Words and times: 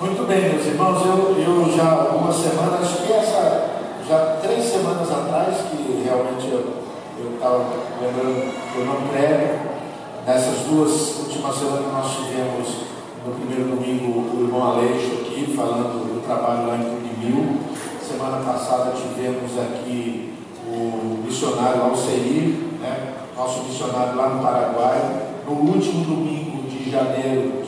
Muito 0.00 0.26
bem, 0.26 0.54
meus 0.54 0.64
irmãos, 0.64 1.04
eu, 1.04 1.36
eu 1.36 1.76
já 1.76 1.92
algumas 1.92 2.34
semanas, 2.34 2.80
acho 2.80 3.02
que 3.02 3.12
essa, 3.12 3.68
já 4.08 4.38
três 4.40 4.64
semanas 4.64 5.10
atrás, 5.10 5.56
que 5.70 6.02
realmente 6.02 6.48
eu 6.50 7.34
estava 7.34 7.66
lembrando 8.00 8.50
que 8.72 8.78
eu 8.78 8.86
não 8.86 9.08
prego, 9.08 9.58
nessas 10.26 10.60
duas 10.60 11.18
últimas 11.18 11.54
semanas 11.54 11.92
nós 11.92 12.16
tivemos 12.16 12.68
no 13.26 13.34
primeiro 13.34 13.76
domingo 13.76 14.20
o 14.20 14.44
irmão 14.46 14.72
Aleixo 14.72 15.20
aqui, 15.20 15.52
falando 15.54 16.14
do 16.14 16.24
trabalho 16.24 16.66
lá 16.66 16.76
em 16.76 17.00
Mil. 17.22 17.60
Semana 18.00 18.42
passada 18.42 18.92
tivemos 18.92 19.52
aqui 19.60 20.32
o 20.66 21.22
missionário 21.26 21.82
Alceir, 21.82 22.54
né, 22.80 23.16
nosso 23.36 23.64
missionário 23.64 24.16
lá 24.16 24.30
no 24.30 24.42
Paraguai. 24.42 25.26
No 25.46 25.52
último 25.52 26.06
domingo 26.06 26.66
de 26.70 26.90
janeiro 26.90 27.59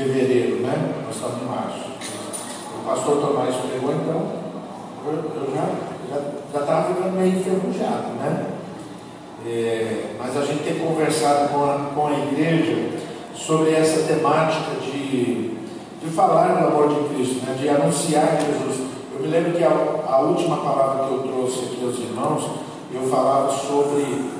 fevereiro, 0.00 0.62
né? 0.62 0.94
Nós 1.04 1.14
estamos 1.14 1.42
em 1.42 1.44
março. 1.44 1.90
O 2.80 2.84
pastor 2.86 3.20
Tomás 3.20 3.54
pregou, 3.56 3.92
então, 3.92 4.40
eu, 5.06 5.52
já 6.52 6.60
estava 6.60 6.94
ficando 6.94 7.16
meio 7.16 7.38
enferrujado, 7.38 8.08
né? 8.18 8.46
É, 9.46 10.14
mas 10.18 10.36
a 10.36 10.44
gente 10.44 10.64
tem 10.64 10.78
conversado 10.78 11.48
com 11.50 11.64
a, 11.64 11.90
com 11.94 12.06
a 12.06 12.12
igreja 12.12 12.98
sobre 13.34 13.74
essa 13.74 14.02
temática 14.02 14.72
de, 14.82 15.54
de 16.02 16.10
falar 16.14 16.60
do 16.60 16.66
amor 16.66 16.88
de 16.88 17.14
Cristo, 17.14 17.46
né? 17.46 17.56
de 17.58 17.68
anunciar 17.68 18.38
Jesus. 18.38 18.86
Eu 19.14 19.20
me 19.20 19.28
lembro 19.28 19.52
que 19.52 19.64
a, 19.64 19.70
a 19.70 20.20
última 20.20 20.58
palavra 20.58 21.06
que 21.06 21.14
eu 21.14 21.18
trouxe 21.20 21.60
aqui 21.66 21.82
aos 21.82 21.98
irmãos, 21.98 22.50
eu 22.92 23.02
falava 23.08 23.50
sobre 23.50 24.30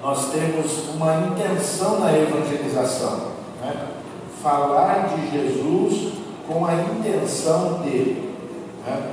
nós 0.00 0.30
temos 0.30 0.94
uma 0.94 1.28
intenção 1.28 2.00
na 2.00 2.16
evangelização. 2.16 3.31
Falar 4.42 5.14
de 5.14 5.30
Jesus 5.30 6.14
com 6.48 6.66
a 6.66 6.74
intenção 6.74 7.74
dele. 7.82 8.34
Né? 8.84 9.12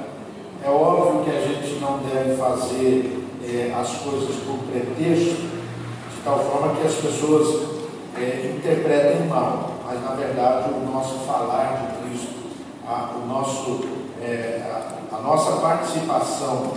É 0.65 0.69
óbvio 0.69 1.23
que 1.23 1.29
a 1.29 1.41
gente 1.41 1.79
não 1.79 1.99
deve 1.99 2.35
fazer 2.35 3.25
é, 3.43 3.73
as 3.79 3.97
coisas 3.99 4.35
por 4.45 4.57
pretexto, 4.69 5.41
de 5.41 6.21
tal 6.23 6.39
forma 6.39 6.75
que 6.75 6.87
as 6.87 6.95
pessoas 6.95 7.79
é, 8.17 8.55
interpretem 8.57 9.27
mal, 9.27 9.71
mas 9.85 10.03
na 10.03 10.11
verdade 10.11 10.69
o 10.71 10.91
nosso 10.91 11.19
falar 11.19 11.93
de 12.01 12.09
Cristo, 12.09 12.35
a, 12.85 13.11
o 13.15 13.27
nosso, 13.27 13.81
é, 14.21 14.61
a, 14.65 15.15
a 15.15 15.21
nossa 15.21 15.61
participação 15.61 16.73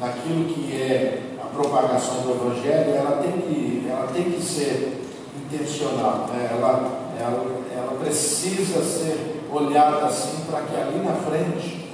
naquilo 0.00 0.44
que 0.44 0.80
é 0.80 1.36
a 1.42 1.46
propagação 1.46 2.22
do 2.22 2.32
Evangelho, 2.32 2.94
ela 2.94 3.22
tem 3.22 3.32
que, 3.32 3.86
ela 3.88 4.08
tem 4.12 4.24
que 4.24 4.42
ser 4.42 5.02
intencional, 5.36 6.28
né? 6.32 6.50
ela, 6.52 7.03
ela, 7.18 7.46
ela 7.74 7.98
precisa 8.02 8.82
ser 8.82 9.42
olhada 9.50 10.06
assim 10.06 10.44
para 10.50 10.62
que 10.62 10.76
ali 10.76 10.98
na 11.04 11.14
frente 11.14 11.84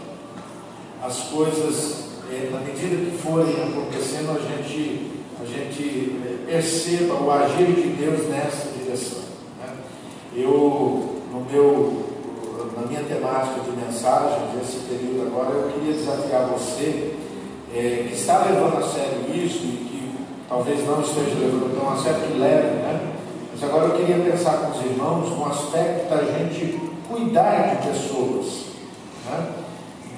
as 1.02 1.18
coisas, 1.24 2.04
eh, 2.30 2.50
na 2.52 2.60
medida 2.60 2.96
que 2.96 3.16
forem 3.16 3.54
acontecendo, 3.62 4.30
a 4.30 4.40
gente, 4.40 5.10
a 5.40 5.44
gente 5.44 6.20
eh, 6.24 6.44
perceba 6.46 7.14
o 7.14 7.30
agir 7.30 7.72
de 7.72 7.88
Deus 7.96 8.28
nessa 8.28 8.68
direção. 8.78 9.22
Né? 9.58 9.74
Eu, 10.36 11.22
no 11.32 11.46
meu, 11.50 12.04
na 12.76 12.86
minha 12.86 13.02
temática 13.02 13.60
de 13.60 13.70
mensagens, 13.72 14.62
esse 14.62 14.80
período 14.80 15.26
agora, 15.26 15.54
eu 15.56 15.72
queria 15.72 15.94
desafiar 15.94 16.46
você 16.48 17.14
eh, 17.74 18.06
que 18.08 18.14
está 18.14 18.44
levando 18.44 18.78
a 18.78 18.82
sério 18.82 19.34
isso 19.34 19.64
e 19.64 19.86
que 19.88 20.14
talvez 20.48 20.86
não 20.86 21.00
esteja 21.00 21.34
levando 21.38 21.78
tão 21.78 21.90
a 21.90 21.96
sério 21.96 22.20
que 22.26 22.38
leve, 22.38 22.66
né? 22.66 23.09
Mas 23.60 23.68
agora 23.68 23.88
eu 23.88 23.96
queria 23.98 24.24
pensar 24.24 24.52
com 24.52 24.70
os 24.70 24.86
irmãos 24.86 25.36
no 25.36 25.44
aspecto 25.44 26.08
da 26.08 26.22
gente 26.24 26.80
cuidar 27.06 27.76
de 27.76 27.88
pessoas. 27.88 28.64
Né? 29.26 29.48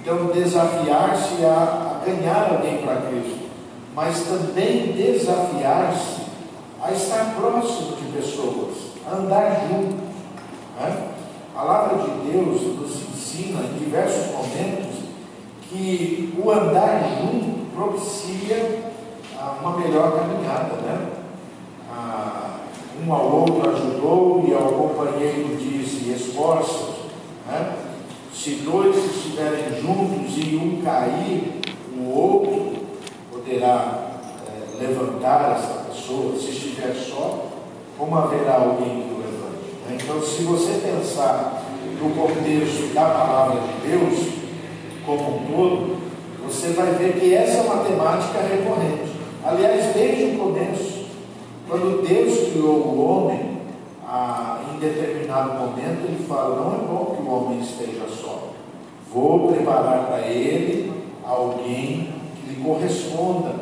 Então, 0.01 0.27
desafiar-se 0.27 1.45
a, 1.45 2.01
a 2.01 2.05
ganhar 2.07 2.53
alguém 2.53 2.79
para 2.79 3.03
Cristo, 3.03 3.48
mas 3.97 4.20
também 4.20 4.92
desafiar-se 4.92 6.23
a 6.80 6.92
estar 6.92 7.35
próximo 7.35 7.97
de 7.97 8.13
pessoas, 8.17 8.77
a 9.11 9.17
andar 9.17 9.67
junto. 9.69 9.97
Né? 10.79 11.09
A 11.53 11.59
palavra 11.59 11.98
de 11.98 12.30
Deus 12.30 12.63
nos 12.63 12.95
ensina 13.09 13.61
em 13.63 13.79
diversos 13.79 14.30
momentos 14.33 15.03
que 15.69 16.33
o 16.41 16.48
andar 16.48 17.03
junto 17.19 17.74
propicia 17.74 18.92
uma 19.61 19.79
melhor 19.80 20.13
caminhada. 20.13 20.74
Né? 20.77 21.09
A, 21.91 22.52
um 23.05 23.13
ao 23.13 23.41
outro 23.41 23.70
ajudou 23.70 24.45
e 24.47 24.55
ao 24.55 24.73
companheiro 24.73 25.57
disse: 25.57 26.11
esforça 26.11 26.92
né? 27.47 27.77
Se 28.33 28.51
dois 28.64 28.97
estiverem 28.97 29.80
juntos 29.80 30.36
e 30.36 30.57
um 30.57 30.83
cair, 30.83 31.61
o 31.97 32.19
outro 32.19 32.73
poderá 33.30 34.20
é, 34.48 34.83
levantar 34.83 35.58
essa 35.58 35.85
pessoa. 35.85 36.36
Se 36.36 36.51
estiver 36.51 36.95
só, 36.95 37.47
como 37.98 38.17
haverá 38.17 38.55
alguém 38.55 39.03
que 39.03 39.14
o 39.14 39.19
levante? 39.19 39.70
Né? 39.86 39.98
Então, 40.03 40.20
se 40.23 40.42
você 40.42 40.80
pensar 40.80 41.63
no 42.01 42.11
contexto 42.11 42.92
da 42.95 43.05
palavra 43.05 43.61
de 43.61 43.89
Deus, 43.89 44.29
como 45.05 45.36
um 45.36 45.47
todo, 45.47 45.97
você 46.45 46.69
vai 46.69 46.92
ver 46.95 47.20
que 47.20 47.35
essa 47.35 47.59
é 47.59 47.61
uma 47.63 47.85
temática 47.85 48.41
recorrente. 48.41 49.13
Aliás, 49.45 49.95
desde 49.95 50.36
o 50.36 50.39
começo, 50.39 50.92
quando 51.73 52.07
Deus 52.07 52.51
criou 52.51 52.77
o 52.77 53.01
homem, 53.03 53.63
ah, 54.07 54.61
em 54.75 54.79
determinado 54.79 55.55
momento, 55.55 56.05
ele 56.05 56.23
fala: 56.29 56.57
não 56.57 56.75
é 56.75 56.87
bom 56.87 57.17
que 57.17 57.23
o 57.23 57.33
homem 57.33 57.61
esteja 57.61 58.07
só. 58.09 58.51
Vou 59.11 59.51
preparar 59.51 60.07
para 60.07 60.21
ele 60.29 60.93
alguém 61.27 62.13
que 62.37 62.51
lhe 62.51 62.63
corresponda, 62.63 63.55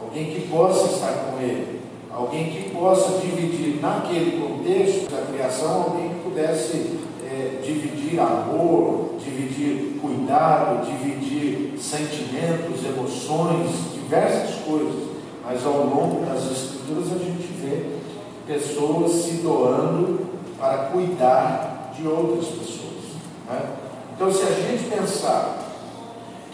alguém 0.00 0.30
que 0.30 0.48
possa 0.48 0.94
estar 0.94 1.12
com 1.12 1.38
ele, 1.38 1.80
alguém 2.10 2.46
que 2.46 2.70
possa 2.70 3.18
dividir 3.18 3.78
naquele 3.82 4.40
contexto 4.40 5.10
da 5.10 5.30
criação, 5.30 5.82
alguém 5.82 6.08
que 6.08 6.20
pudesse 6.20 6.98
é, 7.22 7.60
dividir 7.62 8.18
amor, 8.20 9.16
dividir 9.22 9.98
cuidado, 10.00 10.86
dividir 10.86 11.78
sentimentos, 11.78 12.82
emoções, 12.86 13.92
diversas 13.92 14.64
coisas. 14.64 15.09
Mas 15.52 15.66
ao 15.66 15.78
longo 15.78 16.24
das 16.24 16.48
Escrituras 16.48 17.06
a 17.12 17.18
gente 17.18 17.52
vê 17.60 17.96
pessoas 18.46 19.10
se 19.10 19.32
doando 19.38 20.20
para 20.56 20.90
cuidar 20.92 21.92
de 21.96 22.06
outras 22.06 22.46
pessoas. 22.46 23.16
Né? 23.48 23.60
Então, 24.14 24.32
se 24.32 24.44
a 24.44 24.50
gente 24.52 24.88
pensar 24.88 25.58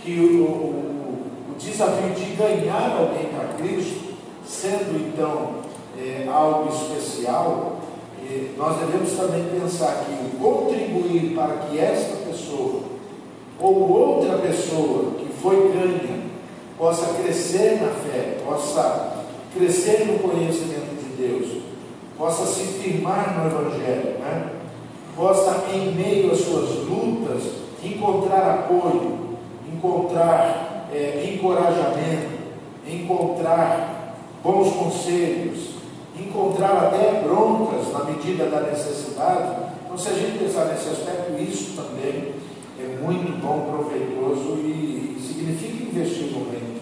que 0.02 0.18
o, 0.18 0.44
o, 0.44 1.26
o 1.52 1.54
desafio 1.58 2.14
de 2.14 2.36
ganhar 2.36 2.96
alguém 2.98 3.26
para 3.26 3.48
Cristo, 3.58 4.14
sendo 4.46 4.96
então 5.08 5.56
é, 5.98 6.26
algo 6.32 6.70
especial, 6.72 7.76
é, 8.22 8.52
nós 8.56 8.78
devemos 8.78 9.12
também 9.12 9.44
pensar 9.60 10.06
que 10.06 10.38
contribuir 10.38 11.34
para 11.34 11.54
que 11.66 11.78
esta 11.78 12.16
pessoa 12.26 12.80
ou 13.60 13.90
outra 13.90 14.38
pessoa 14.38 15.12
que 15.18 15.30
foi 15.42 15.70
ganha 15.70 16.16
possa 16.78 17.14
crescer 17.14 17.81
na 17.81 17.88
fé, 17.88 18.38
possa 18.44 19.25
crescer 19.54 20.06
no 20.06 20.19
conhecimento 20.19 20.97
de 21.03 21.22
Deus, 21.22 21.62
possa 22.16 22.47
se 22.47 22.64
firmar 22.64 23.38
no 23.38 23.47
Evangelho, 23.47 24.19
né? 24.19 24.50
possa, 25.16 25.64
em 25.72 25.92
meio 25.92 26.31
às 26.31 26.41
suas 26.41 26.87
lutas, 26.87 27.42
encontrar 27.82 28.50
apoio, 28.50 29.37
encontrar 29.72 30.88
é, 30.92 31.32
encorajamento, 31.34 32.37
encontrar 32.87 34.14
bons 34.43 34.72
conselhos, 34.75 35.76
encontrar 36.19 36.88
até 36.88 37.22
broncas 37.22 37.93
na 37.93 38.04
medida 38.04 38.47
da 38.47 38.60
necessidade. 38.60 39.72
Então, 39.84 39.97
se 39.97 40.08
a 40.10 40.12
gente 40.12 40.38
pensar 40.38 40.66
nesse 40.66 40.88
aspecto, 40.88 41.41
isso 41.41 41.75
também 41.75 42.34
é 42.78 43.02
muito 43.02 43.40
bom, 43.40 43.70
proveitoso 43.70 44.58
e 44.58 45.15
significa 45.37 45.85
investir 45.85 46.33
no 46.33 46.50
reino 46.50 46.77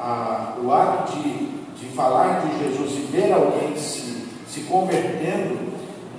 a, 0.00 0.56
o 0.62 0.72
ato 0.72 1.12
de, 1.18 1.46
de 1.78 1.86
falar 1.94 2.40
de 2.40 2.58
Jesus 2.58 2.92
e 2.92 3.12
ver 3.12 3.32
alguém 3.32 3.76
se, 3.76 4.26
se 4.48 4.62
convertendo 4.62 5.58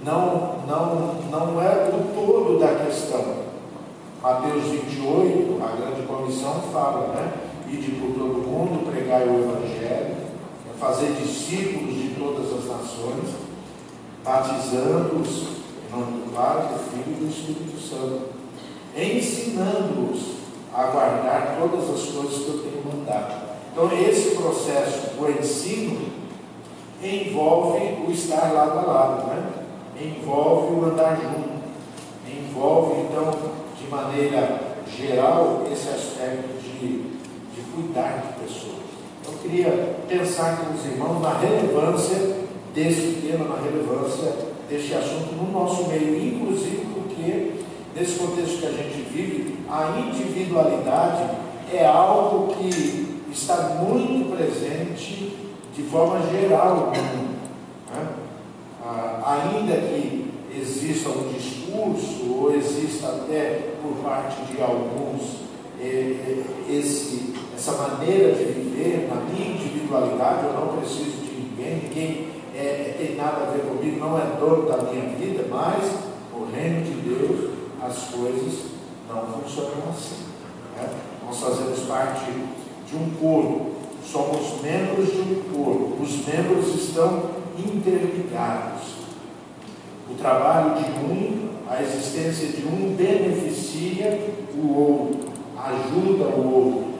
não, 0.05 0.59
não, 0.67 1.15
não 1.31 1.61
é 1.61 1.89
o 1.89 2.13
todo 2.13 2.59
da 2.59 2.85
questão. 2.85 3.41
Mateus 4.21 4.65
28, 4.65 5.59
a 5.63 5.75
grande 5.75 6.07
comissão 6.07 6.61
fala, 6.71 7.07
né? 7.15 7.33
Ide 7.67 7.91
por 7.93 8.11
todo 8.13 8.47
mundo, 8.47 8.91
pregai 8.91 9.27
o 9.27 9.39
Evangelho, 9.39 10.15
fazer 10.79 11.13
discípulos 11.13 11.95
de 11.95 12.15
todas 12.19 12.53
as 12.53 12.65
nações, 12.65 13.35
batizando-os 14.23 15.47
em 15.87 15.91
nome 15.91 16.23
do 16.23 16.33
Pai, 16.35 16.67
do 16.67 16.79
Filho 16.91 17.17
e 17.17 17.25
do 17.25 17.29
Espírito 17.29 17.79
Santo, 17.79 18.40
ensinando-os 18.95 20.41
a 20.73 20.83
guardar 20.85 21.57
todas 21.59 21.89
as 21.89 22.09
coisas 22.09 22.43
que 22.43 22.49
eu 22.49 22.63
tenho 22.63 22.83
mandado. 22.85 23.51
Então, 23.71 23.89
esse 23.99 24.35
processo, 24.35 25.11
o 25.19 25.29
ensino, 25.29 26.11
envolve 27.03 28.03
o 28.07 28.11
estar 28.11 28.51
lado 28.53 28.79
a 28.79 28.81
lado, 28.81 29.27
né? 29.27 29.51
envolve 29.99 30.75
o 30.75 30.85
andar 30.85 31.15
junto, 31.15 31.61
envolve 32.27 33.01
então 33.01 33.31
de 33.79 33.87
maneira 33.89 34.59
geral 34.87 35.63
esse 35.71 35.89
aspecto 35.89 36.61
de, 36.61 37.03
de 37.55 37.61
cuidar 37.73 38.23
de 38.27 38.43
pessoas. 38.43 38.81
Eu 39.25 39.33
queria 39.41 39.95
pensar 40.07 40.57
com 40.57 40.73
os 40.73 40.85
irmãos 40.85 41.21
na 41.21 41.37
relevância 41.37 42.37
desse 42.73 43.21
tema, 43.21 43.45
na 43.45 43.61
relevância 43.61 44.33
deste 44.69 44.93
assunto 44.93 45.33
no 45.35 45.51
nosso 45.51 45.87
meio, 45.87 46.17
inclusive 46.17 46.85
porque 46.93 47.51
nesse 47.95 48.19
contexto 48.19 48.59
que 48.59 48.65
a 48.65 48.71
gente 48.71 49.09
vive, 49.11 49.59
a 49.69 49.99
individualidade 49.99 51.37
é 51.73 51.85
algo 51.85 52.53
que 52.55 53.21
está 53.31 53.79
muito 53.81 54.35
presente 54.35 55.37
de 55.73 55.83
forma 55.83 56.19
geral 56.29 56.75
no 56.75 56.85
mundo. 56.87 57.39
Né? 57.93 58.07
Ah, 58.83 59.53
ainda 59.53 59.75
que 59.75 60.31
exista 60.53 61.09
um 61.09 61.31
discurso, 61.31 62.33
ou 62.33 62.53
exista 62.53 63.07
até 63.07 63.73
por 63.81 63.95
parte 64.03 64.41
de 64.51 64.61
alguns 64.61 65.41
é, 65.79 65.85
é, 65.85 66.43
esse, 66.69 67.33
essa 67.55 67.71
maneira 67.71 68.33
de 68.33 68.43
viver 68.43 69.09
na 69.09 69.21
minha 69.21 69.55
individualidade, 69.55 70.45
eu 70.45 70.53
não 70.53 70.77
preciso 70.77 71.17
de 71.21 71.31
ninguém, 71.33 71.81
ninguém 71.83 72.27
é, 72.55 72.95
tem 72.97 73.15
nada 73.15 73.47
a 73.47 73.51
ver 73.51 73.63
comigo, 73.63 73.99
não 73.99 74.17
é 74.17 74.25
dono 74.39 74.69
da 74.69 74.77
minha 74.77 75.09
vida, 75.15 75.45
mas 75.49 75.91
o 76.33 76.45
reino 76.53 76.83
de 76.83 76.91
Deus, 77.01 77.51
as 77.81 78.09
coisas 78.09 78.65
não 79.09 79.25
funcionam 79.25 79.89
assim. 79.89 80.25
Né? 80.77 80.89
Nós 81.25 81.39
fazemos 81.39 81.79
parte 81.81 82.25
de 82.87 82.95
um 82.95 83.09
corpo, 83.19 83.71
somos 84.05 84.61
membros 84.61 85.11
de 85.11 85.19
um 85.19 85.41
corpo, 85.53 86.01
os 86.01 86.25
membros 86.25 86.75
estão 86.75 87.31
interligados. 87.57 89.01
O 90.09 90.15
trabalho 90.15 90.75
de 90.75 90.89
um, 91.05 91.49
a 91.69 91.81
existência 91.81 92.49
de 92.49 92.67
um 92.67 92.95
beneficia 92.95 94.29
o 94.55 94.77
outro, 94.77 95.31
ajuda 95.57 96.25
o 96.25 96.53
outro. 96.53 96.91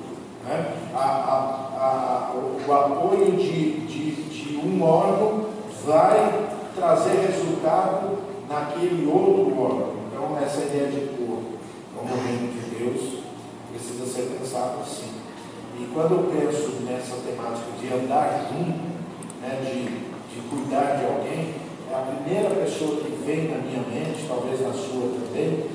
Né? 0.46 0.74
A, 0.94 1.00
a, 1.00 1.78
a, 1.78 2.32
o 2.68 2.74
apoio 2.74 3.32
de, 3.34 3.82
de, 3.82 4.12
de 4.24 4.58
um 4.58 4.82
órgão 4.84 5.46
vai 5.86 6.50
trazer 6.76 7.28
resultado 7.28 8.18
naquele 8.50 9.06
outro 9.08 9.62
órgão. 9.62 9.91
Então, 10.32 10.44
essa 10.46 10.62
ideia 10.62 10.88
de 10.88 11.08
corpo, 11.18 11.60
como 11.94 12.16
reino 12.24 12.54
de 12.54 12.76
Deus, 12.80 13.20
precisa 13.70 14.06
ser 14.06 14.38
pensado 14.38 14.80
assim. 14.80 15.12
E 15.78 15.90
quando 15.94 16.16
eu 16.16 16.32
penso 16.32 16.84
nessa 16.88 17.18
temática 17.18 17.68
de 17.78 17.94
andar 17.94 18.48
junto, 18.48 18.80
né, 19.42 19.60
de, 19.60 19.84
de 20.32 20.48
cuidar 20.48 20.96
de 20.96 21.06
alguém, 21.06 21.56
é 21.92 21.94
a 21.94 22.16
primeira 22.16 22.50
pessoa 22.56 23.02
que 23.02 23.12
vem 23.26 23.50
na 23.50 23.58
minha 23.58 23.84
mente, 23.84 24.26
talvez 24.26 24.62
na 24.62 24.72
sua 24.72 25.12
também. 25.20 25.66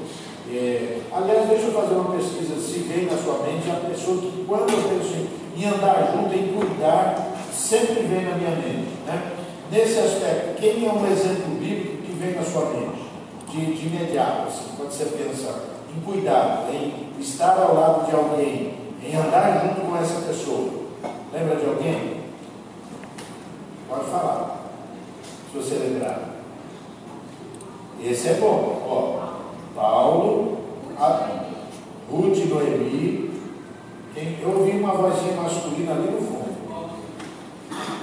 É, 0.48 1.00
aliás, 1.12 1.48
deixa 1.48 1.66
eu 1.66 1.72
fazer 1.72 1.94
uma 1.94 2.16
pesquisa 2.16 2.58
se 2.58 2.78
vem 2.78 3.04
na 3.04 3.18
sua 3.18 3.44
mente 3.44 3.70
a 3.70 3.90
pessoa 3.90 4.22
que, 4.22 4.44
quando 4.48 4.72
eu 4.72 4.88
penso 4.88 5.12
em, 5.16 5.60
em 5.60 5.66
andar 5.66 6.16
junto, 6.16 6.34
em 6.34 6.54
cuidar, 6.54 7.36
sempre 7.52 8.04
vem 8.04 8.24
na 8.24 8.36
minha 8.36 8.56
mente. 8.56 8.88
Né? 9.04 9.32
Nesse 9.70 9.98
aspecto, 9.98 10.58
quem 10.58 10.86
é 10.86 10.90
um 10.90 11.06
exemplo 11.06 11.56
bíblico 11.60 11.98
que 11.98 12.12
vem 12.12 12.34
na 12.34 12.42
sua 12.42 12.70
mente? 12.70 13.05
De, 13.56 13.74
de 13.74 13.86
imediato, 13.86 14.48
assim, 14.48 14.68
quando 14.76 14.90
você 14.90 15.06
pensa 15.06 15.62
em 15.96 16.00
cuidar, 16.00 16.68
em 16.70 17.18
estar 17.18 17.58
ao 17.58 17.74
lado 17.74 18.06
de 18.06 18.14
alguém, 18.14 18.74
em 19.02 19.16
andar 19.16 19.62
junto 19.62 19.80
com 19.80 19.96
essa 19.96 20.20
pessoa. 20.20 20.70
Lembra 21.32 21.56
de 21.56 21.66
alguém? 21.66 22.20
Pode 23.88 24.04
falar 24.10 24.66
se 25.50 25.56
você 25.56 25.74
lembrar. 25.76 26.36
Esse 28.02 28.28
é 28.28 28.34
bom. 28.34 28.82
Ó, 28.86 29.74
Paulo, 29.74 30.58
a, 30.98 31.46
Ruth 32.10 32.36
Noemi. 32.46 33.30
Quem, 34.14 34.38
eu 34.42 34.50
ouvi 34.50 34.78
uma 34.78 34.92
vozinha 34.92 35.34
masculina 35.34 35.92
ali 35.92 36.10
no 36.10 36.18
fundo. 36.18 36.46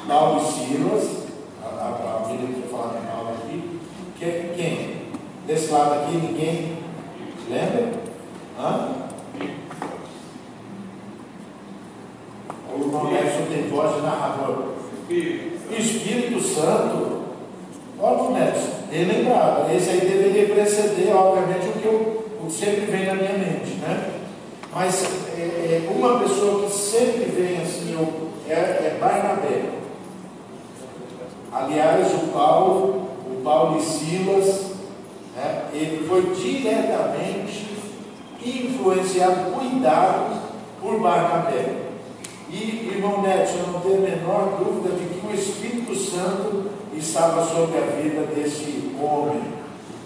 Paulo 0.07 0.41
e 0.41 0.51
Silas. 0.51 1.23
A, 1.63 1.67
a, 1.67 2.23
a 2.23 2.27
menina 2.27 2.53
que 2.53 2.69
falar 2.69 3.00
de 3.00 3.07
Paulo 3.07 3.29
aqui. 3.29 3.79
Que, 4.17 4.53
quem? 4.55 5.03
Desse 5.47 5.62
lado 5.73 5.93
aqui, 5.93 6.17
ninguém 6.17 6.77
lembra? 7.49 7.91
Hã? 8.59 8.89
O 12.71 13.07
Nelson 13.07 13.45
tem 13.51 13.69
voz 13.69 13.95
de 13.95 14.01
narrador. 14.01 14.73
Espírito 15.71 16.41
Santo. 16.41 17.23
Óbvio, 17.99 18.31
Nelson, 18.31 18.71
relembrado. 18.91 19.71
Esse 19.75 19.89
aí 19.89 20.01
deveria 20.01 20.53
preceder, 20.53 21.15
obviamente, 21.15 21.67
o 21.67 21.73
que 21.73 21.85
eu, 21.85 22.25
o 22.43 22.49
sempre 22.49 22.85
vem 22.85 23.05
na 23.05 23.15
minha 23.15 23.33
mente, 23.33 23.75
né? 23.75 24.11
Mas 24.73 25.03
é, 25.37 25.41
é, 25.41 25.89
uma 25.95 26.19
pessoa 26.19 26.65
que 26.65 26.71
sempre 26.71 27.25
vem 27.25 27.61
assim 27.61 27.95
é, 28.47 28.53
é 28.53 28.97
Barnabé. 28.99 29.65
Aliás, 31.51 32.11
o 32.13 32.27
Paulo, 32.31 33.07
o 33.27 33.41
Paulo 33.43 33.77
e 33.77 33.81
Silas, 33.81 34.72
né, 35.43 35.65
ele 35.73 36.07
foi 36.07 36.21
diretamente 36.33 37.67
influenciado, 38.45 39.51
cuidado 39.51 40.41
por 40.81 40.99
Barnabé. 40.99 41.83
E, 42.49 42.91
irmão 42.93 43.21
Neto, 43.21 43.57
eu 43.57 43.73
não 43.73 43.79
tenho 43.79 43.97
a 43.97 44.09
menor 44.09 44.59
dúvida 44.59 44.95
de 44.95 45.19
que 45.19 45.25
o 45.25 45.33
Espírito 45.33 45.95
Santo 45.95 46.69
estava 46.95 47.43
sobre 47.43 47.77
a 47.79 48.01
vida 48.01 48.27
desse 48.27 48.91
homem, 49.01 49.41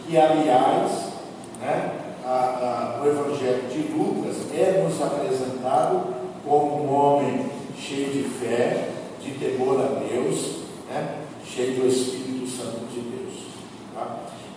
que, 0.07 0.17
aliás, 0.17 0.91
né, 1.59 1.91
a, 2.25 2.99
a, 2.99 3.03
o 3.03 3.07
Evangelho 3.07 3.63
de 3.69 3.93
Lucas 3.93 4.35
é 4.53 4.83
nos 4.83 5.01
apresentado 5.01 6.13
como 6.45 6.85
um 6.85 6.93
homem 6.93 7.45
cheio 7.77 8.11
de 8.11 8.23
fé, 8.23 8.89
de 9.21 9.31
temor 9.31 9.81
a 9.81 9.99
Deus, 9.99 10.59
né, 10.89 11.15
cheio 11.45 11.81
do 11.81 11.87
Espírito 11.87 12.47
Santo 12.47 12.85
de 12.93 13.01
Deus. 13.01 13.26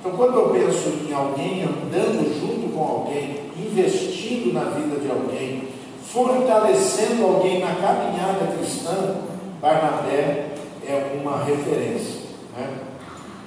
Então, 0.00 0.12
quando 0.12 0.34
eu 0.34 0.48
penso 0.48 0.88
em 1.06 1.12
alguém 1.12 1.62
andando 1.62 2.40
junto 2.40 2.72
com 2.72 2.82
alguém, 2.82 3.50
investindo 3.54 4.50
na 4.54 4.70
vida 4.70 4.98
de 4.98 5.10
alguém, 5.10 5.68
fortalecendo 6.02 7.22
alguém 7.22 7.60
na 7.60 7.74
caminhada 7.74 8.56
cristã, 8.56 9.16
Barnabé 9.60 10.52
é 10.86 11.20
uma 11.20 11.44
referência. 11.44 12.22
Né? 12.56 12.78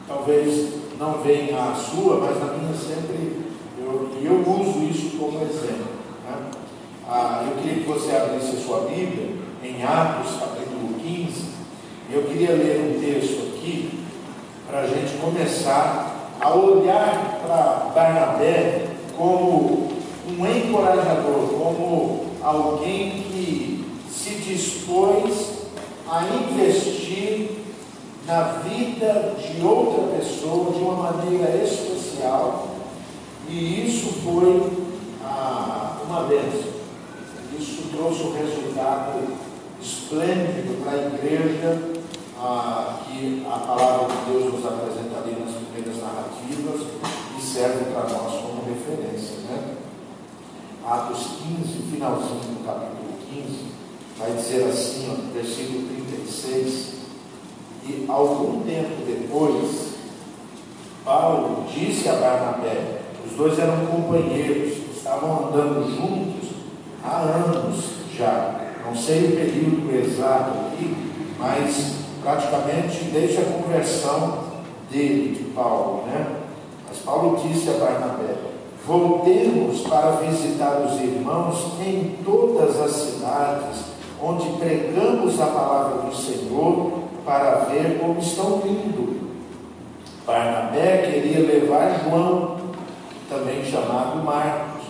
Talvez 0.07 0.73
não 0.99 1.23
venha 1.23 1.57
a 1.59 1.73
sua, 1.73 2.19
mas 2.19 2.37
a 2.37 2.53
minha 2.53 2.75
sempre, 2.75 3.41
eu, 3.79 4.11
eu 4.21 4.47
uso 4.47 4.83
isso 4.83 5.17
como 5.17 5.41
exemplo. 5.41 5.87
Né? 6.23 6.35
Ah, 7.09 7.45
eu 7.49 7.63
queria 7.63 7.83
que 7.83 7.89
você 7.89 8.15
abrisse 8.15 8.57
a 8.57 8.59
sua 8.59 8.81
Bíblia 8.81 9.29
em 9.63 9.83
Atos 9.83 10.39
capítulo 10.39 10.93
15. 11.01 11.45
Eu 12.13 12.21
queria 12.25 12.51
ler 12.51 12.95
um 12.95 12.99
texto 12.99 13.55
aqui 13.55 14.03
para 14.67 14.81
a 14.81 14.87
gente 14.87 15.17
começar 15.17 16.12
a 16.43 16.53
olhar 16.55 17.39
para 17.41 17.91
Barnabé 17.95 18.87
como 19.17 19.87
um 20.27 20.45
encorajador, 20.45 21.47
como 21.47 22.25
alguém 22.41 23.23
que 23.31 23.85
se 24.11 24.35
dispôs 24.35 25.67
a 26.09 26.25
investir 26.25 27.49
na 28.27 28.43
vida 28.63 29.35
de 29.39 29.65
outra 29.65 30.17
pessoa 30.17 30.73
de 30.73 30.79
uma 30.79 31.11
maneira 31.11 31.63
especial, 31.63 32.67
e 33.47 33.87
isso 33.87 34.11
foi 34.25 34.69
ah, 35.23 35.97
uma 36.05 36.23
bênção. 36.23 36.73
Isso 37.57 37.83
trouxe 37.95 38.23
um 38.23 38.33
resultado 38.33 39.37
esplêndido 39.81 40.83
para 40.83 40.91
a 40.91 41.07
igreja, 41.07 42.02
ah, 42.45 42.99
que 43.05 43.45
a 43.49 43.57
palavra 43.57 44.07
de 44.13 44.31
Deus 44.31 44.53
nos 44.53 44.65
apresenta 44.65 45.19
ali 45.19 45.37
nas 45.39 45.55
primeiras 45.55 46.03
narrativas 46.03 46.81
e 47.37 47.41
serve 47.41 47.85
para 47.85 48.09
nós 48.09 48.41
como 48.41 48.65
referência. 48.67 49.37
Né? 49.47 49.77
Atos 50.85 51.25
15, 51.41 51.89
finalzinho 51.89 52.41
do 52.41 52.65
capítulo 52.65 53.13
15, 53.31 53.71
vai 54.19 54.33
dizer 54.33 54.65
assim, 54.65 55.09
ó, 55.09 55.33
versículo 55.33 55.87
36. 55.87 56.93
E 57.85 58.05
algum 58.09 58.61
tempo 58.63 59.05
depois, 59.05 59.93
Paulo 61.05 61.65
disse 61.73 62.09
a 62.09 62.15
Barnabé, 62.15 63.03
os 63.25 63.37
dois 63.37 63.57
eram 63.57 63.85
companheiros, 63.85 64.79
estavam 64.93 65.47
andando 65.47 65.89
juntos 65.95 66.49
há 67.01 67.19
anos 67.19 67.85
já. 68.13 68.59
Não 68.85 68.93
sei 68.93 69.27
o 69.27 69.31
período 69.31 69.95
exato 69.95 70.51
aqui, 70.67 70.93
mas 71.39 72.02
praticamente 72.23 73.03
desde 73.05 73.41
a 73.41 73.45
conversão 73.45 74.39
dele, 74.89 75.35
de 75.35 75.43
Paulo, 75.51 76.05
né? 76.07 76.37
Mas 76.87 76.99
Paulo 76.99 77.39
disse 77.45 77.69
a 77.69 77.73
Barnabé: 77.73 78.35
Voltemos 78.85 79.81
para 79.81 80.11
visitar 80.11 80.81
os 80.81 80.99
irmãos 80.99 81.73
em 81.85 82.17
todas 82.23 82.79
as 82.81 82.91
cidades 82.91 83.93
onde 84.21 84.57
pregamos 84.57 85.39
a 85.41 85.47
palavra 85.47 86.03
do 86.03 86.15
Senhor 86.15 86.93
para 87.25 87.65
ver 87.65 87.99
como 87.99 88.19
estão 88.19 88.61
indo. 88.65 89.21
Barnabé 90.25 91.11
queria 91.11 91.45
levar 91.45 92.01
João, 92.03 92.57
também 93.29 93.65
chamado 93.65 94.23
Marcos, 94.23 94.83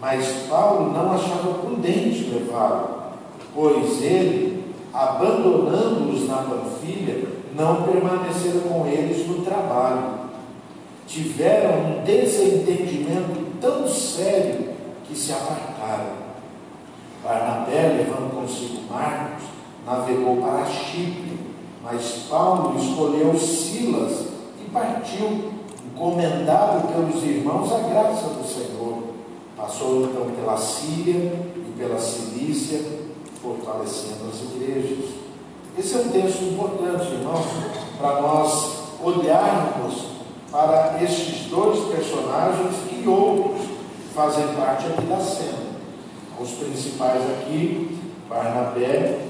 mas 0.00 0.46
Paulo 0.48 0.92
não 0.92 1.12
achava 1.12 1.54
prudente 1.60 2.24
levá-lo, 2.24 3.12
pois 3.54 4.02
ele, 4.02 4.55
abandonando-os 4.96 6.26
na 6.26 6.36
Panfilha, 6.36 7.28
não 7.54 7.82
permaneceram 7.82 8.60
com 8.60 8.86
eles 8.86 9.26
no 9.26 9.44
trabalho. 9.44 10.26
Tiveram 11.06 11.98
um 11.98 12.02
desentendimento 12.02 13.60
tão 13.60 13.86
sério 13.86 14.70
que 15.04 15.14
se 15.14 15.32
apartaram. 15.32 16.26
Barnabé, 17.22 17.94
levando 17.98 18.34
consigo 18.34 18.90
Marcos, 18.90 19.44
navegou 19.84 20.38
para 20.38 20.64
Chipre, 20.64 21.38
mas 21.82 22.26
Paulo 22.30 22.78
escolheu 22.78 23.36
Silas 23.38 24.28
e 24.60 24.70
partiu, 24.72 25.52
encomendado 25.84 26.88
pelos 26.88 27.22
irmãos 27.22 27.70
à 27.72 27.80
graça 27.80 28.28
do 28.28 28.46
Senhor. 28.46 29.02
Passou 29.56 30.04
então 30.04 30.30
pela 30.30 30.56
Síria 30.56 31.32
e 31.56 31.74
pela 31.78 31.98
Cilícia, 31.98 33.05
fortalecendo 33.42 34.28
as 34.30 34.40
igrejas. 34.42 35.10
Esse 35.78 35.94
é 35.94 35.98
um 35.98 36.08
texto 36.08 36.42
importante, 36.42 37.12
irmãos, 37.12 37.46
para 37.98 38.20
nós 38.20 38.76
olharmos 39.02 40.06
para 40.50 41.02
estes 41.02 41.48
dois 41.50 41.80
personagens 41.94 42.74
e 42.90 43.06
outros 43.06 43.60
que 43.60 44.14
fazem 44.14 44.46
parte 44.54 44.86
aqui 44.86 45.02
da 45.02 45.20
cena. 45.20 45.66
Os 46.40 46.50
principais 46.52 47.22
aqui, 47.22 47.98
Barnabé 48.28 49.20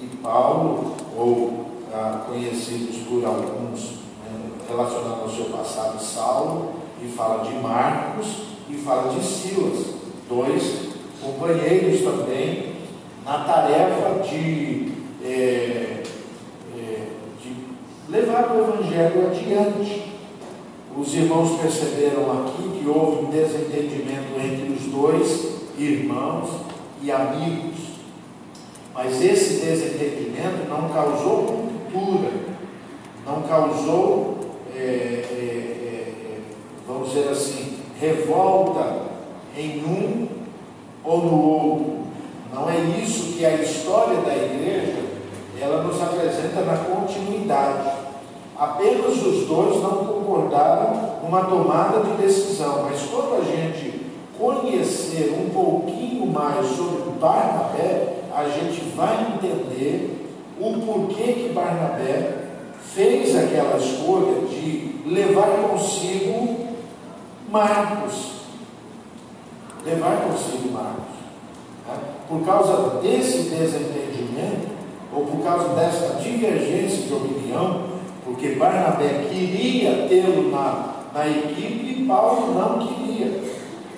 e 0.00 0.06
Paulo, 0.22 0.94
ou 1.16 1.66
ah, 1.92 2.24
conhecidos 2.28 2.98
por 3.08 3.24
alguns 3.24 3.92
né, 4.24 4.50
relacionados 4.68 5.22
ao 5.22 5.30
seu 5.30 5.44
passado, 5.46 6.02
Saulo, 6.02 6.72
e 7.02 7.08
fala 7.08 7.44
de 7.44 7.54
Marcos 7.54 8.26
e 8.68 8.74
fala 8.76 9.14
de 9.14 9.24
Silas, 9.24 9.86
dois 10.28 10.88
companheiros 11.22 12.02
também 12.02 12.77
na 13.28 13.40
tarefa 13.40 14.26
de, 14.26 14.90
é, 15.22 16.02
é, 16.74 17.06
de 17.42 17.56
levar 18.08 18.50
o 18.50 18.58
Evangelho 18.58 19.26
adiante. 19.26 20.14
Os 20.96 21.14
irmãos 21.14 21.60
perceberam 21.60 22.32
aqui 22.32 22.62
que 22.78 22.88
houve 22.88 23.26
um 23.26 23.30
desentendimento 23.30 24.32
entre 24.42 24.72
os 24.72 24.86
dois 24.90 25.58
irmãos 25.76 26.48
e 27.02 27.12
amigos. 27.12 27.76
Mas 28.94 29.22
esse 29.22 29.60
desentendimento 29.64 30.66
não 30.66 30.88
causou 30.88 31.68
ruptura, 31.92 32.30
não 33.26 33.42
causou, 33.42 34.38
é, 34.74 34.80
é, 34.80 35.34
é, 35.84 36.40
vamos 36.86 37.10
dizer 37.10 37.28
assim, 37.28 37.76
revolta 38.00 39.02
em 39.54 39.84
um 39.84 40.28
ou 41.04 41.18
no 41.18 41.42
outro. 41.42 42.07
Não 42.52 42.68
é 42.70 42.78
isso 43.02 43.36
que 43.36 43.44
a 43.44 43.54
história 43.54 44.20
da 44.22 44.34
igreja 44.34 45.08
ela 45.60 45.82
nos 45.82 46.00
apresenta 46.00 46.62
na 46.62 46.76
continuidade. 46.76 47.90
Apenas 48.56 49.22
os 49.22 49.46
dois 49.46 49.82
não 49.82 50.04
concordaram 50.04 51.18
numa 51.22 51.44
tomada 51.44 52.00
de 52.00 52.22
decisão, 52.22 52.84
mas 52.84 53.02
quando 53.02 53.40
a 53.40 53.44
gente 53.44 54.06
conhecer 54.38 55.34
um 55.38 55.50
pouquinho 55.50 56.26
mais 56.26 56.66
sobre 56.68 57.10
Barnabé, 57.20 58.14
a 58.34 58.48
gente 58.48 58.80
vai 58.96 59.34
entender 59.34 60.26
o 60.60 60.80
porquê 60.80 61.32
que 61.32 61.52
Barnabé 61.52 62.38
fez 62.94 63.36
aquela 63.36 63.76
escolha 63.76 64.46
de 64.48 65.02
levar 65.06 65.68
consigo 65.68 66.68
Marcos. 67.48 68.38
Levar 69.84 70.22
consigo 70.22 70.72
Marcos. 70.72 71.17
Por 72.28 72.44
causa 72.44 73.00
desse 73.00 73.50
desentendimento, 73.50 74.68
ou 75.12 75.24
por 75.24 75.42
causa 75.42 75.74
dessa 75.74 76.16
divergência 76.22 77.06
de 77.06 77.14
opinião, 77.14 77.84
porque 78.24 78.50
Barnabé 78.50 79.26
queria 79.30 80.06
tê-lo 80.08 80.50
na, 80.50 81.06
na 81.14 81.26
equipe 81.26 82.02
e 82.02 82.04
Paulo 82.06 82.54
não 82.54 82.86
queria. 82.86 83.42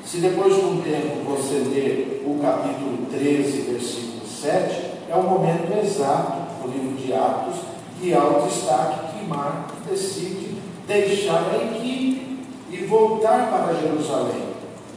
Se 0.04 0.18
depois 0.18 0.54
de 0.54 0.60
um 0.60 0.80
tempo 0.80 1.24
você 1.24 1.54
ler 1.68 2.24
o 2.26 2.38
capítulo 2.40 3.06
13, 3.10 3.60
versículo 3.72 4.26
7, 4.26 4.90
é 5.10 5.14
o 5.14 5.22
momento 5.22 5.76
exato 5.76 6.62
do 6.62 6.72
livro 6.72 6.96
de 6.96 7.12
Atos 7.12 7.56
que 8.00 8.14
há 8.14 8.24
o 8.24 8.42
destaque 8.46 9.18
que 9.18 9.26
Marcos 9.26 9.76
decide 9.88 10.54
deixar 10.86 11.50
a 11.52 11.56
equipe 11.56 12.38
e 12.70 12.76
voltar 12.86 13.50
para 13.50 13.74
Jerusalém. 13.74 14.49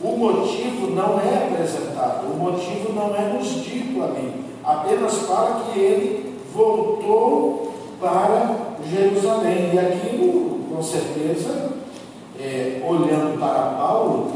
O 0.03 0.17
motivo 0.17 0.87
não 0.87 1.17
é 1.17 1.47
apresentado, 1.47 2.25
o 2.25 2.37
motivo 2.37 2.91
não 2.93 3.15
é 3.15 3.33
nos 3.33 3.63
dito 3.63 4.03
ali, 4.03 4.33
apenas 4.61 5.19
fala 5.19 5.63
que 5.71 5.79
ele 5.79 6.39
voltou 6.53 7.73
para 8.01 8.75
Jerusalém. 8.85 9.71
E 9.73 9.79
aquilo, 9.79 10.59
com 10.69 10.83
certeza, 10.83 11.71
é, 12.37 12.81
olhando 12.85 13.39
para 13.39 13.77
Paulo, 13.77 14.33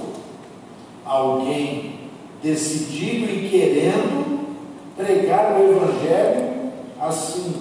alguém 1.05 1.99
decidido 2.41 3.29
e 3.29 3.49
querendo 3.49 4.47
pregar 4.95 5.59
o 5.59 5.63
Evangelho 5.63 6.47
assim, 6.99 7.55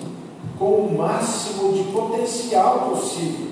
com 0.59 0.65
o 0.65 0.97
máximo 0.97 1.73
de 1.73 1.83
potencial 1.85 2.91
possível. 2.91 3.47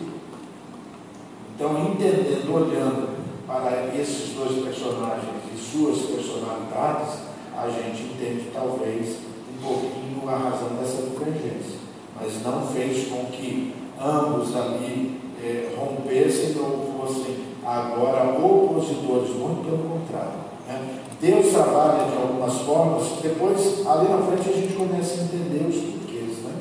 Então, 1.55 1.91
entendendo, 1.91 2.55
olhando 2.55 3.14
para 3.61 3.95
esses 3.95 4.35
dois 4.35 4.65
personagens 4.65 5.31
e 5.53 5.57
suas 5.57 5.99
personalidades, 6.11 7.21
a 7.57 7.69
gente 7.69 8.03
entende 8.03 8.51
talvez 8.53 9.19
um 9.49 9.65
pouquinho 9.65 10.29
a 10.29 10.37
razão 10.37 10.71
dessa 10.81 11.03
divergência. 11.03 11.79
Mas 12.21 12.43
não 12.43 12.67
fez 12.67 13.09
com 13.09 13.27
que 13.27 13.73
ambos 14.01 14.57
ali 14.57 15.21
eh, 15.41 15.73
rompessem 15.77 16.57
ou 16.59 16.99
fossem 16.99 17.37
agora 17.65 18.37
opositores, 18.39 19.31
muito 19.31 19.65
pelo 19.65 19.89
contrário. 19.89 20.41
Né? 20.67 20.99
Deus 21.21 21.53
trabalha 21.53 22.11
de 22.11 22.17
algumas 22.17 22.61
formas, 22.63 23.05
depois, 23.23 23.87
ali 23.87 24.09
na 24.09 24.19
frente, 24.19 24.51
a 24.51 24.53
gente 24.53 24.75
começa 24.75 25.21
a 25.21 25.25
entender 25.25 25.67
os 25.69 25.77
porquês. 25.77 26.39
Né? 26.39 26.53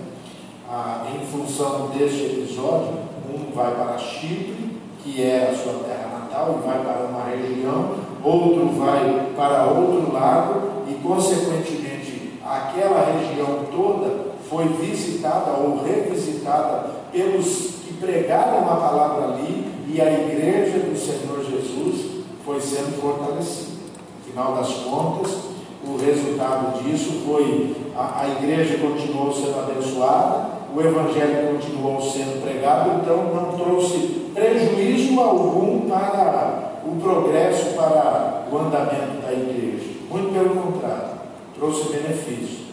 Ah, 0.70 1.08
em 1.14 1.26
função 1.26 1.90
deste 1.90 2.24
episódio, 2.24 2.94
um 3.34 3.52
vai 3.54 3.74
para 3.74 3.98
Chipre, 3.98 4.78
que 5.04 5.22
é 5.22 5.50
a 5.50 5.56
sua 5.56 5.84
terra 5.84 5.93
e 6.34 6.66
vai 6.66 6.84
para 6.84 7.06
uma 7.06 7.24
região, 7.26 7.96
outro 8.24 8.70
vai 8.80 9.32
para 9.36 9.66
outro 9.66 10.12
lado, 10.12 10.62
e, 10.88 10.96
consequentemente, 10.96 12.40
aquela 12.44 13.06
região 13.06 13.66
toda 13.72 14.34
foi 14.50 14.68
visitada 14.68 15.52
ou 15.52 15.84
revisitada 15.84 16.90
pelos 17.12 17.74
que 17.84 17.94
pregaram 17.94 18.60
a 18.70 18.76
palavra 18.76 19.34
ali 19.34 19.72
e 19.88 20.02
a 20.02 20.12
igreja 20.12 20.80
do 20.80 20.98
Senhor 20.98 21.44
Jesus 21.46 22.24
foi 22.44 22.60
sendo 22.60 23.00
fortalecida. 23.00 23.84
Afinal 24.26 24.56
das 24.56 24.74
contas, 24.74 25.53
o 25.86 25.98
resultado 25.98 26.82
disso 26.84 27.24
foi 27.26 27.76
a, 27.96 28.22
a 28.22 28.30
igreja 28.30 28.78
continuou 28.78 29.32
sendo 29.32 29.60
abençoada, 29.60 30.54
o 30.76 30.82
evangelho 30.82 31.54
continuou 31.54 32.02
sendo 32.02 32.42
pregado, 32.42 33.02
então 33.02 33.34
não 33.34 33.58
trouxe 33.58 34.30
prejuízo 34.34 35.20
algum 35.20 35.82
para 35.88 36.80
o 36.86 36.96
progresso, 37.00 37.76
para 37.76 38.46
o 38.52 38.58
andamento 38.58 39.22
da 39.22 39.32
igreja. 39.32 39.94
Muito 40.10 40.34
pelo 40.34 40.62
contrário, 40.62 41.10
trouxe 41.56 41.92
benefício. 41.92 42.64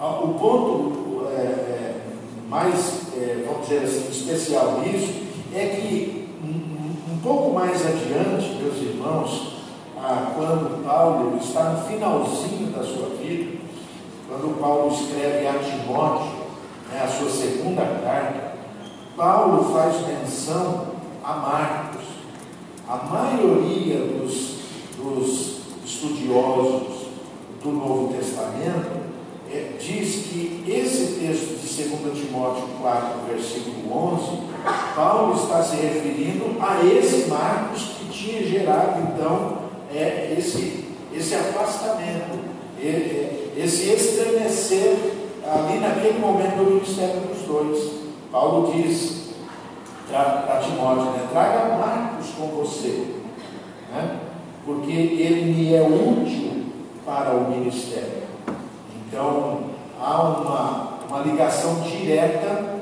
Ah, 0.00 0.20
o 0.22 0.34
ponto 0.34 1.26
é, 1.36 1.40
é, 1.40 1.94
mais, 2.48 3.02
é, 3.16 3.44
vamos 3.46 3.68
dizer 3.68 3.84
assim, 3.84 4.08
especial 4.10 4.80
nisso 4.80 5.22
é 5.54 5.66
que 5.66 6.22
pouco 7.22 7.54
mais 7.54 7.86
adiante, 7.86 8.56
meus 8.60 8.76
irmãos, 8.78 9.51
ah, 10.02 10.32
quando 10.34 10.84
Paulo 10.84 11.38
está 11.40 11.70
no 11.70 11.82
finalzinho 11.86 12.72
da 12.72 12.82
sua 12.82 13.10
vida, 13.10 13.58
quando 14.28 14.58
Paulo 14.60 14.92
escreve 14.92 15.46
a 15.46 15.54
Timóteo, 15.60 16.32
né, 16.90 17.02
a 17.04 17.08
sua 17.08 17.30
segunda 17.30 17.82
carta, 18.02 18.52
Paulo 19.16 19.72
faz 19.72 20.06
menção 20.06 20.86
a 21.22 21.34
Marcos. 21.34 22.02
A 22.88 22.96
maioria 22.96 23.98
dos, 23.98 24.56
dos 24.96 25.60
estudiosos 25.84 27.06
do 27.62 27.70
Novo 27.70 28.12
Testamento 28.12 29.02
é, 29.50 29.76
diz 29.78 30.26
que 30.26 30.64
esse 30.66 31.20
texto 31.20 31.60
de 31.60 31.84
2 31.84 32.18
Timóteo 32.18 32.64
4, 32.80 33.08
versículo 33.28 34.14
11, 34.14 34.42
Paulo 34.96 35.34
está 35.36 35.62
se 35.62 35.76
referindo 35.76 36.56
a 36.60 36.84
esse 36.84 37.28
Marcos 37.28 37.82
que 37.98 38.06
tinha 38.06 38.42
gerado 38.42 39.00
então 39.00 39.61
é, 39.94 40.34
esse, 40.38 40.84
esse 41.14 41.34
afastamento, 41.34 42.38
esse 43.56 43.90
estremecer 43.90 44.96
ali 45.46 45.78
naquele 45.78 46.18
momento 46.18 46.56
do 46.56 46.70
ministério 46.74 47.20
dos 47.20 47.42
dois. 47.42 48.02
Paulo 48.30 48.72
diz, 48.72 49.34
para 50.10 50.60
Timóteo, 50.62 51.12
né? 51.12 51.28
traga 51.30 51.76
Marcos 51.76 52.30
com 52.30 52.46
você, 52.48 53.06
né? 53.92 54.20
porque 54.64 54.92
ele 54.92 55.52
me 55.52 55.74
é 55.74 55.82
útil 55.82 56.66
para 57.04 57.34
o 57.34 57.50
ministério. 57.50 58.22
Então, 59.06 59.64
há 60.00 60.22
uma, 60.22 60.98
uma 61.08 61.20
ligação 61.20 61.80
direta 61.80 62.80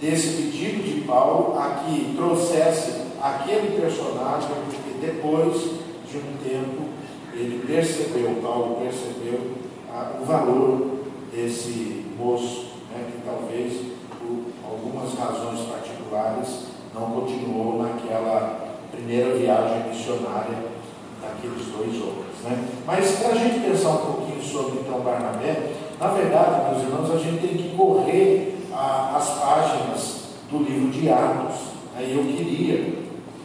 desse 0.00 0.42
pedido 0.42 0.82
de 0.82 1.02
Paulo 1.02 1.58
a 1.58 1.84
que 1.84 2.14
trouxesse 2.16 3.02
aquele 3.22 3.80
personagem, 3.80 4.48
porque 4.64 5.06
depois 5.06 5.79
de 6.10 6.18
um 6.18 6.36
tempo 6.42 6.88
ele 7.32 7.64
percebeu, 7.64 8.40
Paulo 8.42 8.78
percebeu 8.82 9.52
ah, 9.92 10.12
o 10.20 10.24
valor 10.24 10.98
desse 11.32 12.06
moço, 12.18 12.72
né, 12.92 13.06
que 13.12 13.22
talvez 13.24 13.92
por 14.18 14.46
algumas 14.68 15.14
razões 15.14 15.60
particulares 15.68 16.66
não 16.92 17.10
continuou 17.12 17.82
naquela 17.82 18.68
primeira 18.90 19.36
viagem 19.36 19.88
missionária 19.88 20.58
daqueles 21.22 21.66
dois 21.66 22.02
homens. 22.02 22.42
Né? 22.42 22.68
Mas 22.84 23.18
para 23.18 23.30
a 23.30 23.34
gente 23.34 23.60
pensar 23.60 23.90
um 23.90 24.12
pouquinho 24.12 24.42
sobre 24.42 24.80
então 24.80 25.00
Barnabé, 25.00 25.72
na 26.00 26.08
verdade, 26.08 26.70
meus 26.70 26.82
irmãos, 26.82 27.14
a 27.14 27.18
gente 27.18 27.40
tem 27.40 27.56
que 27.56 27.76
correr 27.76 28.58
a, 28.72 29.16
as 29.16 29.38
páginas 29.38 30.20
do 30.50 30.58
livro 30.58 30.90
de 30.90 31.08
Atos. 31.08 31.70
Aí 31.96 32.16
eu 32.16 32.24
queria 32.24 32.94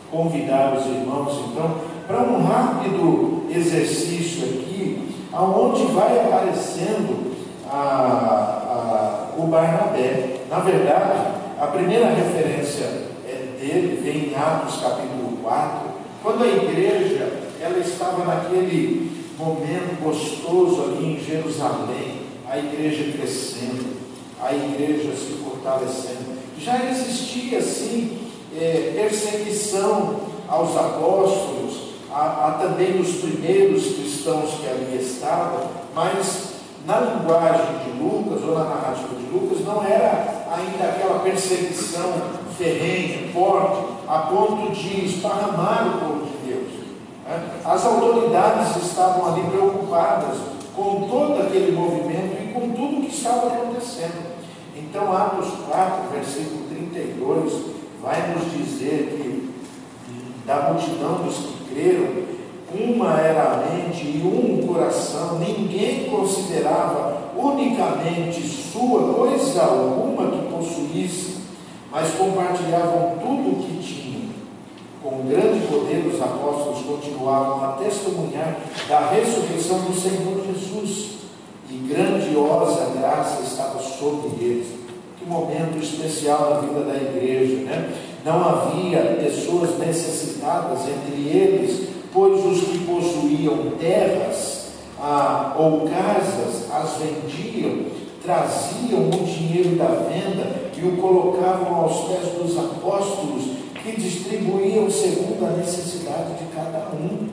convidar 0.10 0.74
os 0.78 0.86
irmãos, 0.86 1.34
então, 1.52 1.95
para 2.08 2.22
um 2.24 2.44
rápido 2.44 3.44
exercício 3.50 4.46
aqui, 4.46 5.16
aonde 5.32 5.86
vai 5.88 6.20
aparecendo 6.20 7.36
a, 7.70 9.32
a, 9.38 9.40
o 9.40 9.48
Barnabé. 9.48 10.42
Na 10.50 10.60
verdade, 10.60 11.36
a 11.60 11.68
primeira 11.68 12.08
referência 12.08 12.86
é 13.26 13.58
dele 13.60 14.00
vem 14.02 14.30
em 14.30 14.36
Atos 14.36 14.82
capítulo 14.82 15.38
4, 15.42 15.90
quando 16.22 16.44
a 16.44 16.48
igreja 16.48 17.46
ela 17.62 17.80
estava 17.80 18.26
naquele 18.26 19.12
momento 19.38 20.02
gostoso 20.04 20.84
ali 20.84 21.14
em 21.14 21.20
Jerusalém, 21.20 22.22
a 22.50 22.58
igreja 22.58 23.12
crescendo, 23.12 23.98
a 24.42 24.54
igreja 24.54 25.16
se 25.16 25.44
fortalecendo. 25.44 26.36
Já 26.60 26.90
existia 26.90 27.60
assim 27.60 28.18
é, 28.58 28.94
perseguição 28.96 30.16
aos 30.48 30.76
apóstolos, 30.76 31.85
a, 32.16 32.48
a 32.48 32.52
também 32.54 33.02
os 33.02 33.18
primeiros 33.18 33.84
cristãos 33.88 34.52
que 34.62 34.68
ali 34.70 34.98
estavam, 34.98 35.68
mas 35.94 36.56
na 36.88 37.02
linguagem 37.02 37.80
de 37.84 38.02
Lucas, 38.02 38.42
ou 38.42 38.58
na 38.58 38.64
narrativa 38.64 39.16
de 39.16 39.26
Lucas, 39.34 39.66
não 39.66 39.84
era 39.84 40.46
ainda 40.50 40.86
aquela 40.86 41.20
perseguição 41.20 42.14
ferrenha, 42.58 43.34
forte, 43.34 43.86
a 44.08 44.20
ponto 44.20 44.72
de 44.72 45.06
esparramar 45.06 45.88
o 45.88 46.00
povo 46.00 46.26
de 46.26 46.54
Deus. 46.54 46.72
Né? 47.28 47.50
As 47.66 47.86
autoridades 47.86 48.78
estavam 48.78 49.34
ali 49.34 49.44
preocupadas 49.50 50.38
com 50.74 51.08
todo 51.10 51.42
aquele 51.42 51.74
movimento 51.74 52.42
e 52.42 52.54
com 52.54 52.70
tudo 52.70 53.00
o 53.00 53.02
que 53.02 53.14
estava 53.14 53.48
acontecendo. 53.48 54.36
Então, 54.74 55.12
Atos 55.12 55.50
4, 55.70 56.10
versículo 56.14 56.66
32, 56.70 57.76
vai 58.02 58.34
nos 58.34 58.54
dizer 58.54 59.18
que 59.18 59.54
da 60.46 60.72
multidão 60.72 61.24
dos 61.24 61.38
que 61.38 61.55
creram, 61.75 62.24
uma 62.74 63.20
era 63.20 63.44
a 63.44 63.58
mente 63.58 64.05
e 64.05 64.22
um 64.25 64.65
coração, 64.65 65.38
ninguém 65.39 66.05
considerava 66.10 67.32
unicamente 67.38 68.41
sua 68.41 69.13
coisa 69.13 69.63
alguma 69.63 70.32
que 70.32 70.50
possuísse, 70.50 71.36
mas 71.91 72.12
compartilhavam 72.12 73.17
tudo 73.20 73.51
o 73.51 73.63
que 73.63 73.84
tinham. 73.84 74.25
Com 75.03 75.27
grande 75.27 75.67
poder, 75.67 76.08
os 76.08 76.22
apóstolos 76.22 76.82
continuavam 76.82 77.63
a 77.63 77.74
testemunhar 77.74 78.58
da 78.89 79.12
ressurreição 79.12 79.79
do 79.81 79.94
Senhor 79.94 80.44
Jesus, 80.48 81.16
e 81.70 81.75
grandiosa 81.88 82.92
graça 82.98 83.42
estava 83.44 83.79
sobre 83.79 84.44
eles. 84.44 84.68
Que 85.18 85.25
momento 85.25 85.77
especial 85.81 86.50
na 86.50 86.59
vida 86.61 86.81
da 86.81 86.96
igreja, 86.96 87.64
né? 87.64 87.94
Não 88.25 88.44
havia 88.44 89.18
pessoas 89.22 89.77
necessitadas 89.77 90.79
entre 90.81 91.29
eles 91.29 91.96
pois 92.16 92.46
os 92.46 92.61
que 92.61 92.79
possuíam 92.85 93.72
terras 93.77 94.70
ah, 94.98 95.53
ou 95.59 95.81
casas 95.81 96.72
as 96.72 96.98
vendiam, 96.98 97.88
traziam 98.24 99.09
o 99.09 99.25
dinheiro 99.25 99.75
da 99.75 99.88
venda 99.88 100.72
e 100.77 100.88
o 100.88 100.96
colocavam 100.96 101.75
aos 101.75 102.07
pés 102.07 102.31
dos 102.40 102.57
apóstolos, 102.57 103.44
que 103.83 104.00
distribuíam 104.00 104.90
segundo 104.90 105.46
a 105.46 105.57
necessidade 105.57 106.35
de 106.40 106.46
cada 106.55 106.88
um. 106.96 107.27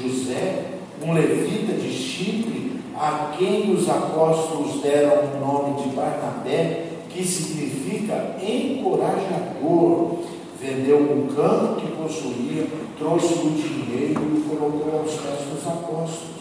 José, 0.00 0.64
um 1.02 1.12
levita 1.12 1.72
de 1.72 1.92
Chipre, 1.92 2.80
a 2.96 3.34
quem 3.36 3.72
os 3.74 3.88
apóstolos 3.88 4.80
deram 4.80 5.24
o 5.24 5.40
nome 5.40 5.82
de 5.82 5.88
Barnabé, 5.88 6.93
que 7.14 7.24
significa 7.24 8.36
encorajador, 8.42 10.18
vendeu 10.60 10.98
um 10.98 11.28
campo 11.32 11.80
que 11.80 11.86
possuía, 11.92 12.66
trouxe 12.98 13.34
o 13.34 13.50
dinheiro 13.50 14.20
e 14.36 14.40
colocou 14.48 15.00
aos 15.00 15.12
pés 15.12 15.46
dos 15.48 15.64
apóstolos. 15.64 16.34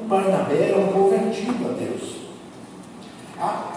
O 0.00 0.06
Barnabé 0.06 0.68
era 0.68 0.78
um 0.78 0.92
convertido 0.92 1.68
a 1.68 1.72
Deus. 1.72 2.18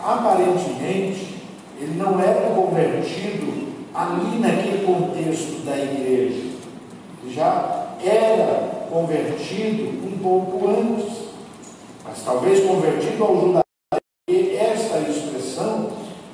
Aparentemente, 0.04 1.36
ele 1.80 1.98
não 1.98 2.20
era 2.20 2.54
convertido 2.54 3.72
ali 3.94 4.39
naquele 4.39 4.86
contexto 4.86 5.65
da 5.65 5.78
igreja. 5.78 6.52
Ele 7.24 7.34
já 7.34 7.96
era 8.04 8.88
convertido 8.91 10.06
um 10.06 10.20
pouco 10.22 10.70
antes, 10.70 11.30
mas 12.04 12.24
talvez 12.24 12.65
convertido 12.65 13.24
ao 13.24 13.36
judaísmo. 13.36 13.62
Esta 14.30 15.00
expressão 15.00 15.89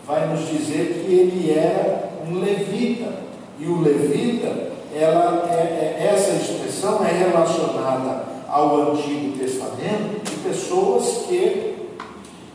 vai 0.06 0.28
nos 0.28 0.47
dizer 0.58 1.04
que 1.06 1.13
ele 1.13 1.52
era 1.52 2.10
um 2.28 2.39
levita. 2.39 3.28
E 3.60 3.65
o 3.65 3.82
levita, 3.82 4.72
ela 4.93 5.50
é, 5.52 5.98
é, 6.00 6.13
essa 6.13 6.32
expressão 6.32 7.04
é 7.06 7.12
relacionada 7.12 8.24
ao 8.48 8.91
Antigo 8.91 9.38
Testamento 9.38 10.24
de 10.24 10.36
pessoas 10.38 11.26
que 11.28 11.76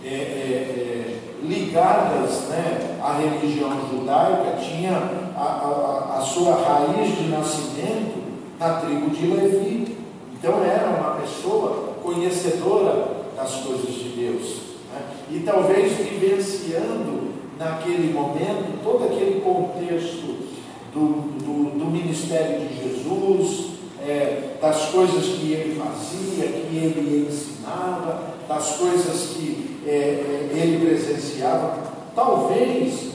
é, 0.05 0.09
é, 0.09 0.11
é 0.11 1.19
ligadas 1.43 2.49
né, 2.49 2.99
à 3.03 3.15
religião 3.15 3.71
judaica 3.91 4.59
tinha 4.61 4.97
a, 5.37 5.43
a, 5.43 6.19
a, 6.19 6.21
sua 6.21 6.55
raiz 6.55 7.17
de 7.17 7.29
nascimento 7.29 8.23
na 8.59 8.75
tribo 8.75 9.11
de 9.11 9.27
Levi. 9.27 9.97
Então 10.35 10.63
era 10.65 10.89
uma 10.89 11.21
pessoa 11.21 11.95
conhecedora 12.03 13.09
das 13.37 13.55
coisas 13.57 13.93
de 13.93 14.09
Deus. 14.11 14.57
Né? 14.93 15.01
E 15.31 15.41
talvez 15.41 15.93
vivenciando 15.97 17.32
naquele 17.63 18.13
momento, 18.13 18.83
todo 18.83 19.05
aquele 19.05 19.41
contexto 19.41 20.43
do, 20.93 21.39
do, 21.39 21.79
do 21.79 21.85
ministério 21.87 22.61
de 22.61 22.83
Jesus, 22.83 23.73
é, 24.07 24.57
das 24.61 24.87
coisas 24.87 25.25
que 25.25 25.53
ele 25.53 25.81
fazia, 25.81 26.49
que 26.49 26.77
ele 26.77 27.29
ensinava, 27.29 28.33
das 28.49 28.77
coisas 28.77 29.35
que 29.35 29.81
é, 29.87 29.91
é, 29.91 30.51
ele 30.53 30.85
presenciava. 30.85 31.79
Talvez 32.15 33.13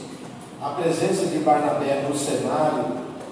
a 0.61 0.69
presença 0.69 1.27
de 1.27 1.39
Barnabé 1.39 2.05
no 2.07 2.15
cenário 2.15 2.85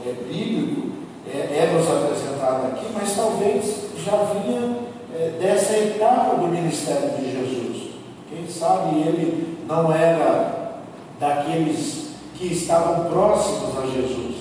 é, 0.05 0.11
bíblico 0.11 0.89
é, 1.27 1.37
é 1.37 1.71
nos 1.73 1.89
apresentada 1.89 2.67
aqui, 2.67 2.85
mas 2.93 3.15
talvez 3.15 3.85
já 4.05 4.17
vinha 4.25 4.77
é, 5.15 5.29
dessa 5.39 5.77
etapa 5.77 6.35
do 6.35 6.47
ministério 6.47 7.09
de 7.17 7.31
Jesus. 7.31 7.89
Quem 8.29 8.47
sabe 8.47 8.97
ele 8.99 9.57
não 9.67 9.91
era 9.93 10.64
daqueles 11.19 12.09
que 12.35 12.47
estavam 12.47 13.05
próximos 13.05 13.77
a 13.77 13.87
Jesus, 13.87 14.35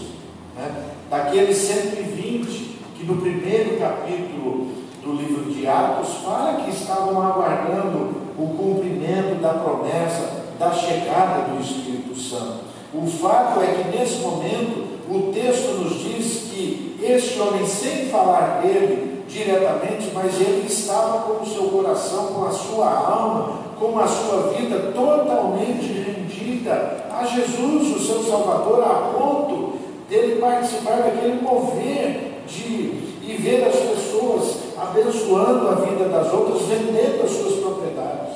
né? 0.57 0.91
daqueles 1.11 1.57
120 1.57 2.75
que 2.97 3.05
no 3.05 3.21
primeiro 3.21 3.79
capítulo 3.79 4.69
do 5.03 5.13
livro 5.13 5.53
de 5.53 5.67
Atos 5.67 6.15
fala 6.25 6.63
que 6.63 6.71
estavam 6.71 7.21
aguardando 7.21 8.15
o 8.39 8.49
cumprimento 8.57 9.41
da 9.41 9.55
promessa 9.55 10.45
da 10.59 10.73
chegada 10.73 11.49
do 11.49 11.61
Espírito 11.61 12.19
Santo. 12.19 12.65
O 12.93 13.07
fato 13.07 13.61
é 13.61 13.67
que 13.67 13.97
nesse 13.97 14.21
momento 14.21 14.85
o 15.09 15.33
texto 15.33 15.79
nos 15.79 16.01
diz 16.01 16.51
que 16.51 16.97
este 17.03 17.39
homem, 17.41 17.67
sem 17.67 18.09
falar 18.09 18.63
dele 18.63 19.25
diretamente, 19.29 20.11
mas 20.15 20.41
ele 20.41 20.67
estava 20.67 21.23
com 21.23 21.43
o 21.43 21.47
seu 21.47 21.65
coração, 21.65 22.27
com 22.29 22.47
a 22.47 22.51
sua 22.51 22.89
alma, 22.89 23.64
com 23.79 23.99
a 23.99 24.07
sua 24.07 24.53
vida 24.53 24.93
totalmente 24.95 25.93
rendida 25.93 27.07
a 27.11 27.25
Jesus, 27.25 27.97
o 27.97 28.01
seu 28.01 28.23
Salvador, 28.23 28.83
a 28.83 29.13
ponto 29.17 29.79
dele 30.09 30.41
participar 30.41 30.97
daquele 30.97 31.41
mover 31.41 32.43
de 32.47 33.15
e 33.27 33.37
ver 33.37 33.65
as 33.65 33.77
pessoas 33.77 34.57
abençoando 34.77 35.69
a 35.69 35.75
vida 35.77 36.09
das 36.09 36.33
outras, 36.33 36.63
vendendo 36.63 37.25
as 37.25 37.31
suas 37.31 37.55
propriedades. 37.55 38.35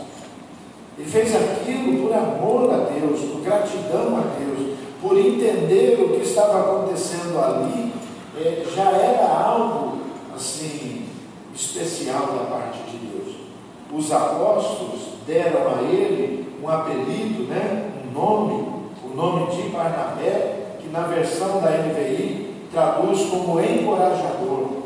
Ele 0.97 1.09
fez 1.09 1.35
aquilo 1.37 2.03
por 2.03 2.13
amor 2.15 2.73
a 2.73 2.91
Deus, 2.91 3.21
por 3.21 3.43
gratidão 3.43 4.17
a 4.17 4.23
Deus, 4.39 4.77
por 5.01 5.17
entender 5.19 6.01
o 6.01 6.15
que 6.15 6.27
estava 6.27 6.61
acontecendo 6.61 7.39
ali, 7.39 7.93
é, 8.37 8.65
já 8.75 8.91
era 8.91 9.29
algo 9.29 9.99
assim 10.35 11.07
especial 11.55 12.27
da 12.27 12.51
parte 12.51 12.79
de 12.91 12.97
Deus. 12.97 13.37
Os 13.93 14.13
apóstolos 14.13 15.18
deram 15.29 15.69
a 15.69 15.83
ele 15.83 16.49
um 16.63 16.69
apelido, 16.69 17.45
né, 17.45 17.91
um 18.03 18.19
nome, 18.19 18.67
o 19.05 19.15
nome 19.15 19.55
de 19.55 19.69
Barnabé, 19.69 20.79
que 20.81 20.89
na 20.89 21.03
versão 21.03 21.61
da 21.61 21.71
NVI 21.71 22.55
traduz 22.73 23.29
como 23.29 23.61
encorajador. 23.61 24.79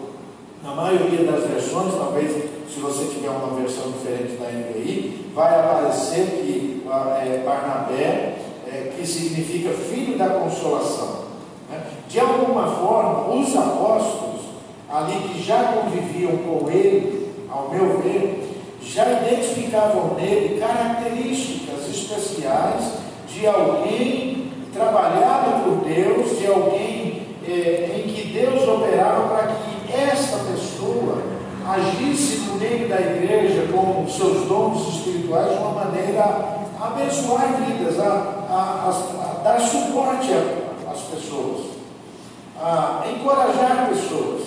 Na 0.62 0.74
maioria 0.74 1.30
das 1.30 1.44
versões, 1.44 1.94
talvez 1.94 2.32
se 2.68 2.80
você 2.80 3.04
tiver 3.04 3.30
uma 3.30 3.54
versão 3.60 3.92
diferente 3.92 4.36
da 4.36 4.50
NVI, 4.50 5.30
vai 5.34 5.60
aparecer 5.60 6.26
que 6.26 6.82
é, 6.86 7.42
Barnabé, 7.44 8.38
é, 8.66 8.92
que 8.96 9.06
significa 9.06 9.70
filho 9.70 10.18
da 10.18 10.28
consolação. 10.28 11.22
Né? 11.70 11.82
De 12.08 12.20
alguma 12.20 12.66
forma, 12.66 13.34
os 13.34 13.56
apóstolos, 13.56 14.42
ali 14.90 15.28
que 15.28 15.42
já 15.42 15.72
conviviam 15.72 16.36
com 16.38 16.70
ele, 16.70 17.32
ao 17.50 17.70
meu 17.70 18.00
ver, 18.00 18.51
já 18.84 19.04
identificavam 19.12 20.14
nele 20.14 20.60
características 20.60 21.88
especiais 21.88 22.92
de 23.28 23.46
alguém 23.46 24.52
trabalhado 24.72 25.64
por 25.64 25.84
Deus, 25.84 26.38
de 26.38 26.46
alguém 26.46 27.22
é, 27.46 28.02
em 28.04 28.12
que 28.12 28.28
Deus 28.28 28.66
operava 28.68 29.28
para 29.28 29.46
que 29.54 29.92
esta 29.92 30.38
pessoa 30.38 31.22
agisse 31.66 32.38
no 32.48 32.54
meio 32.56 32.88
da 32.88 33.00
igreja 33.00 33.68
com 33.72 34.06
seus 34.08 34.46
dons 34.48 34.96
espirituais 34.96 35.52
de 35.52 35.58
uma 35.58 35.84
maneira 35.84 36.22
a 36.80 36.86
abençoar 36.86 37.54
vidas, 37.62 37.98
a, 38.00 38.08
a, 38.50 38.88
a, 38.88 38.90
a 38.90 39.42
dar 39.44 39.60
suporte 39.60 40.28
às 40.90 41.00
pessoas, 41.02 41.66
a 42.60 43.04
encorajar 43.10 43.88
pessoas. 43.88 44.42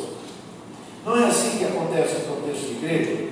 Não 1.05 1.17
é 1.17 1.27
assim 1.27 1.57
que 1.57 1.65
acontece 1.65 2.15
no 2.15 2.35
contexto 2.35 2.65
de 2.65 2.85
igreja? 2.85 3.24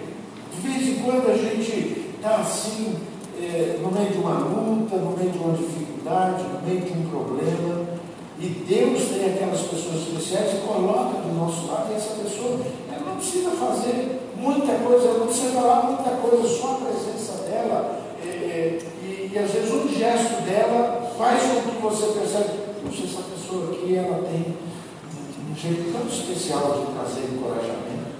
De 0.54 0.68
vez 0.68 0.88
em 0.88 1.04
quando 1.04 1.30
a 1.30 1.38
gente 1.38 2.14
está 2.16 2.38
assim, 2.38 2.96
é, 3.42 3.80
no 3.82 3.92
meio 3.92 4.12
de 4.12 4.18
uma 4.18 4.40
luta, 4.40 4.96
no 4.96 5.18
meio 5.18 5.32
de 5.32 5.38
uma 5.38 5.58
dificuldade, 5.58 6.44
no 6.44 6.62
meio 6.62 6.82
de 6.82 6.94
um 6.94 7.10
problema, 7.10 7.94
e 8.40 8.48
Deus 8.68 9.10
tem 9.10 9.34
aquelas 9.34 9.62
pessoas 9.62 10.08
especiais 10.08 10.54
e 10.54 10.68
coloca 10.68 11.22
do 11.22 11.34
nosso 11.36 11.68
lado, 11.68 11.92
e 11.92 11.96
essa 11.96 12.16
pessoa 12.22 12.60
ela 12.92 13.06
não 13.06 13.16
precisa 13.16 13.52
fazer 13.52 14.20
muita 14.36 14.74
coisa, 14.76 15.08
ela 15.08 15.20
não 15.20 15.28
precisa 15.28 15.54
falar 15.54 15.84
muita 15.84 16.10
coisa, 16.18 16.48
só 16.48 16.74
a 16.74 16.86
presença 16.86 17.44
dela, 17.44 18.02
é, 18.22 18.28
é, 18.28 18.80
e, 19.02 19.32
e, 19.34 19.40
às 19.40 19.52
vezes 19.52 19.72
um 19.72 19.88
gesto 19.88 20.42
dela 20.44 21.14
faz 21.18 21.42
com 21.44 21.62
que 21.72 21.82
você 21.82 22.20
perceba, 22.20 22.50
puxa, 22.84 23.04
essa 23.04 23.24
pessoa 23.24 23.72
aqui 23.72 23.96
ela 23.96 24.24
tem 24.24 24.56
um, 25.52 25.56
jeito 25.56 25.94
tão 25.94 26.08
especial 26.08 26.86
de 26.86 26.94
trazer 26.94 27.30
encorajamento. 27.32 28.12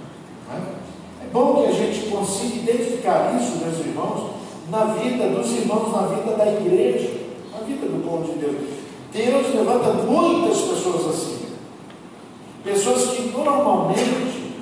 Né? 0.48 0.62
É 0.80 0.83
bom 1.34 1.64
que 1.64 1.68
a 1.68 1.72
gente 1.72 2.08
consiga 2.10 2.54
identificar 2.54 3.36
isso, 3.36 3.56
meus 3.56 3.80
irmãos, 3.80 4.30
na 4.70 4.84
vida 4.94 5.28
dos 5.30 5.50
irmãos, 5.50 5.90
na 5.90 6.02
vida 6.06 6.36
da 6.36 6.46
igreja, 6.46 7.10
na 7.52 7.66
vida 7.66 7.86
do 7.86 8.08
povo 8.08 8.32
de 8.32 8.38
Deus. 8.38 8.54
Deus 9.12 9.52
levanta 9.52 9.94
muitas 9.94 10.60
pessoas 10.60 11.06
assim. 11.08 11.46
Pessoas 12.62 13.08
que 13.08 13.32
normalmente 13.36 14.54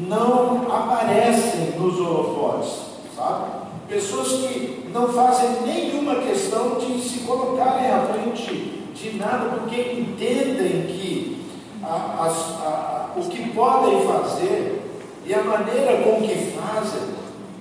não 0.00 0.66
aparecem 0.68 1.78
nos 1.78 1.96
holofotes, 2.00 2.72
sabe? 3.14 3.44
Pessoas 3.88 4.28
que 4.28 4.90
não 4.92 5.08
fazem 5.08 5.62
nenhuma 5.64 6.16
questão 6.16 6.74
de 6.74 7.00
se 7.00 7.20
colocarem 7.20 7.88
à 7.88 8.00
frente 8.00 8.82
de 8.92 9.16
nada, 9.16 9.60
porque 9.60 9.80
entendem 9.80 10.86
que 10.88 11.46
a, 11.84 11.86
a, 11.86 12.26
a, 12.26 13.10
o 13.16 13.22
que 13.28 13.48
podem 13.50 14.02
fazer 14.02 14.85
e 15.26 15.34
a 15.34 15.42
maneira 15.42 16.02
com 16.02 16.22
que 16.22 16.52
fazem 16.52 17.16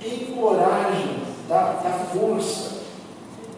encorajam, 0.05 1.15
dá, 1.49 1.79
dá 1.83 1.91
força, 2.13 2.83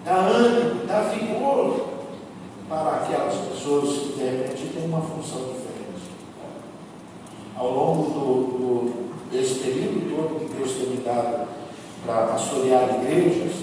dá 0.05 0.15
ânimo, 0.15 0.85
dá 0.85 1.01
vigor 1.01 1.87
para 2.69 2.91
aquelas 2.91 3.35
pessoas 3.35 3.97
que 3.97 4.13
de 4.17 4.23
repente 4.23 4.71
têm 4.73 4.85
uma 4.85 5.01
função 5.01 5.39
diferente. 5.39 5.67
Ao 7.57 7.69
longo 7.69 8.09
do, 8.11 8.23
do, 8.57 9.29
desse 9.29 9.55
período 9.55 10.15
todo 10.15 10.39
que 10.39 10.55
Deus 10.55 10.71
tem 10.71 10.87
me 10.87 10.97
dado 10.97 11.47
para 12.05 12.27
pastorear 12.27 13.01
igrejas, 13.01 13.55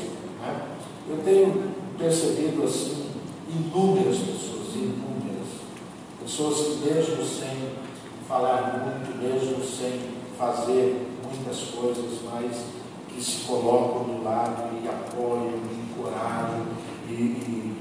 né, 0.43 0.61
eu 1.09 1.19
tenho 1.25 1.73
percebido 1.97 2.65
assim 2.65 3.07
inúmeras 3.49 4.19
pessoas, 4.19 4.75
inúmeras, 4.75 5.49
pessoas 6.23 6.57
que 6.57 6.93
mesmo 6.93 7.25
sem 7.25 7.73
falar 8.29 8.83
muito, 8.85 9.17
mesmo 9.23 9.64
fazer 10.53 11.09
muitas 11.23 11.61
coisas, 11.71 12.21
mas 12.31 12.65
que 13.09 13.23
se 13.23 13.45
colocam 13.45 14.05
do 14.05 14.25
lado 14.25 14.71
e 14.83 14.89
apoiam, 14.89 15.53
e 15.71 15.91
encorajam 15.91 16.67
e, 17.09 17.13
e, 17.13 17.77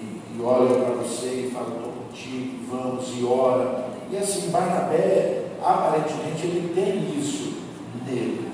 e, 0.00 0.22
e 0.36 0.42
olham 0.42 0.80
para 0.80 0.94
você 0.94 1.48
e 1.48 1.50
falam, 1.50 1.76
estou 1.76 1.92
contigo, 1.92 2.64
vamos 2.70 3.08
e 3.18 3.24
ora. 3.24 3.88
E 4.10 4.16
assim, 4.16 4.50
Barnabé, 4.50 5.46
aparentemente, 5.62 6.46
ele 6.46 6.72
tem 6.74 7.18
isso 7.18 7.54
nele. 8.06 8.48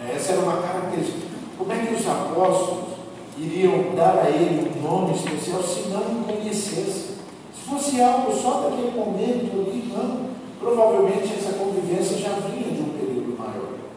É, 0.00 0.16
essa 0.16 0.32
era 0.32 0.42
uma 0.42 0.62
característica. 0.62 1.18
Como 1.58 1.72
é 1.72 1.78
que 1.78 1.94
os 1.94 2.08
apóstolos 2.08 2.94
iriam 3.38 3.94
dar 3.94 4.24
a 4.24 4.30
ele 4.30 4.70
um 4.76 4.82
nome 4.82 5.14
especial 5.14 5.62
se 5.62 5.88
não 5.88 6.00
o 6.00 6.24
conhecessem? 6.24 7.14
Se 7.54 7.68
fosse 7.68 8.00
algo 8.00 8.32
só 8.34 8.68
daquele 8.68 8.90
momento 8.90 9.60
ali, 9.60 9.92
não. 9.92 10.23
Provavelmente 10.64 11.34
essa 11.38 11.58
convivência 11.58 12.16
já 12.16 12.30
vinha 12.40 12.72
de 12.72 12.80
um 12.80 12.94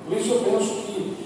por 0.08 0.18
isso 0.18 0.34
eu 0.36 0.40
penso 0.40 0.74
que, 0.84 1.18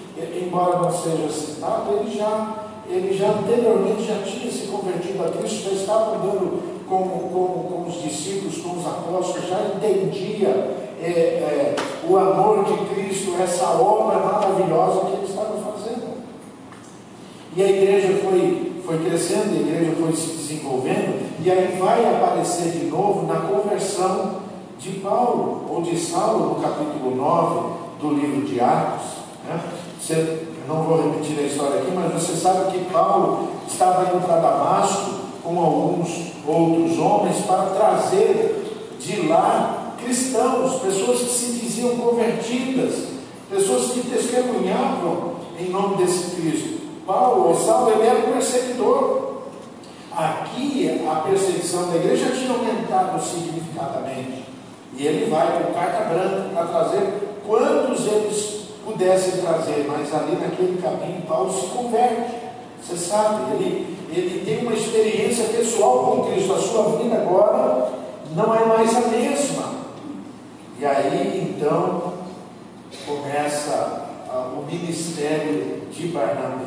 embora 0.43 0.79
não 0.79 0.91
seja 0.91 1.29
citado, 1.29 1.99
ele 1.99 2.17
já, 2.17 2.65
ele 2.89 3.15
já 3.15 3.29
anteriormente 3.29 4.07
já 4.07 4.23
tinha 4.23 4.51
se 4.51 4.67
convertido 4.67 5.23
a 5.23 5.29
Cristo, 5.29 5.69
já 5.69 5.75
estava 5.75 6.15
andando 6.15 6.83
com, 6.89 6.97
com, 6.97 7.63
com 7.69 7.85
os 7.87 8.01
discípulos, 8.01 8.57
com 8.57 8.79
os 8.79 8.85
apóstolos, 8.85 9.47
já 9.47 9.61
entendia 9.75 10.47
é, 10.99 11.09
é, 11.09 11.75
o 12.09 12.17
amor 12.17 12.65
de 12.65 12.73
Cristo, 12.93 13.35
essa 13.39 13.65
obra 13.69 14.17
maravilhosa 14.17 15.05
que 15.05 15.13
ele 15.13 15.25
estava 15.27 15.57
fazendo. 15.57 16.21
E 17.55 17.61
a 17.61 17.69
igreja 17.69 18.19
foi, 18.23 18.81
foi 18.83 18.97
crescendo, 18.97 19.57
a 19.57 19.61
igreja 19.61 19.95
foi 19.99 20.11
se 20.13 20.37
desenvolvendo, 20.37 21.21
e 21.43 21.51
aí 21.51 21.77
vai 21.79 22.03
aparecer 22.15 22.71
de 22.71 22.85
novo 22.85 23.27
na 23.27 23.41
conversão 23.41 24.40
de 24.81 24.99
Paulo, 24.99 25.67
ou 25.69 25.81
de 25.83 25.95
Saulo, 25.95 26.55
no 26.55 26.55
capítulo 26.55 27.15
9, 27.15 27.73
do 28.01 28.15
livro 28.15 28.41
de 28.47 28.59
Atos. 28.59 29.11
Né? 29.47 29.61
Você, 29.99 30.47
não 30.67 30.83
vou 30.83 31.03
repetir 31.03 31.37
a 31.37 31.43
história 31.43 31.81
aqui, 31.81 31.91
mas 31.93 32.13
você 32.13 32.35
sabe 32.35 32.71
que 32.71 32.91
Paulo 32.91 33.49
estava 33.67 34.09
indo 34.09 34.25
para 34.25 34.39
Damasco 34.39 35.11
com 35.43 35.59
alguns 35.59 36.31
outros 36.47 36.97
homens 36.97 37.37
para 37.45 37.65
trazer 37.67 38.97
de 38.99 39.27
lá 39.27 39.93
cristãos, 40.03 40.81
pessoas 40.81 41.19
que 41.19 41.29
se 41.29 41.59
diziam 41.59 41.97
convertidas, 41.97 43.09
pessoas 43.49 43.91
que 43.91 44.01
testemunhavam 44.09 45.35
em 45.59 45.69
nome 45.69 45.97
desse 45.97 46.35
Cristo. 46.35 46.81
Paulo, 47.05 47.49
ou 47.49 47.55
Saulo, 47.55 47.91
ele 47.91 48.07
era 48.07 48.19
um 48.19 48.31
perseguidor. 48.33 49.31
Aqui 50.11 51.01
a 51.07 51.15
perseguição 51.15 51.89
da 51.89 51.97
igreja 51.97 52.31
tinha 52.31 52.51
aumentado 52.51 53.21
significativamente. 53.21 54.50
E 54.97 55.07
ele 55.07 55.29
vai 55.29 55.63
com 55.63 55.73
carta 55.73 56.13
branca 56.13 56.49
para 56.53 56.65
trazer 56.65 57.39
quantos 57.45 58.07
eles 58.07 58.61
pudessem 58.83 59.41
trazer, 59.41 59.85
mas 59.87 60.13
ali 60.13 60.35
naquele 60.35 60.81
caminho 60.81 61.21
Paulo 61.27 61.51
se 61.51 61.67
converte. 61.67 62.35
Você 62.81 62.97
sabe, 62.97 63.53
ele, 63.53 63.97
ele 64.09 64.43
tem 64.43 64.65
uma 64.65 64.73
experiência 64.73 65.45
pessoal 65.45 66.05
com 66.05 66.31
Cristo, 66.31 66.53
a 66.53 66.57
sua 66.57 66.97
vida 66.97 67.15
agora 67.15 67.89
não 68.35 68.55
é 68.55 68.65
mais 68.65 68.95
a 68.95 69.01
mesma. 69.01 69.71
E 70.79 70.85
aí 70.85 71.55
então 71.55 72.13
começa 73.05 74.07
uh, 74.27 74.59
o 74.59 74.65
ministério 74.65 75.83
de 75.91 76.07
Barnabé. 76.07 76.65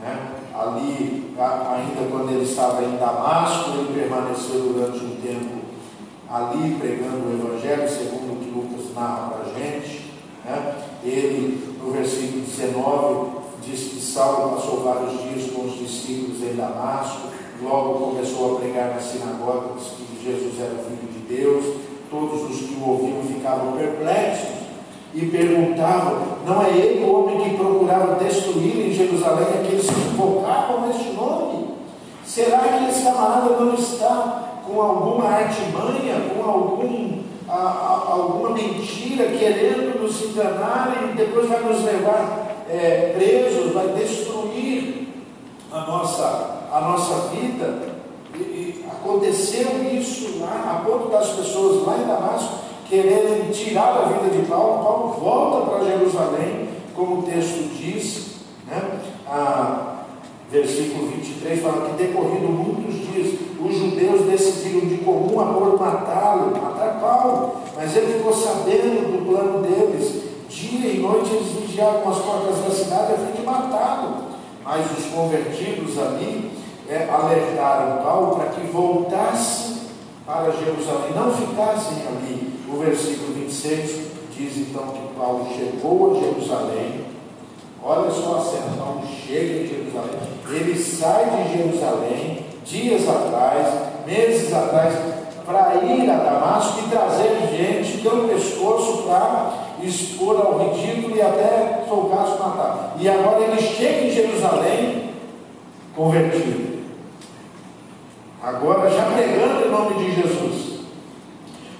Né? 0.00 0.30
Ali, 0.54 1.34
ainda 1.38 2.10
quando 2.10 2.30
ele 2.30 2.44
estava 2.44 2.82
em 2.82 2.96
Damasco, 2.96 3.70
ele 3.70 4.00
permaneceu 4.00 4.60
durante 4.60 5.04
um 5.04 5.16
tempo 5.16 5.61
ali 6.32 6.76
pregando 6.80 7.28
o 7.28 7.32
Evangelho, 7.34 7.86
segundo 7.86 8.32
o 8.32 8.36
que 8.36 8.50
Lucas 8.50 8.94
narra 8.94 9.30
para 9.32 9.50
a 9.50 9.54
gente. 9.54 10.10
Né? 10.42 10.74
Ele, 11.04 11.76
no 11.78 11.92
versículo 11.92 12.42
19, 12.42 13.30
diz 13.62 13.80
que 13.90 14.00
Saulo 14.00 14.56
passou 14.56 14.82
vários 14.82 15.20
dias 15.20 15.50
com 15.52 15.66
os 15.66 15.78
discípulos 15.78 16.42
em 16.42 16.56
Damasco, 16.56 17.28
logo 17.62 18.06
começou 18.06 18.56
a 18.56 18.60
pregar 18.60 18.94
nas 18.94 19.04
sinagogas 19.04 19.82
que 19.96 20.24
Jesus 20.24 20.58
era 20.58 20.72
o 20.72 20.84
Filho 20.84 21.12
de 21.12 21.36
Deus. 21.36 21.76
Todos 22.10 22.50
os 22.50 22.58
que 22.68 22.74
o 22.74 22.88
ouviam 22.88 23.22
ficavam 23.24 23.72
perplexos 23.72 24.50
e 25.14 25.26
perguntavam: 25.26 26.38
não 26.46 26.62
é 26.62 26.70
ele 26.70 27.04
o 27.04 27.14
homem 27.14 27.40
que 27.40 27.56
procurava 27.56 28.22
destruir 28.22 28.88
em 28.88 28.92
Jerusalém 28.92 29.48
aqueles 29.48 29.86
que 29.86 30.00
invocavam 30.00 30.90
este 30.90 31.12
nome? 31.12 31.68
Será 32.24 32.58
que 32.58 32.90
esse 32.90 33.02
camarada 33.02 33.56
não 33.58 33.74
está 33.74 34.51
com 34.72 34.80
alguma 34.80 35.28
artimanha, 35.28 36.30
com 36.34 36.42
algum, 36.42 37.18
a, 37.46 37.54
a, 37.54 38.12
alguma 38.12 38.50
mentira, 38.50 39.26
querendo 39.26 40.00
nos 40.00 40.22
enganar 40.22 41.10
e 41.10 41.16
depois 41.16 41.48
vai 41.48 41.60
nos 41.60 41.84
levar 41.84 42.64
é, 42.68 43.12
presos, 43.14 43.72
vai 43.72 43.88
destruir 43.88 45.08
a 45.70 45.80
nossa, 45.80 46.68
a 46.72 46.80
nossa 46.80 47.28
vida? 47.28 47.92
E, 48.34 48.38
e 48.38 48.84
aconteceu 48.90 49.92
isso 49.92 50.40
lá, 50.40 50.80
a 50.80 50.84
ponto 50.84 51.10
das 51.10 51.28
pessoas 51.30 51.86
lá 51.86 51.98
em 51.98 52.06
Damasco 52.06 52.62
quererem 52.88 53.50
tirar 53.50 53.96
a 53.96 54.04
vida 54.06 54.36
de 54.36 54.46
Paulo. 54.46 54.82
Paulo 54.82 55.14
volta 55.20 55.70
para 55.70 55.84
Jerusalém, 55.84 56.68
como 56.94 57.18
o 57.18 57.22
texto 57.22 57.70
diz, 57.76 58.36
né? 58.66 59.00
Ah, 59.26 59.92
versículo 60.50 61.08
23 61.08 61.62
fala 61.62 61.88
que 61.88 62.02
decorrido 62.02 62.48
muitos 62.48 62.94
dias, 62.94 63.38
os 63.64 63.76
judeus 63.76 64.22
decidiram 64.22 64.88
de 64.88 64.98
comum 64.98 65.40
acordo 65.40 65.78
matá-lo, 65.78 66.50
matar 66.60 66.98
Paulo, 67.00 67.56
mas 67.76 67.96
ele 67.96 68.14
ficou 68.14 68.32
sabendo 68.32 69.12
do 69.12 69.26
plano 69.26 69.62
deles. 69.62 70.22
Dia 70.48 70.92
e 70.92 70.98
noite 70.98 71.30
eles 71.32 71.48
vigiavam 71.48 72.10
as 72.10 72.18
portas 72.18 72.58
da 72.64 72.70
cidade 72.70 73.12
a 73.12 73.16
fim 73.16 73.40
de 73.40 73.42
matá-lo. 73.42 74.32
Mas 74.64 74.86
os 74.98 75.06
convertidos 75.06 75.98
ali 75.98 76.52
é, 76.88 77.08
alertaram 77.10 78.02
Paulo 78.02 78.36
para 78.36 78.50
que 78.50 78.66
voltasse 78.66 79.82
para 80.26 80.52
Jerusalém, 80.52 81.12
não 81.14 81.32
ficassem 81.32 81.98
ali. 82.06 82.52
O 82.68 82.78
versículo 82.78 83.34
26 83.34 84.12
diz 84.36 84.56
então 84.58 84.88
que 84.88 85.18
Paulo 85.18 85.46
chegou 85.54 86.12
a 86.12 86.20
Jerusalém 86.20 87.12
Olha 87.84 88.08
só 88.12 88.36
a 88.36 88.76
Paulo 88.76 89.02
chega 89.26 89.64
em 89.64 89.66
Jerusalém, 89.66 90.20
ele 90.48 90.78
sai 90.78 91.24
de 91.30 91.58
Jerusalém 91.58 92.46
dias 92.72 93.08
atrás, 93.08 93.66
meses 94.06 94.52
atrás, 94.52 94.94
para 95.44 95.74
ir 95.84 96.10
a 96.10 96.16
Damasco 96.16 96.80
e 96.80 96.90
trazer 96.90 97.48
gente 97.54 97.98
pelo 97.98 98.28
pescoço 98.28 99.02
para 99.02 99.52
expor 99.82 100.36
ao 100.36 100.58
ridículo 100.58 101.16
e 101.16 101.20
até 101.20 101.84
soltar-se 101.88 102.38
matar. 102.38 102.96
E 102.98 103.08
agora 103.08 103.42
ele 103.42 103.60
chega 103.60 104.06
em 104.06 104.10
Jerusalém 104.10 105.10
convertido. 105.94 106.82
Agora 108.42 108.90
já 108.90 109.04
pregando 109.04 109.66
em 109.66 109.70
nome 109.70 110.04
de 110.04 110.22
Jesus. 110.22 110.72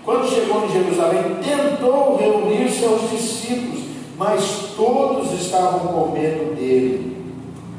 Quando 0.04 0.28
chegou 0.28 0.64
em 0.64 0.72
Jerusalém, 0.72 1.36
tentou 1.42 2.16
reunir-se 2.16 2.84
aos 2.84 3.10
discípulos 3.10 3.82
mas 4.22 4.74
todos 4.76 5.32
estavam 5.32 5.80
com 5.80 6.12
medo 6.12 6.54
dele, 6.54 7.16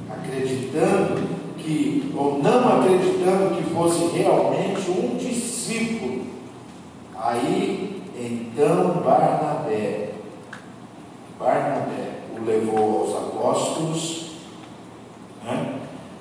acreditando 0.09 1.32
que, 1.63 2.13
ou 2.15 2.39
não 2.43 2.81
acreditando 2.81 3.55
que 3.55 3.63
fosse 3.73 4.07
realmente 4.17 4.91
um 4.91 5.15
discípulo. 5.15 6.23
Aí, 7.15 8.01
então, 8.15 9.01
Barnabé, 9.01 10.09
Barnabé 11.39 12.19
o 12.37 12.45
levou 12.45 13.01
aos 13.01 13.15
apóstolos, 13.15 14.31
né? 15.43 15.79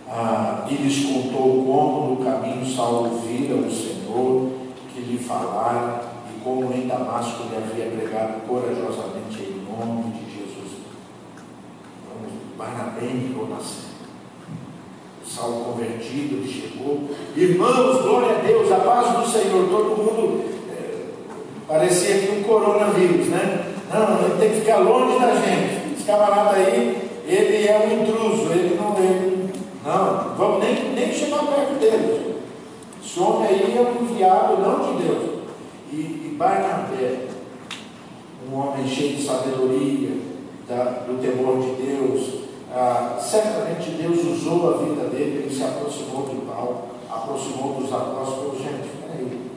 ah, 0.09 0.64
e 0.70 0.74
lhes 0.74 1.05
contou 1.07 1.64
como 1.64 2.14
no 2.14 2.24
caminho 2.24 2.64
Saulo 2.64 3.18
vira 3.18 3.57
o 3.57 3.70
Senhor, 3.70 4.52
que 4.94 5.00
lhe 5.00 5.18
falara, 5.18 6.02
e 6.31 6.40
como 6.44 6.72
em 6.72 6.87
Damasco 6.87 7.44
lhe 7.50 7.57
havia 7.57 7.90
pregado 7.90 8.46
corajosamente 8.46 9.62
nome 9.68 10.12
de 10.12 10.24
Jesus. 10.31 10.78
Vamos, 12.09 12.33
Barnabé 12.57 13.07
entrou 13.07 13.48
na 13.48 13.59
cena. 13.59 13.91
Saulo 15.26 15.64
convertido, 15.64 16.37
ele 16.37 16.52
chegou. 16.52 17.11
Irmãos, 17.37 18.02
glória 18.02 18.38
a 18.38 18.40
Deus, 18.40 18.70
a 18.70 18.76
paz 18.76 19.16
do 19.16 19.26
Senhor. 19.26 19.68
Todo 19.68 19.96
mundo 19.96 20.44
é, 20.70 21.06
parecia 21.66 22.18
que 22.18 22.38
um 22.38 22.42
coronavírus, 22.42 23.28
né? 23.28 23.72
Não, 23.92 24.24
ele 24.24 24.38
tem 24.38 24.50
que 24.50 24.61
ficar 24.61 24.78
longe 24.78 25.18
da 25.18 25.35
gente. 25.35 25.94
Esse 25.94 26.04
camarada 26.04 26.56
aí, 26.56 27.11
ele 27.26 27.66
é 27.66 27.78
um 27.78 28.02
intruso, 28.02 28.50
ele 28.52 28.76
não 28.76 28.96
ele, 28.98 29.52
não, 29.85 30.35
vamos 30.37 30.64
nem, 30.64 30.92
nem 30.94 31.12
chegar 31.12 31.46
perto 31.46 31.78
dele. 31.78 32.37
Esse 33.04 33.20
homem 33.20 33.48
aí 33.48 33.76
é 33.76 33.80
um 33.80 34.04
enviado 34.04 34.56
não 34.58 34.96
de 34.96 35.02
Deus. 35.02 35.22
E, 35.92 35.96
e 35.96 36.35
Barnabé 36.37 37.32
um 38.52 38.56
homem 38.56 38.87
cheio 38.87 39.16
de 39.16 39.22
sabedoria, 39.22 40.11
da, 40.68 40.85
do 41.06 41.20
temor 41.20 41.61
de 41.61 41.82
Deus. 41.82 42.41
Ah, 42.74 43.18
certamente 43.20 43.90
Deus 43.90 44.24
usou 44.24 44.72
a 44.72 44.78
vida 44.78 45.08
dele, 45.11 45.44
ele 45.44 45.54
se 45.54 45.62
aproximou 45.62 46.26
de 46.26 46.37
Paulo, 46.46 46.88
aproximou 47.11 47.74
dos 47.74 47.92
apóstolos. 47.92 48.62
Gente, 48.62 48.88
peraí, 48.98 49.50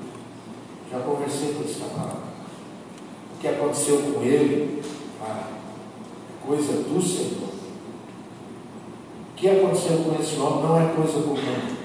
já 0.91 0.99
conversei 0.99 1.53
com 1.53 1.63
esse 1.63 1.79
camarada. 1.79 2.25
O 3.33 3.39
que 3.39 3.47
aconteceu 3.47 3.99
com 3.99 4.21
ele, 4.21 4.83
ah, 5.21 5.47
coisa 6.45 6.73
do 6.73 7.01
Senhor. 7.01 7.47
O 9.31 9.35
que 9.37 9.49
aconteceu 9.49 9.97
com 9.99 10.21
esse 10.21 10.37
homem 10.37 10.63
não 10.63 10.77
é 10.77 10.93
coisa 10.93 11.21
comum. 11.21 11.75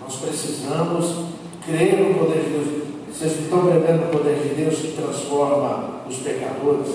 Nós 0.00 0.16
precisamos 0.16 1.26
crer 1.66 1.98
no 1.98 2.20
poder 2.20 2.44
de 2.44 2.50
Deus. 2.50 2.82
Vocês 3.08 3.40
estão 3.40 3.62
vendo 3.62 4.06
o 4.06 4.16
poder 4.16 4.36
de 4.36 4.54
Deus 4.54 4.76
que 4.76 4.92
transforma 4.92 6.02
os 6.08 6.18
pecadores? 6.18 6.88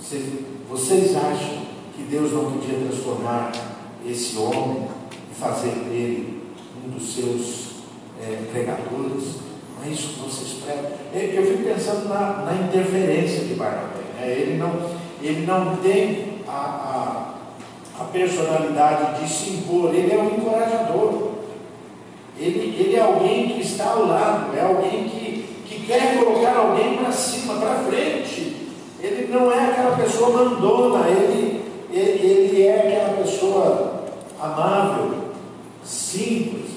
Vocês, 0.00 0.40
vocês 0.68 1.16
acham 1.16 1.63
que 1.94 2.02
Deus 2.02 2.32
não 2.32 2.52
podia 2.52 2.78
transformar 2.78 3.52
esse 4.06 4.36
homem 4.36 4.88
e 5.30 5.34
fazer 5.34 5.70
dele 5.70 6.42
um 6.84 6.90
dos 6.90 7.14
seus 7.14 7.64
é, 8.20 8.44
pregadores? 8.50 9.36
Não 9.76 9.86
é 9.86 9.92
isso 9.92 10.14
que 10.14 10.20
vocês 10.20 10.62
pregam? 10.64 10.90
Eu 11.12 11.46
fico 11.46 11.68
pensando 11.68 12.08
na, 12.08 12.44
na 12.44 12.66
interferência 12.66 13.44
de 13.44 13.54
Barnabé. 13.54 14.02
Né? 14.18 14.30
Ele, 14.30 14.58
não, 14.58 14.90
ele 15.22 15.46
não 15.46 15.76
tem 15.76 16.40
a, 16.48 17.34
a, 17.98 18.02
a 18.02 18.04
personalidade 18.04 19.20
de 19.20 19.30
se 19.30 19.50
impor, 19.50 19.94
ele 19.94 20.12
é 20.12 20.18
um 20.18 20.36
encorajador. 20.36 21.34
Ele, 22.38 22.76
ele 22.78 22.96
é 22.96 23.00
alguém 23.00 23.50
que 23.50 23.60
está 23.60 23.90
ao 23.90 24.06
lado, 24.06 24.56
é 24.56 24.62
alguém 24.62 25.04
que, 25.08 25.46
que 25.66 25.86
quer 25.86 26.18
colocar 26.18 26.56
alguém 26.56 26.96
para 26.96 27.12
cima, 27.12 27.54
para 27.54 27.84
frente. 27.84 28.56
Ele 29.00 29.28
não 29.32 29.52
é 29.52 29.70
aquela 29.70 29.96
pessoa 29.96 30.30
mandona, 30.30 31.06
ele, 31.08 31.63
ele, 31.98 32.26
ele 32.26 32.62
é 32.62 32.80
aquela 32.80 33.22
pessoa 33.22 34.04
amável, 34.40 35.12
simples, 35.84 36.70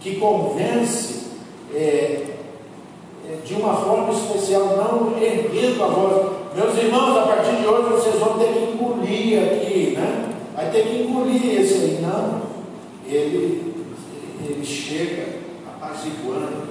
que 0.00 0.16
convence 0.16 1.26
é, 1.74 2.36
é, 3.28 3.36
de 3.44 3.54
uma 3.54 3.74
forma 3.74 4.12
especial, 4.12 4.76
não 4.76 5.22
erguendo 5.22 5.82
a 5.82 5.86
voz. 5.88 6.36
Meus 6.54 6.78
irmãos, 6.78 7.18
a 7.18 7.22
partir 7.22 7.56
de 7.56 7.66
hoje 7.66 7.90
vocês 7.90 8.14
vão 8.16 8.38
ter 8.38 8.52
que 8.52 8.72
engolir 8.72 9.42
aqui, 9.42 9.96
né? 9.96 10.32
Vai 10.54 10.70
ter 10.70 10.86
que 10.86 11.02
engolir 11.02 11.60
esse 11.60 11.74
aí. 11.74 11.98
Não. 12.00 12.46
Ele 13.06 13.66
ele 14.48 14.64
chega 14.64 15.40
apaziguando, 15.66 16.68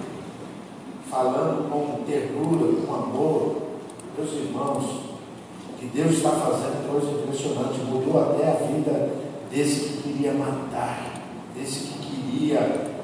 falando 1.10 1.70
com 1.70 2.04
ternura, 2.04 2.82
com 2.86 2.94
amor. 2.94 3.56
Meus 4.18 4.32
irmãos, 4.32 5.05
que 5.89 5.98
Deus 5.98 6.15
está 6.17 6.32
fazendo 6.32 6.89
coisa 6.89 7.12
impressionante, 7.12 7.80
mudou 7.82 8.21
até 8.21 8.48
a 8.48 8.54
vida 8.65 9.13
desse 9.52 9.80
que 9.80 10.04
queria 10.04 10.34
matar, 10.34 11.21
desse 11.56 11.88
que 11.88 12.00
queria 12.00 12.60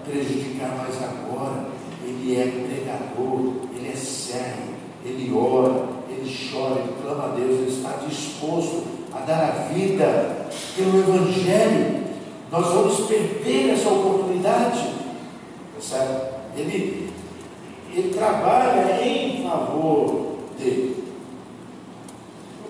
prejudicar 0.05 0.77
mais 0.77 0.95
agora. 1.01 1.71
Ele 2.03 2.35
é 2.35 2.45
pregador, 2.45 3.53
ele 3.75 3.89
é 3.91 3.95
sério, 3.95 4.73
ele 5.05 5.31
ora, 5.33 5.85
ele 6.09 6.29
chora, 6.51 6.81
ele 6.81 6.93
clama 7.01 7.25
a 7.25 7.35
Deus, 7.35 7.59
ele 7.59 7.69
está 7.69 7.99
disposto 8.07 8.83
a 9.13 9.19
dar 9.19 9.43
a 9.43 9.73
vida 9.73 10.47
pelo 10.75 10.99
Evangelho 10.99 12.01
nós 12.51 12.67
vamos 12.67 13.07
perder 13.07 13.69
essa 13.69 13.89
oportunidade. 13.89 14.91
Certo? 15.79 16.35
Ele, 16.55 17.09
ele 17.93 18.13
trabalha 18.13 19.01
em 19.01 19.41
favor 19.41 20.35
dele. 20.59 21.00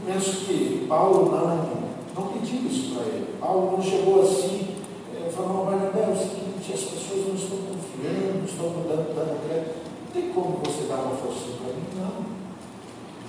Penso 0.06 0.46
que 0.46 0.86
Paulo 0.88 1.32
não, 1.32 2.24
não 2.24 2.34
pediu 2.34 2.62
isso 2.70 2.96
para 2.96 3.04
ele. 3.04 3.36
Paulo 3.40 3.72
não 3.74 3.82
chegou 3.82 4.24
assim, 4.24 4.76
é, 5.16 5.30
falando, 5.30 5.66
Barnabé, 5.66 6.02
é 6.02 6.12
o 6.12 6.18
seguinte, 6.18 6.74
as 6.74 6.82
pessoas 6.82 7.28
não 7.28 7.36
estão 7.36 7.58
confiando, 7.58 8.38
não 8.40 8.46
estão 8.46 8.66
dando, 8.88 9.16
dando 9.16 9.48
crédito. 9.48 9.76
Não 10.06 10.22
tem 10.22 10.32
como 10.34 10.60
você 10.64 10.88
dar 10.88 10.96
uma 10.96 11.16
força 11.16 11.46
para 11.62 11.74
mim? 11.74 11.84
Não. 11.96 12.32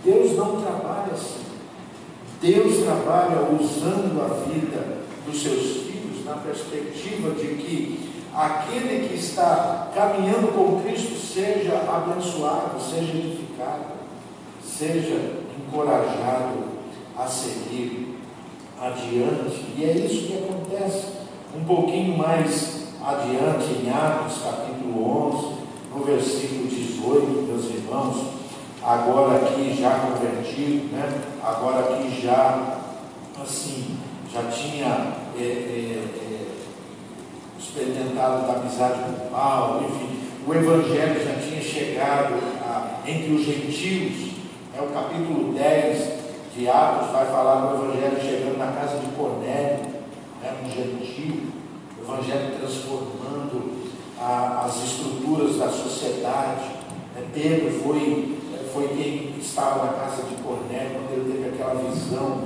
Deus 0.05 0.37
não 0.37 0.61
trabalha 0.61 1.13
assim. 1.13 1.43
Deus 2.41 2.83
trabalha 2.83 3.49
usando 3.53 4.21
a 4.21 4.49
vida 4.49 5.03
dos 5.25 5.41
seus 5.41 5.87
filhos 5.87 6.25
na 6.25 6.35
perspectiva 6.35 7.31
de 7.31 7.55
que 7.55 8.11
aquele 8.35 9.09
que 9.09 9.15
está 9.15 9.91
caminhando 9.95 10.53
com 10.53 10.81
Cristo 10.83 11.15
seja 11.15 11.77
abençoado, 11.89 12.81
seja 12.81 13.13
edificado, 13.13 13.93
seja 14.65 15.42
encorajado 15.59 16.65
a 17.19 17.27
seguir 17.27 18.19
adiante. 18.81 19.65
E 19.77 19.85
é 19.85 19.93
isso 19.93 20.27
que 20.27 20.39
acontece. 20.39 21.23
Um 21.57 21.65
pouquinho 21.65 22.17
mais 22.17 22.83
adiante, 23.05 23.85
em 23.85 23.91
Atos 23.91 24.43
capítulo 24.43 25.29
11, 25.35 25.63
no 25.95 26.05
versículo 26.05 26.67
18, 26.67 27.43
meus 27.43 27.65
irmãos, 27.67 28.43
agora 28.83 29.37
aqui 29.37 29.77
já 29.79 29.91
convertido, 30.01 30.93
né? 30.93 31.21
agora 31.43 31.81
aqui 31.81 32.23
já, 32.23 32.79
assim, 33.41 33.99
já 34.33 34.45
tinha 34.45 35.15
é, 35.39 35.43
é, 35.43 35.45
é, 35.45 36.47
experimentado 37.59 38.47
da 38.47 38.61
amizade 38.61 39.01
com 39.01 39.35
Paulo, 39.35 39.85
enfim, 39.89 40.21
o 40.47 40.55
Evangelho 40.55 41.25
já 41.25 41.35
tinha 41.41 41.61
chegado 41.61 42.35
a, 42.63 43.01
entre 43.07 43.33
os 43.33 43.45
gentios, 43.45 44.32
é 44.83 44.85
o 44.85 44.89
capítulo 44.89 45.53
10 45.53 46.13
de 46.57 46.69
Atos, 46.69 47.13
vai 47.13 47.27
falar 47.27 47.67
do 47.67 47.85
Evangelho 47.85 48.21
chegando 48.21 48.59
na 48.59 48.73
casa 48.73 48.99
de 48.99 49.07
Cornélio, 49.13 49.87
né, 50.43 50.57
um 50.65 50.69
gentio, 50.69 51.53
o 51.99 52.03
Evangelho 52.03 52.59
transformando 52.59 53.73
a, 54.19 54.65
as 54.67 54.83
estruturas 54.83 55.57
da 55.57 55.69
sociedade. 55.69 56.65
Né, 57.15 57.25
Pedro 57.33 57.71
foi, 57.81 58.39
foi 58.73 58.89
quem 58.89 59.35
estava 59.41 59.87
na 59.87 59.93
casa 59.93 60.25
de 60.25 60.35
Cornélio, 60.43 60.99
quando 60.99 61.13
ele 61.13 61.33
teve 61.33 61.49
aquela 61.55 61.75
visão, 61.75 62.43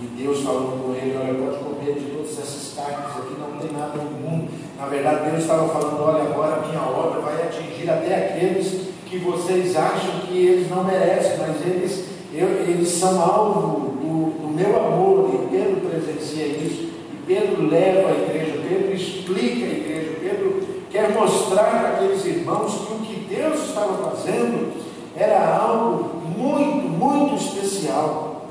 e 0.00 0.06
Deus 0.22 0.42
falando 0.42 0.82
com 0.82 0.94
ele, 0.94 1.18
olha, 1.20 1.34
pode 1.34 1.62
comer 1.62 1.94
de 1.94 2.06
todas 2.12 2.38
essas 2.38 2.74
carnes 2.74 3.16
aqui, 3.16 3.34
não 3.38 3.58
tem 3.58 3.72
nada 3.72 3.98
no 3.98 4.10
mundo. 4.12 4.48
Na 4.78 4.86
verdade, 4.86 5.28
Deus 5.28 5.42
estava 5.42 5.68
falando, 5.68 6.02
olha, 6.02 6.22
agora 6.22 6.56
a 6.56 6.66
minha 6.66 6.80
obra 6.80 7.20
vai 7.20 7.42
atingir 7.42 7.90
até 7.90 8.14
aqueles 8.14 8.89
que 9.10 9.18
vocês 9.18 9.76
acham 9.76 10.20
que 10.20 10.38
eles 10.38 10.70
não 10.70 10.84
merecem, 10.84 11.36
mas 11.38 11.60
eles, 11.66 12.04
eu, 12.32 12.48
eles 12.48 12.88
são 12.88 13.20
alvo 13.20 13.90
do, 13.96 14.40
do 14.40 14.48
meu 14.54 14.78
amor, 14.78 15.30
e 15.34 15.56
Pedro 15.56 15.80
presencia 15.80 16.46
isso, 16.46 16.92
e 17.12 17.18
Pedro 17.26 17.68
leva 17.68 18.08
a 18.08 18.12
igreja, 18.12 18.60
Pedro 18.68 18.94
explica 18.94 19.66
a 19.66 19.68
igreja, 19.68 20.16
Pedro 20.20 20.62
quer 20.92 21.12
mostrar 21.12 21.64
para 21.64 21.88
aqueles 21.88 22.24
irmãos 22.24 22.86
que 22.86 22.92
o 22.92 22.98
que 22.98 23.34
Deus 23.34 23.68
estava 23.68 24.10
fazendo 24.10 24.72
era 25.16 25.56
algo 25.56 26.20
muito, 26.38 26.88
muito 26.88 27.34
especial. 27.34 28.46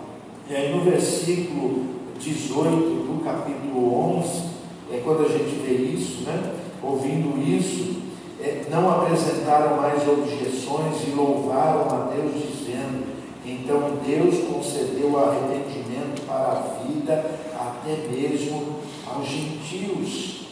E 0.49 0.55
aí 0.55 0.75
no 0.75 0.81
versículo 0.81 1.85
18 2.19 2.65
do 2.65 3.23
capítulo 3.23 4.17
11, 4.19 4.41
é 4.91 4.97
quando 5.03 5.25
a 5.25 5.29
gente 5.29 5.55
vê 5.65 5.73
isso, 5.73 6.23
né? 6.23 6.53
ouvindo 6.81 7.41
isso, 7.41 7.98
não 8.69 8.89
apresentaram 8.89 9.77
mais 9.77 10.07
objeções 10.07 11.07
e 11.07 11.11
louvaram 11.11 11.81
a 11.89 12.11
Deus, 12.13 12.33
dizendo: 12.33 13.05
Então 13.45 13.97
Deus 14.05 14.47
concedeu 14.47 15.17
arrependimento 15.17 16.25
para 16.25 16.35
a 16.35 16.83
vida, 16.83 17.39
até 17.53 18.07
mesmo 18.09 18.75
aos 19.07 19.27
gentios. 19.27 20.47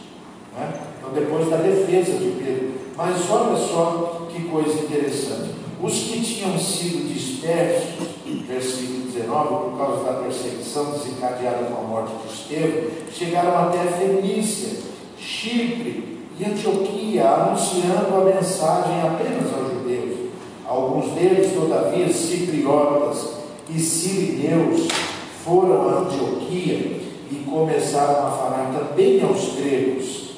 Né? 0.56 0.80
Então, 0.98 1.12
depois 1.12 1.48
da 1.48 1.58
defesa 1.58 2.18
de 2.18 2.30
Pedro. 2.42 2.72
Mas 2.96 3.30
olha 3.30 3.56
só 3.56 4.26
que 4.28 4.48
coisa 4.48 4.80
interessante. 4.80 5.54
Os 5.80 5.92
que 5.92 6.20
tinham 6.20 6.58
sido 6.58 7.12
dispersos, 7.12 8.08
versículo 8.48 9.12
19, 9.12 9.70
por 9.70 9.78
causa 9.78 10.04
da 10.04 10.12
perseguição 10.14 10.90
desencadeada 10.90 11.66
com 11.66 11.80
a 11.80 11.86
morte 11.86 12.12
de 12.26 12.34
Estevão, 12.34 12.90
chegaram 13.12 13.68
até 13.68 13.84
Fenícia, 13.84 14.80
Chipre 15.16 16.17
e 16.38 16.44
Antioquia, 16.44 17.28
anunciando 17.28 18.16
a 18.16 18.24
mensagem 18.24 19.00
apenas 19.00 19.52
aos 19.52 19.72
judeus. 19.72 20.28
Alguns 20.66 21.12
deles, 21.12 21.52
todavia, 21.52 22.12
cipriotas 22.12 23.38
e 23.68 23.78
sirineus, 23.78 24.88
foram 25.44 25.88
a 25.88 25.92
Antioquia 26.00 27.00
e 27.30 27.44
começaram 27.50 28.26
a 28.26 28.30
falar 28.30 28.72
também 28.78 29.22
aos 29.22 29.54
gregos 29.54 30.28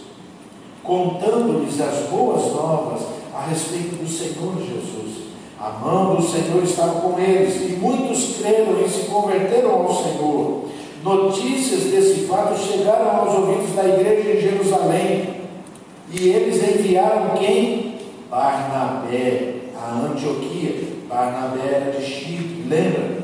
contando-lhes 0.91 1.81
as 1.81 2.09
boas 2.09 2.53
novas 2.53 3.03
a 3.33 3.47
respeito 3.47 3.95
do 3.95 4.09
Senhor 4.09 4.55
Jesus. 4.59 5.31
A 5.61 5.71
mão 5.71 6.17
do 6.17 6.23
Senhor 6.23 6.63
estava 6.65 7.01
com 7.01 7.17
eles, 7.17 7.57
e 7.57 7.77
muitos 7.77 8.39
creram 8.39 8.81
e 8.85 8.89
se 8.89 9.03
converteram 9.07 9.71
ao 9.71 9.95
Senhor. 9.95 10.65
Notícias 11.05 11.85
desse 11.85 12.27
fato 12.27 12.59
chegaram 12.59 13.21
aos 13.21 13.35
ouvidos 13.35 13.75
da 13.77 13.85
igreja 13.85 14.31
em 14.31 14.41
Jerusalém, 14.41 15.40
e 16.13 16.29
eles 16.29 16.57
enviaram 16.63 17.35
quem? 17.39 17.99
Barnabé, 18.29 19.55
a 19.77 19.93
Antioquia. 20.07 20.91
Barnabé 21.09 21.67
era 21.67 21.91
de 21.93 22.05
Chipre, 22.05 22.65
lembra? 22.69 23.19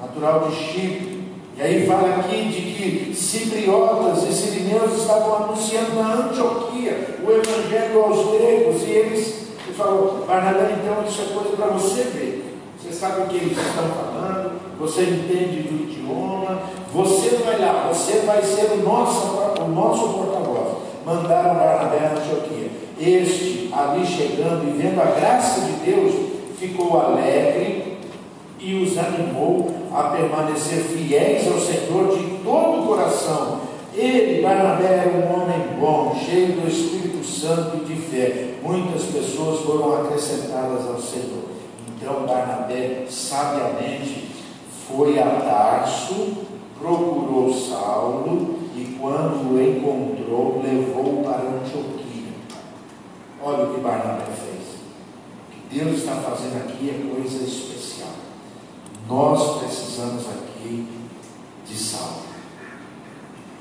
Natural 0.00 0.48
de 0.48 0.56
Chipre. 0.56 1.16
E 1.56 1.62
aí 1.62 1.86
fala 1.86 2.16
aqui 2.16 2.44
de 2.44 2.60
que 2.72 3.14
cipriotas 3.14 4.24
e 4.24 4.32
sirineus 4.32 5.00
estavam 5.00 5.44
anunciando 5.44 5.94
na 5.96 6.26
Antioquia 6.26 7.16
o 7.26 7.30
evangelho 7.30 8.04
aos 8.04 8.30
gregos, 8.36 8.82
e 8.82 8.90
eles, 8.90 9.46
ele 9.64 9.74
falou, 9.74 10.24
Barnabé, 10.26 10.76
então 10.78 11.02
isso 11.08 11.22
é 11.22 11.34
coisa 11.34 11.56
para 11.56 11.68
você 11.68 12.02
ver. 12.02 12.56
Você 12.78 12.92
sabe 12.92 13.22
o 13.22 13.26
que 13.26 13.36
eles 13.36 13.56
estão 13.56 13.88
falando, 13.88 14.60
você 14.78 15.02
entende 15.02 15.62
do 15.62 15.90
idioma, 15.90 16.60
você 16.92 17.30
vai 17.36 17.58
lá, 17.58 17.90
você 17.90 18.20
vai 18.26 18.42
ser 18.42 18.72
o 18.72 18.82
nosso, 18.82 19.38
o 19.62 19.68
nosso 19.68 20.08
porta-voz. 20.08 20.45
Mandaram 21.06 21.54
Barnabé 21.54 21.98
a 22.04 22.18
Antioquia. 22.18 22.68
Este, 22.98 23.70
ali 23.72 24.04
chegando 24.04 24.68
e 24.68 24.82
vendo 24.82 25.00
a 25.00 25.04
graça 25.04 25.60
de 25.60 25.72
Deus, 25.88 26.12
ficou 26.58 27.00
alegre 27.00 27.98
e 28.58 28.74
os 28.82 28.98
animou 28.98 29.72
a 29.94 30.02
permanecer 30.08 30.82
fiéis 30.82 31.46
ao 31.46 31.60
Senhor 31.60 32.18
de 32.18 32.38
todo 32.42 32.82
o 32.82 32.86
coração. 32.88 33.60
Ele, 33.94 34.42
Barnabé, 34.42 34.84
era 34.84 35.10
um 35.10 35.32
homem 35.32 35.78
bom, 35.78 36.12
cheio 36.26 36.60
do 36.60 36.66
Espírito 36.66 37.24
Santo 37.24 37.76
e 37.76 37.84
de 37.84 37.94
fé. 37.94 38.54
Muitas 38.60 39.04
pessoas 39.04 39.60
foram 39.60 40.02
acrescentadas 40.02 40.88
ao 40.88 40.98
Senhor. 40.98 41.44
Então 41.88 42.26
Barnabé, 42.26 43.04
sabiamente, 43.08 44.26
foi 44.88 45.20
a 45.20 45.26
Tarso, 45.26 46.38
procurou 46.80 47.54
Saulo 47.54 48.65
e, 48.76 48.98
quando 49.00 49.54
o 49.54 49.60
encontrou, 49.60 50.62
levou 50.62 51.22
para 51.22 51.48
Antioquia. 51.48 52.32
Olha 53.42 53.64
o 53.64 53.74
que 53.74 53.80
Barnabé 53.80 54.26
fez. 54.26 54.76
O 55.40 55.70
que 55.70 55.78
Deus 55.78 55.98
está 55.98 56.16
fazendo 56.16 56.56
aqui 56.58 56.90
é 56.90 57.14
coisa 57.14 57.42
especial. 57.42 58.10
Nós 59.08 59.60
precisamos 59.60 60.26
aqui 60.28 60.86
de 61.66 61.74
sal. 61.74 62.20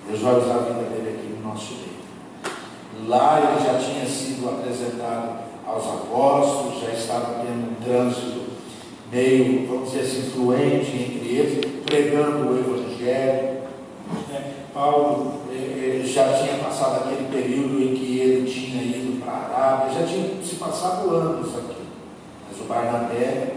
Meus 0.05 0.21
olhos 0.21 0.51
a 0.51 0.57
vida 0.57 0.89
dele 0.89 1.17
aqui 1.17 1.33
no 1.33 1.49
nosso 1.49 1.75
meio. 1.75 3.07
Lá 3.07 3.39
ele 3.39 3.65
já 3.65 3.79
tinha 3.79 4.05
sido 4.05 4.49
apresentado 4.49 5.45
aos 5.65 5.85
apóstolos, 5.85 6.81
já 6.81 6.91
estava 6.91 7.45
tendo 7.45 7.71
um 7.71 7.75
trânsito 7.83 8.41
meio, 9.09 9.67
vamos 9.67 9.91
dizer 9.91 10.01
assim, 10.01 10.29
fluente 10.31 10.91
entre 10.91 11.35
eles, 11.35 11.65
pregando 11.85 12.49
o 12.49 12.59
Evangelho. 12.59 13.54
Paulo 14.75 15.35
eh, 15.49 16.01
eh, 16.03 16.05
já 16.05 16.33
tinha 16.33 16.61
passado 16.61 17.05
aquele 17.05 17.29
período 17.31 17.81
em 17.81 17.95
que 17.95 18.19
ele 18.19 18.51
tinha 18.51 18.83
ido 18.83 19.23
para 19.23 19.31
a 19.31 19.45
Arábia, 19.45 20.01
já 20.01 20.05
tinha 20.05 20.43
se 20.43 20.55
passado 20.55 21.09
anos 21.15 21.47
aqui. 21.55 21.81
Mas 22.51 22.59
o 22.59 22.65
Barnabé 22.65 23.55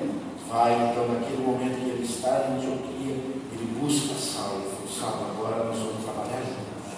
vai, 0.48 0.74
então, 0.74 1.09
naquele 1.09 1.44
momento 1.44 1.81
que 1.83 1.90
ele 1.90 2.04
está 2.04 2.46
em 2.48 2.54
Antioquia, 2.54 3.16
ele 3.50 3.81
busca 3.81 4.14
falou, 4.14 4.62
Saulo, 4.88 5.26
agora 5.37 5.64
nós 5.64 5.78
vamos 5.78 6.04
trabalhar 6.04 6.40
juntos. 6.40 6.94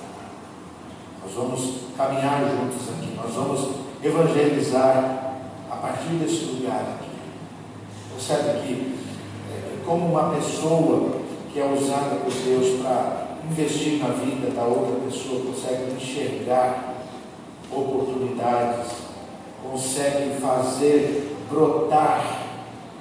Nós 1.24 1.32
vamos 1.34 1.74
caminhar 1.96 2.42
juntos 2.42 2.90
aqui. 2.90 3.16
Nós 3.16 3.34
vamos 3.34 3.70
evangelizar 4.04 5.32
a 5.70 5.76
partir 5.76 6.10
desse 6.16 6.44
lugar 6.44 6.98
aqui. 6.98 7.10
Percebe 8.12 8.66
que, 8.66 8.98
é, 9.50 9.82
como 9.86 10.08
uma 10.08 10.34
pessoa 10.34 11.22
que 11.50 11.58
é 11.58 11.64
usada 11.64 12.16
por 12.16 12.32
Deus 12.32 12.82
para 12.82 13.29
investir 13.48 13.98
na 13.98 14.08
vida 14.08 14.50
da 14.50 14.62
outra 14.62 15.00
pessoa, 15.00 15.44
consegue 15.44 15.92
enxergar 15.94 16.94
oportunidades, 17.70 18.92
consegue 19.62 20.40
fazer 20.40 21.36
brotar 21.48 22.46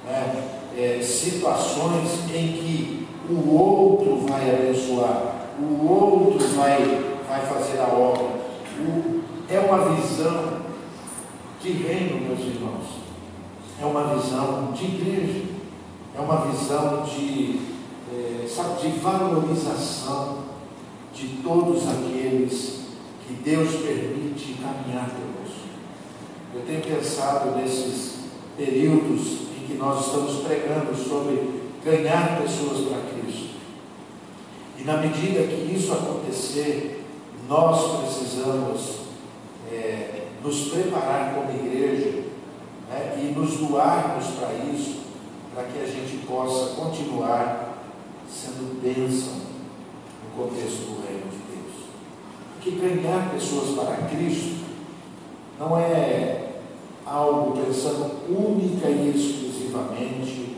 né, 0.06 0.44
é, 0.76 1.02
situações 1.02 2.30
em 2.34 2.52
que 2.52 3.08
o 3.28 3.54
outro 3.54 4.26
vai 4.28 4.50
abençoar, 4.50 5.46
o 5.60 5.86
outro 5.86 6.46
vai, 6.48 6.78
vai 7.28 7.40
fazer 7.46 7.78
a 7.80 7.88
obra. 7.88 8.40
O, 8.78 9.20
é 9.48 9.58
uma 9.58 9.94
visão 9.94 10.60
de 11.60 11.72
reino, 11.72 12.20
meus 12.20 12.40
irmãos. 12.40 13.00
É 13.80 13.84
uma 13.84 14.14
visão 14.14 14.72
de 14.72 14.84
igreja. 14.84 15.42
É 16.16 16.20
uma 16.20 16.46
visão 16.46 17.02
de, 17.02 17.60
é, 18.12 18.46
sabe, 18.48 18.80
de 18.82 18.98
valorização 18.98 20.38
de 21.14 21.28
todos 21.42 21.88
aqueles 21.88 22.80
que 23.26 23.34
Deus 23.44 23.76
permite 23.76 24.54
caminhar 24.54 25.10
conosco. 25.10 25.68
Eu 26.54 26.62
tenho 26.62 26.82
pensado 26.82 27.56
nesses 27.56 28.14
períodos 28.56 29.50
que 29.66 29.74
nós 29.74 30.06
estamos 30.06 30.42
pregando 30.42 30.94
sobre 30.96 31.60
ganhar 31.84 32.40
pessoas 32.42 32.88
para 32.88 33.02
Cristo. 33.12 33.50
E 34.78 34.82
na 34.82 34.96
medida 34.96 35.46
que 35.46 35.72
isso 35.74 35.92
acontecer, 35.92 37.04
nós 37.48 38.00
precisamos 38.00 39.00
é, 39.70 40.26
nos 40.42 40.68
preparar 40.70 41.34
como 41.34 41.66
igreja 41.66 42.24
né, 42.88 43.18
e 43.22 43.38
nos 43.38 43.56
doarmos 43.58 44.26
para 44.38 44.54
isso, 44.72 45.00
para 45.54 45.64
que 45.64 45.80
a 45.80 45.86
gente 45.86 46.26
possa 46.26 46.74
continuar 46.74 47.69
sendo 48.30 48.80
bênção 48.80 49.34
no 50.24 50.44
contexto 50.44 50.86
do 50.86 51.06
reino 51.06 51.30
de 51.30 51.38
Deus. 51.38 51.86
Porque 52.54 52.70
ganhar 52.70 53.30
pessoas 53.32 53.74
para 53.76 54.08
Cristo 54.08 54.64
não 55.58 55.76
é 55.76 56.60
algo 57.04 57.60
pensando 57.60 58.20
única 58.28 58.88
e 58.88 59.10
exclusivamente 59.10 60.56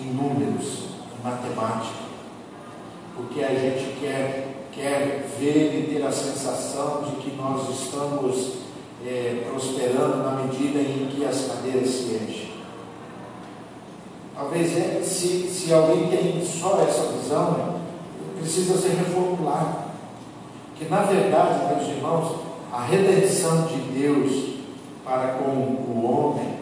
em 0.00 0.12
números, 0.12 0.84
em 1.18 1.24
matemática, 1.24 2.08
porque 3.16 3.42
a 3.42 3.48
gente 3.48 3.98
quer, 3.98 4.68
quer 4.72 5.28
ver 5.38 5.80
e 5.80 5.92
ter 5.92 6.06
a 6.06 6.12
sensação 6.12 7.02
de 7.02 7.16
que 7.16 7.36
nós 7.36 7.68
estamos 7.68 8.58
é, 9.04 9.44
prosperando 9.50 10.22
na 10.22 10.42
medida 10.42 10.78
em 10.78 11.08
que 11.08 11.24
as 11.24 11.46
cadeiras 11.46 11.88
se 11.88 12.14
enchem. 12.14 12.47
Talvez 14.38 14.78
é, 14.78 15.02
se, 15.02 15.48
se 15.48 15.74
alguém 15.74 16.06
tem 16.06 16.46
só 16.46 16.80
essa 16.80 17.10
visão, 17.12 17.80
precisa 18.38 18.78
ser 18.78 18.90
reformulado. 18.90 19.78
Que 20.76 20.84
na 20.84 21.02
verdade, 21.02 21.74
meus 21.74 21.88
irmãos, 21.88 22.36
a 22.72 22.84
redenção 22.84 23.66
de 23.66 23.80
Deus 23.98 24.60
para 25.04 25.38
com 25.38 25.50
o 25.50 26.06
homem 26.08 26.56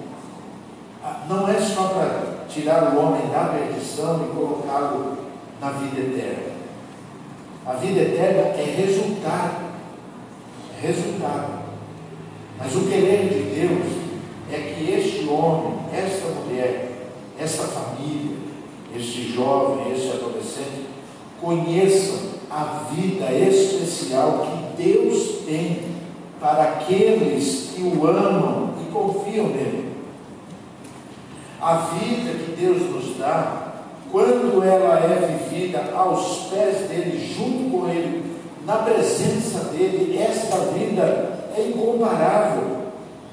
não 1.29 1.47
é 1.47 1.61
só 1.61 1.89
para 1.89 2.47
tirar 2.49 2.95
o 2.95 2.99
homem 2.99 3.29
da 3.31 3.45
perdição 3.45 4.24
e 4.24 4.35
colocá-lo 4.35 5.18
na 5.61 5.72
vida 5.72 6.01
eterna. 6.01 6.57
A 7.66 7.74
vida 7.74 8.01
eterna 8.01 8.41
é 8.59 8.74
resultado. 8.74 9.66
É 10.79 10.87
resultado. 10.87 11.66
Mas 12.59 12.74
o 12.74 12.87
querer 12.87 13.29
de 13.29 13.61
Deus 13.61 13.93
é 14.51 14.72
que 14.72 14.91
este 14.91 15.29
homem, 15.29 15.74
esta 15.93 16.29
mulher, 16.31 16.95
essa 17.39 17.64
família, 17.64 18.37
este 18.95 19.32
jovem, 19.32 19.93
este 19.93 20.09
adolescente, 20.09 20.87
conheçam 21.41 22.37
a 22.51 22.84
vida 22.93 23.30
especial 23.32 24.47
que 24.76 24.82
Deus 24.82 25.45
tem 25.47 25.80
para 26.41 26.62
aqueles 26.62 27.70
que 27.74 27.82
o 27.82 28.07
amam 28.07 28.74
e 28.80 28.91
confiam 28.91 29.49
nele. 29.49 29.97
A 31.61 31.74
vida 31.74 32.32
que 32.32 32.57
Deus 32.59 32.82
nos 32.91 33.16
dá, 33.16 33.72
quando 34.12 34.62
ela 34.62 34.99
é 35.01 35.39
vivida 35.39 35.93
aos 35.95 36.49
pés 36.51 36.89
dele, 36.89 37.34
junto 37.34 37.70
com 37.70 37.89
ele, 37.89 38.37
na 38.64 38.76
presença 38.76 39.70
dele, 39.70 40.18
esta 40.18 40.59
vida 40.72 41.51
é 41.57 41.68
incomparável. 41.68 42.87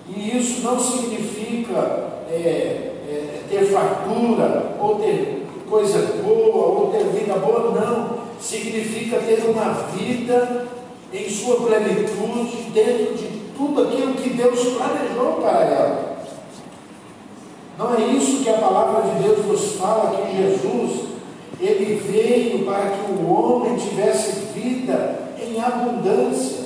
E 0.07 0.37
isso 0.37 0.61
não 0.61 0.79
significa 0.79 2.09
é, 2.29 2.92
é, 3.13 3.43
ter 3.49 3.65
fartura, 3.65 4.75
ou 4.79 4.95
ter 4.95 5.45
coisa 5.69 6.21
boa, 6.23 6.79
ou 6.79 6.91
ter 6.91 7.03
vida 7.05 7.35
boa, 7.35 7.71
não. 7.71 8.23
Significa 8.39 9.19
ter 9.19 9.43
uma 9.49 9.73
vida 9.95 10.67
em 11.13 11.29
sua 11.29 11.57
plenitude, 11.57 12.71
dentro 12.73 13.15
de 13.15 13.27
tudo 13.55 13.83
aquilo 13.83 14.15
que 14.15 14.29
Deus 14.29 14.59
planejou 14.59 15.33
para 15.41 15.63
ela. 15.63 16.17
Não 17.77 17.95
é 17.95 18.01
isso 18.01 18.43
que 18.43 18.49
a 18.49 18.57
palavra 18.57 19.09
de 19.09 19.23
Deus 19.23 19.45
nos 19.45 19.75
fala 19.75 20.17
que 20.17 20.37
Jesus, 20.37 21.09
ele 21.59 21.95
veio 21.95 22.65
para 22.65 22.91
que 22.91 23.11
o 23.11 23.31
homem 23.31 23.75
tivesse 23.77 24.53
vida 24.53 25.29
em 25.39 25.61
abundância 25.61 26.63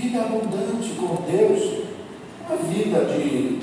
vida 0.00 0.22
abundante 0.22 0.90
com 0.94 1.30
Deus, 1.30 1.82
uma 2.46 2.56
vida 2.56 3.04
de, 3.04 3.58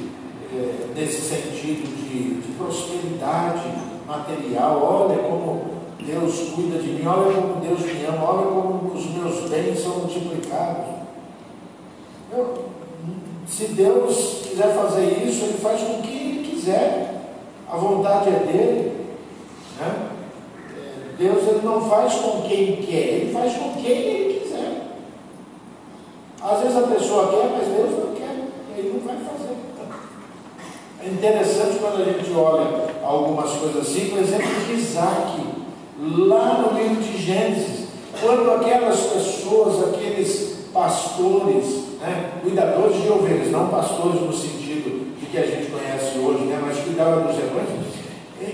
é, 0.58 0.88
nesse 0.95 1.22
sentido 1.22 1.88
de, 1.95 2.41
de 2.41 2.51
prosperidade 2.58 3.72
material. 4.08 4.82
Olha 4.82 5.18
como 5.24 5.78
Deus 5.99 6.51
cuida 6.55 6.80
de 6.80 6.89
mim, 6.89 7.05
olha 7.05 7.34
como 7.34 7.62
Deus 7.62 7.82
me 7.82 8.05
ama, 8.05 8.32
olha 8.32 8.47
como 8.47 8.93
os 8.93 9.05
meus 9.12 9.49
bens 9.49 9.80
são 9.80 9.99
multiplicados. 9.99 10.86
Eu, 12.32 12.66
se 13.47 13.68
Deus 13.68 14.41
quiser 14.47 14.74
fazer 14.74 15.24
isso, 15.26 15.45
Ele 15.45 15.58
faz 15.58 15.82
com 15.82 16.01
que 16.01 16.10
Ele 16.10 16.49
quiser. 16.49 17.14
A 17.70 17.78
vontade 17.78 18.30
é 18.30 18.39
dele. 18.39 19.08
Né? 19.80 20.10
Deus 21.18 21.47
ele 21.47 21.62
não 21.64 21.89
faz 21.89 22.14
com 22.16 22.43
quem 22.43 22.78
quer, 22.78 23.08
Ele 23.08 23.34
faz 23.34 23.53
com 23.53 23.74
quem 23.74 23.91
Ele 23.91 24.39
quer. 24.39 24.47
Às 26.41 26.62
vezes 26.62 26.78
a 26.78 26.88
pessoa 26.88 27.30
quer, 27.30 27.49
mas 27.49 27.68
Deus 27.68 27.91
não 27.91 28.14
quer, 28.14 28.36
e 28.70 28.80
aí 28.80 28.93
não 28.93 28.99
vai 29.05 29.18
fazer. 29.18 29.66
Interessante 31.12 31.80
quando 31.80 32.01
a 32.01 32.05
gente 32.05 32.32
olha 32.34 32.88
algumas 33.03 33.51
coisas 33.51 33.88
assim, 33.88 34.10
por 34.10 34.20
exemplo, 34.20 34.47
de 34.66 34.74
Isaac, 34.74 35.39
lá 36.01 36.60
no 36.60 36.78
livro 36.78 37.01
de 37.01 37.18
Gênesis, 37.18 37.88
quando 38.22 38.51
aquelas 38.51 38.99
pessoas, 38.99 39.93
aqueles 39.93 40.58
pastores, 40.74 41.84
né, 42.01 42.32
cuidadores 42.41 43.01
de 43.01 43.10
ovelhas, 43.10 43.51
não 43.51 43.70
pastores 43.70 44.22
no 44.22 44.34
sentido 44.34 45.16
de 45.18 45.26
que 45.28 45.38
a 45.38 45.45
gente 45.45 45.72
conhece 45.72 46.20
hoje, 46.20 46.43
né, 46.43 46.62
mas 46.62 46.78
cuidavam 46.80 47.24
dos 47.24 47.36
rebanhos, 47.36 47.88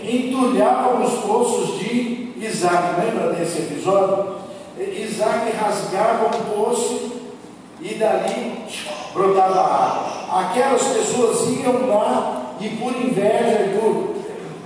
entulhavam 0.04 1.04
os 1.04 1.14
poços 1.26 1.80
de 1.80 2.34
Isaac. 2.38 3.02
Lembra 3.02 3.34
desse 3.34 3.60
episódio? 3.60 4.44
Isaac 4.80 5.52
rasgava 5.58 6.28
um 6.28 6.54
poço 6.54 7.12
e 7.82 7.96
dali 7.96 8.64
brotava 9.14 9.60
água. 9.60 10.40
Aquelas 10.40 10.84
pessoas 10.84 11.48
iam 11.50 11.88
lá 11.88 12.43
e 12.60 12.70
por 12.70 12.92
inveja 12.96 13.66
e 13.66 13.80
por 13.80 14.16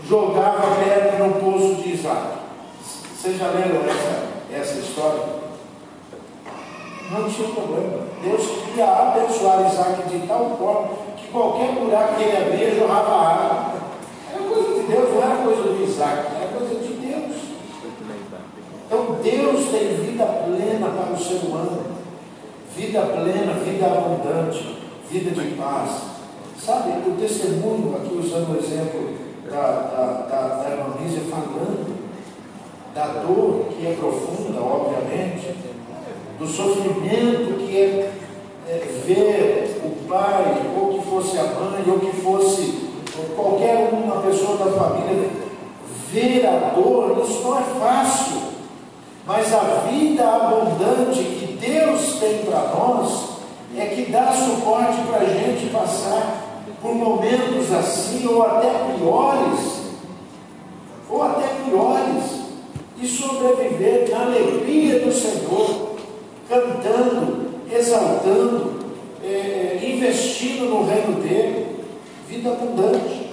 jogava 0.08 0.76
pedra 0.76 1.26
no 1.26 1.34
poço 1.36 1.76
de 1.76 1.94
Isaac. 1.94 2.38
Vocês 3.16 3.38
já 3.38 3.48
leram 3.48 3.82
essa, 3.86 4.28
essa 4.54 4.80
história? 4.80 5.24
Não 7.12 7.30
tinha 7.30 7.50
problema. 7.50 8.08
Deus 8.22 8.48
queria 8.66 8.86
abençoar 8.86 9.72
Isaac 9.72 10.10
de 10.10 10.28
tal 10.28 10.58
forma 10.58 10.90
que 11.18 11.28
qualquer 11.28 11.72
buraco 11.74 12.16
que 12.16 12.24
ele 12.24 12.38
abria 12.38 12.76
jorrava 12.76 13.16
água. 13.16 13.74
Era 14.34 14.44
coisa 14.44 14.74
de 14.74 14.88
Deus, 14.88 15.14
não 15.14 15.24
era 15.24 15.44
coisa 15.44 15.64
do 15.64 15.84
Isaac, 15.84 16.28
era 16.36 16.48
coisa 16.58 16.76
de 16.76 16.94
Deus. 16.94 17.38
Então 18.86 19.18
Deus 19.22 19.70
tem 19.70 19.96
vida 20.06 20.26
plena 20.26 20.88
para 20.88 21.14
o 21.14 21.20
ser 21.20 21.46
humano 21.46 21.98
vida 22.78 23.02
plena, 23.02 23.54
vida 23.66 23.88
abundante, 23.88 24.78
vida 25.10 25.32
de 25.32 25.56
paz. 25.56 26.17
Sabe, 26.60 26.90
o 27.08 27.16
testemunho, 27.20 27.96
aqui 27.96 28.18
usando 28.18 28.56
o 28.56 28.58
exemplo 28.58 29.14
da, 29.50 29.62
da, 29.62 30.06
da, 30.28 30.64
da 30.64 30.70
irmã 30.72 30.96
Lígia 31.02 31.22
falando 31.30 31.96
da 32.94 33.06
dor 33.22 33.68
que 33.70 33.86
é 33.86 33.96
profunda, 33.96 34.60
obviamente, 34.60 35.56
do 36.40 36.48
sofrimento 36.48 37.60
que 37.60 37.78
é, 37.78 38.12
é 38.68 39.02
ver 39.06 39.82
o 39.86 40.10
pai, 40.10 40.62
ou 40.76 40.94
que 40.94 41.08
fosse 41.08 41.38
a 41.38 41.44
mãe, 41.44 41.84
ou 41.88 42.00
que 42.00 42.16
fosse 42.18 42.90
qualquer 43.36 43.90
uma 43.94 44.22
pessoa 44.24 44.58
da 44.58 44.72
família, 44.72 45.30
ver 46.12 46.46
a 46.48 46.72
dor, 46.76 47.24
isso 47.24 47.44
não 47.44 47.60
é 47.60 47.64
fácil. 47.80 48.38
Mas 49.28 49.54
a 49.54 49.88
vida 49.90 50.24
abundante 50.24 51.20
que 51.20 51.58
Deus 51.60 52.16
tem 52.20 52.40
para 52.46 52.74
nós 52.74 53.38
é 53.78 53.86
que 53.86 54.12
dá 54.12 54.32
suporte 54.32 55.02
para 55.08 55.20
a 55.20 55.26
gente 55.26 55.70
passar 55.72 56.47
por 56.82 56.94
momentos 56.94 57.72
assim, 57.74 58.28
ou 58.28 58.44
até 58.44 58.70
piores, 58.96 59.82
ou 61.10 61.24
até 61.24 61.48
piores, 61.66 62.38
e 63.00 63.08
sobreviver 63.08 64.10
na 64.10 64.26
alegria 64.26 65.00
do 65.00 65.12
Senhor, 65.12 65.96
cantando, 66.50 67.48
exaltando, 67.72 68.78
é, 69.24 69.80
investindo 69.84 70.66
no 70.70 70.86
reino 70.86 71.22
dele, 71.22 71.68
vida 72.28 72.50
abundante 72.50 73.28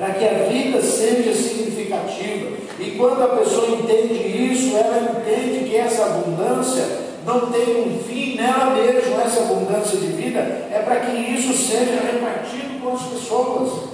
para 0.00 0.14
que 0.14 0.24
a 0.24 0.48
vida 0.48 0.80
seja 0.80 1.34
significativa. 1.34 2.56
E 2.78 2.92
quando 2.92 3.22
a 3.22 3.36
pessoa 3.36 3.68
entende 3.68 4.14
isso, 4.50 4.74
ela 4.74 5.18
entende 5.18 5.68
que 5.68 5.76
essa 5.76 6.06
abundância 6.06 7.09
não 7.24 7.50
tem 7.50 7.86
um 7.86 7.98
fim 8.02 8.36
nela 8.36 8.70
mesma, 8.70 9.22
essa 9.22 9.40
abundância 9.40 9.98
de 9.98 10.06
vida, 10.06 10.40
é 10.40 10.82
para 10.84 11.00
que 11.00 11.16
isso 11.16 11.52
seja 11.52 12.00
repartido 12.00 12.82
com 12.82 12.92
as 12.92 13.02
pessoas, 13.02 13.90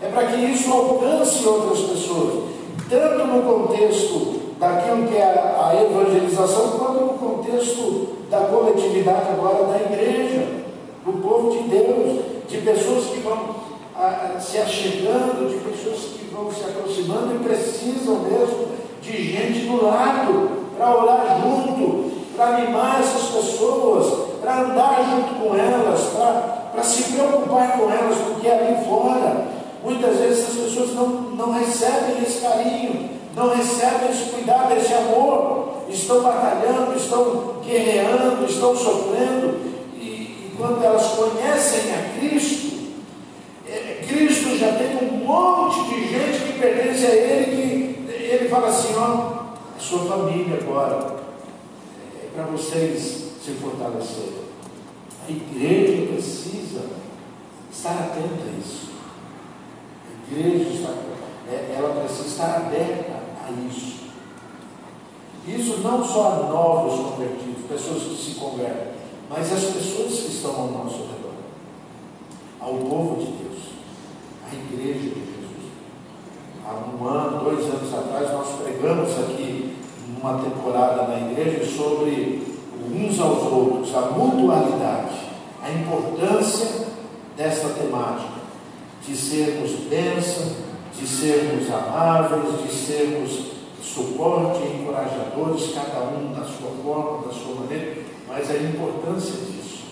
é 0.00 0.08
para 0.08 0.26
que 0.28 0.36
isso 0.36 0.72
alcance 0.72 1.46
outras 1.46 1.80
pessoas, 1.80 2.44
tanto 2.88 3.26
no 3.26 3.42
contexto 3.42 4.40
daquilo 4.58 5.08
que 5.08 5.16
é 5.16 5.24
a 5.24 5.72
evangelização, 5.74 6.78
quanto 6.78 7.00
no 7.00 7.14
contexto 7.14 8.08
da 8.30 8.40
coletividade 8.40 9.30
agora 9.30 9.64
da 9.64 9.76
igreja, 9.76 10.46
do 11.04 11.12
povo 11.20 11.50
de 11.50 11.68
Deus, 11.68 12.20
de 12.48 12.58
pessoas 12.58 13.06
que 13.06 13.20
vão 13.20 13.56
a, 13.96 14.38
se 14.40 14.58
achegando, 14.58 15.48
de 15.48 15.56
pessoas 15.56 16.12
que 16.16 16.30
vão 16.32 16.50
se 16.50 16.62
aproximando 16.64 17.34
e 17.34 17.44
precisam 17.44 18.20
mesmo 18.20 18.68
de 19.02 19.32
gente 19.32 19.66
do 19.66 19.84
lado 19.84 20.64
para 20.76 20.96
orar 20.96 21.33
para 22.36 22.56
animar 22.56 23.00
essas 23.00 23.30
pessoas, 23.30 24.38
para 24.40 24.60
andar 24.60 25.04
junto 25.10 25.34
com 25.40 25.56
elas, 25.56 26.00
para 26.72 26.82
se 26.82 27.12
preocupar 27.12 27.78
com 27.78 27.90
elas, 27.90 28.16
porque 28.18 28.48
ali 28.48 28.84
fora, 28.84 29.46
muitas 29.82 30.16
vezes 30.18 30.48
as 30.48 30.54
pessoas 30.54 30.94
não, 30.94 31.06
não 31.08 31.52
recebem 31.52 32.22
esse 32.22 32.40
carinho, 32.40 33.10
não 33.36 33.54
recebem 33.54 34.10
esse 34.10 34.30
cuidado, 34.30 34.76
esse 34.76 34.92
amor, 34.92 35.74
estão 35.88 36.22
batalhando, 36.22 36.96
estão 36.96 37.54
guerreando, 37.64 38.44
estão 38.46 38.76
sofrendo, 38.76 39.60
e, 39.96 40.04
e 40.04 40.54
quando 40.56 40.82
elas 40.84 41.06
conhecem 41.08 41.92
a 41.94 42.18
Cristo, 42.18 42.74
é, 43.68 44.04
Cristo 44.06 44.56
já 44.58 44.72
tem 44.72 44.96
um 45.08 45.24
monte 45.24 45.84
de 45.84 46.08
gente 46.08 46.44
que 46.44 46.58
pertence 46.58 47.06
a 47.06 47.10
Ele, 47.10 47.96
que 48.06 48.12
Ele 48.12 48.48
fala 48.48 48.68
assim, 48.68 48.94
ó, 48.96 49.44
sua 49.78 50.00
família 50.06 50.58
agora, 50.60 51.23
para 52.34 52.44
vocês 52.46 53.32
se 53.42 53.52
fortalecerem. 53.52 54.44
A 55.26 55.30
igreja 55.30 56.12
precisa 56.12 56.82
estar 57.72 57.92
atenta 57.92 58.44
a 58.44 58.58
isso. 58.58 58.90
A 60.08 60.32
igreja 60.32 60.94
é, 61.48 61.74
ela 61.76 62.00
precisa 62.00 62.26
estar 62.26 62.56
aberta 62.56 63.22
a 63.46 63.50
isso. 63.68 64.04
Isso 65.46 65.78
não 65.82 66.04
só 66.04 66.32
a 66.32 66.48
novos 66.48 67.10
convertidos, 67.10 67.66
pessoas 67.68 68.02
que 68.02 68.16
se 68.16 68.40
convertem, 68.40 68.94
mas 69.30 69.52
as 69.52 69.64
pessoas 69.64 70.20
que 70.20 70.32
estão 70.32 70.56
ao 70.56 70.68
nosso 70.68 71.02
redor, 71.02 71.34
ao 72.60 72.74
povo 72.74 73.16
de 73.20 73.30
Deus, 73.32 73.62
a 74.50 74.54
igreja 74.54 75.00
de 75.00 75.20
Jesus. 75.20 75.72
Há 76.66 76.72
um 76.72 77.06
ano, 77.06 77.44
dois 77.44 77.64
anos 77.66 77.92
atrás, 77.92 78.32
nós 78.32 78.60
pregamos 78.62 79.10
aqui 79.18 79.73
numa 80.24 80.42
temporada 80.42 81.02
na 81.02 81.30
igreja 81.30 81.66
sobre 81.66 82.42
uns 82.90 83.20
aos 83.20 83.42
outros, 83.42 83.94
a 83.94 84.00
mutualidade, 84.12 85.20
a 85.62 85.70
importância 85.70 86.86
desta 87.36 87.68
temática, 87.68 88.32
de 89.06 89.14
sermos 89.14 89.70
bênção, 89.90 90.56
de 90.98 91.06
sermos 91.06 91.70
amáveis, 91.70 92.62
de 92.62 92.72
sermos 92.72 93.52
suporte 93.82 94.62
encorajadores, 94.66 95.74
cada 95.74 96.04
um 96.04 96.32
da 96.32 96.44
sua 96.44 96.70
forma, 96.82 97.26
da 97.26 97.32
sua 97.32 97.56
maneira, 97.56 97.98
mas 98.26 98.50
a 98.50 98.54
importância 98.54 99.34
disso. 99.44 99.84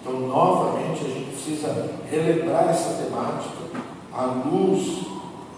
Então, 0.00 0.20
novamente, 0.20 1.04
a 1.04 1.08
gente 1.08 1.32
precisa 1.32 1.90
relembrar 2.10 2.70
essa 2.70 3.02
temática 3.02 3.82
à 4.10 4.24
luz 4.24 5.04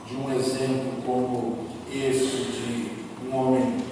de 0.08 0.16
um 0.16 0.34
exemplo 0.34 0.92
como 1.06 1.58
esse 1.88 2.26
de 2.26 2.90
um 3.28 3.36
homem 3.36 3.91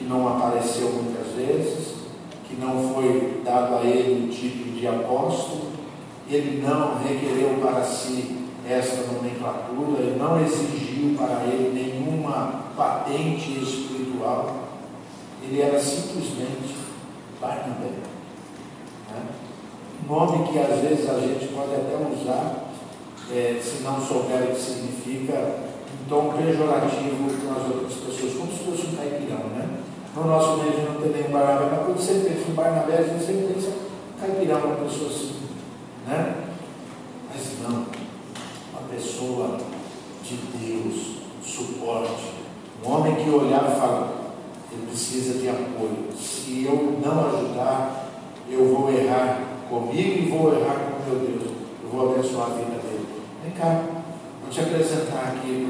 que 0.00 0.06
não 0.06 0.26
apareceu 0.26 0.88
muitas 0.88 1.34
vezes, 1.34 1.94
que 2.48 2.56
não 2.56 2.94
foi 2.94 3.42
dado 3.44 3.76
a 3.76 3.84
ele 3.84 4.26
o 4.26 4.32
título 4.32 4.72
de 4.72 4.86
apóstolo, 4.86 5.72
ele 6.28 6.62
não 6.66 6.98
requereu 6.98 7.58
para 7.60 7.82
si 7.84 8.46
esta 8.66 9.12
nomenclatura, 9.12 10.00
ele 10.00 10.18
não 10.18 10.40
exigiu 10.40 11.14
para 11.18 11.44
ele 11.44 11.72
nenhuma 11.74 12.70
patente 12.74 13.62
espiritual, 13.62 14.68
ele 15.42 15.60
era 15.60 15.78
simplesmente 15.78 16.76
Barnabé. 17.40 17.90
Né? 19.10 19.22
Nome 20.08 20.48
que 20.48 20.58
às 20.58 20.80
vezes 20.80 21.10
a 21.10 21.20
gente 21.20 21.48
pode 21.48 21.74
até 21.74 21.96
usar, 21.96 22.70
é, 23.30 23.60
se 23.62 23.82
não 23.82 24.00
souber 24.00 24.44
o 24.44 24.54
que 24.54 24.60
significa, 24.60 25.69
em 25.94 26.08
tom 26.08 26.32
pejorativo 26.32 27.30
com 27.30 27.52
as 27.52 27.74
outras 27.74 27.94
pessoas, 27.94 28.34
como 28.34 28.52
se 28.52 28.64
fosse 28.64 28.86
um 28.86 28.96
caipirão, 28.96 29.48
né? 29.50 29.80
No 30.14 30.24
nosso 30.24 30.58
meio 30.58 30.90
não 30.90 31.00
tem 31.00 31.12
nenhum 31.12 31.32
Barnabé, 31.32 31.68
mas 31.70 31.84
quando 31.84 31.96
você 31.96 32.14
pensa 32.14 32.50
em 32.50 32.54
Barnabé, 32.54 32.96
sempre 33.20 33.54
pensa 33.54 33.72
caipirão, 34.20 34.58
uma 34.58 34.76
pessoa 34.76 35.10
assim, 35.10 35.34
né? 36.06 36.34
Mas 37.32 37.42
não, 37.62 37.86
uma 38.72 38.88
pessoa 38.90 39.58
de 40.22 40.36
Deus, 40.58 41.16
suporte, 41.42 42.32
um 42.84 42.90
homem 42.90 43.14
que 43.16 43.30
olhar 43.30 43.70
e 43.70 43.80
fala, 43.80 44.20
ele 44.72 44.86
precisa 44.86 45.38
de 45.38 45.48
apoio. 45.48 46.08
Se 46.16 46.64
eu 46.64 46.98
não 47.04 47.26
ajudar, 47.26 48.08
eu 48.48 48.74
vou 48.74 48.92
errar 48.92 49.40
comigo 49.68 50.18
e 50.18 50.28
vou 50.28 50.52
errar 50.52 50.74
com 50.74 51.10
meu 51.10 51.20
Deus. 51.20 51.52
Eu 51.82 51.90
vou 51.90 52.12
abençoar 52.12 52.46
a 52.46 52.54
vida 52.54 52.80
dele. 52.82 53.06
Vem 53.42 53.52
cá, 53.52 53.84
te 54.50 54.60
apresentar 54.60 55.36
aqui 55.36 55.68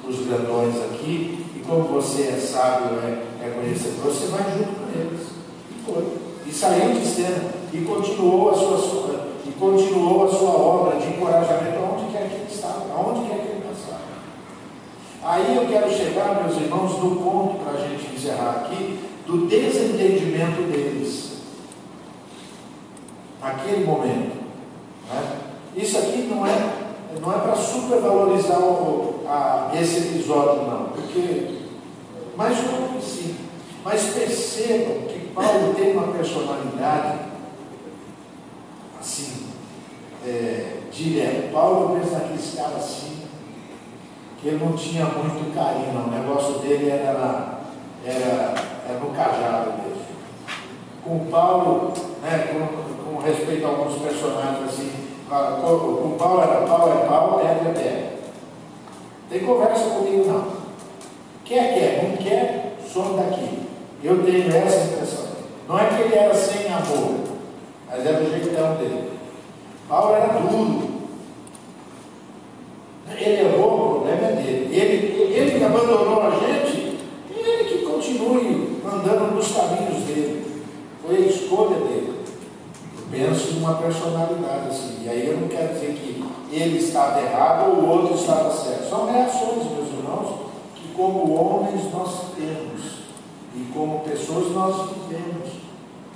para 0.00 0.10
os 0.10 0.26
grandões 0.26 0.76
aqui, 0.76 1.44
e 1.54 1.62
como 1.66 1.84
você 1.84 2.22
é 2.34 2.38
sábio, 2.38 2.98
é, 3.00 3.46
é 3.46 3.50
conhecedor, 3.50 4.06
você 4.06 4.26
vai 4.28 4.42
junto 4.56 4.80
com 4.80 4.98
eles. 4.98 5.26
E 5.70 5.84
foi. 5.84 6.06
E 6.46 6.52
saiu 6.52 6.94
de 6.94 7.06
cena 7.06 7.50
e 7.72 7.78
continuou 7.82 8.50
a 8.50 8.54
sua, 8.54 9.26
e 9.44 9.52
continuou 9.52 10.24
a 10.24 10.30
sua 10.30 10.50
obra 10.50 10.96
de 10.98 11.08
encorajamento 11.08 11.78
aonde 11.78 12.12
quer 12.12 12.28
que 12.28 12.36
ele 12.36 12.46
estava, 12.50 12.86
aonde 12.94 13.28
quer 13.28 13.38
que 13.38 13.48
ele 13.48 13.64
passava. 13.68 14.06
Aí 15.22 15.56
eu 15.56 15.66
quero 15.66 15.90
chegar, 15.90 16.42
meus 16.42 16.56
irmãos, 16.56 16.98
no 16.98 17.16
ponto 17.16 17.58
para 17.62 17.72
a 17.72 17.88
gente 17.88 18.14
encerrar 18.14 18.64
aqui, 18.64 18.98
do 19.26 19.46
desentendimento 19.46 20.62
deles. 20.70 21.32
Naquele 23.42 23.84
momento. 23.84 24.36
Né? 25.12 25.36
Isso 25.76 25.98
aqui 25.98 26.28
não 26.30 26.46
é, 26.46 26.85
não 27.20 27.32
é 27.32 27.38
para 27.38 27.54
supervalorizar 27.54 28.60
o, 28.60 29.24
a, 29.26 29.70
esse 29.80 29.98
episódio, 29.98 30.62
não, 30.62 30.86
porque 30.86 31.60
mais 32.36 32.58
um 32.58 33.00
sim. 33.00 33.36
Mas 33.84 34.14
percebam 34.14 35.02
que 35.08 35.28
Paulo 35.34 35.74
tem 35.74 35.92
uma 35.92 36.12
personalidade 36.12 37.18
assim, 39.00 39.46
é, 40.26 40.78
direta. 40.90 41.52
Paulo 41.52 41.98
pensa 41.98 42.18
naqueles 42.18 42.54
caras 42.56 42.76
assim, 42.76 43.22
que 44.40 44.48
ele 44.48 44.64
não 44.64 44.72
tinha 44.72 45.04
muito 45.04 45.54
carinho, 45.54 46.06
o 46.06 46.10
negócio 46.10 46.58
dele 46.58 46.90
era, 46.90 47.12
na, 47.12 47.58
era, 48.04 48.54
era 48.88 48.98
no 49.00 49.14
cajado 49.14 49.72
mesmo. 49.82 50.06
Com 51.04 51.30
Paulo, 51.30 51.92
né, 52.20 52.48
com, 52.50 53.04
com 53.04 53.20
respeito 53.20 53.64
a 53.64 53.68
alguns 53.68 54.02
personagens 54.02 54.68
assim, 54.68 54.90
com 55.28 56.16
Paulo 56.16 56.42
era 56.42 56.66
pau 56.66 56.88
é 56.88 57.06
pau, 57.06 57.38
pedra 57.38 57.70
é 57.70 57.72
pedra. 57.72 58.16
Tem 59.28 59.40
conversa 59.40 59.90
comigo 59.90 60.24
não. 60.26 60.56
Quer, 61.44 61.74
quer, 61.74 62.08
não 62.08 62.16
quer, 62.16 62.76
some 62.86 63.16
daqui. 63.16 63.66
Eu 64.02 64.22
tenho 64.24 64.54
essa 64.54 64.84
impressão. 64.84 65.26
Não 65.68 65.78
é 65.78 65.86
que 65.86 66.02
ele 66.02 66.14
era 66.14 66.34
sem 66.34 66.72
amor, 66.72 67.24
mas 67.88 68.06
era 68.06 68.22
o 68.22 68.30
jeitão 68.30 68.76
dele. 68.76 69.10
Paulo 69.88 70.14
era 70.14 70.28
duro. 70.40 70.96
Ele 73.08 73.40
errou, 73.40 73.74
o 73.74 73.90
problema 74.00 74.28
é 74.28 74.32
dele. 74.32 74.76
Ele, 74.76 75.32
ele 75.32 75.58
que 75.58 75.64
abandonou 75.64 76.22
a 76.22 76.30
gente, 76.30 76.98
ele 77.30 77.64
que 77.64 77.86
continue 77.86 78.80
andando 78.84 79.34
nos 79.34 79.52
caminhos 79.52 80.04
dele. 80.04 80.62
Foi 81.04 81.16
a 81.16 81.20
escolha 81.20 81.85
numa 83.66 83.78
personalidade 83.78 84.68
assim. 84.68 84.98
E 85.02 85.08
aí 85.08 85.26
eu 85.26 85.40
não 85.40 85.48
quero 85.48 85.74
dizer 85.74 85.94
que 85.94 86.24
ele 86.54 86.78
estava 86.78 87.20
errado 87.20 87.70
ou 87.70 87.82
o 87.82 87.88
outro 87.88 88.14
estava 88.14 88.50
certo. 88.50 88.88
São 88.88 89.10
reações, 89.10 89.64
meus 89.70 89.88
irmãos, 89.88 90.50
que 90.74 90.94
como 90.94 91.34
homens 91.34 91.92
nós 91.92 92.32
temos. 92.36 92.96
E 93.54 93.70
como 93.72 94.00
pessoas 94.00 94.52
nós 94.52 94.90
vivemos. 94.90 95.48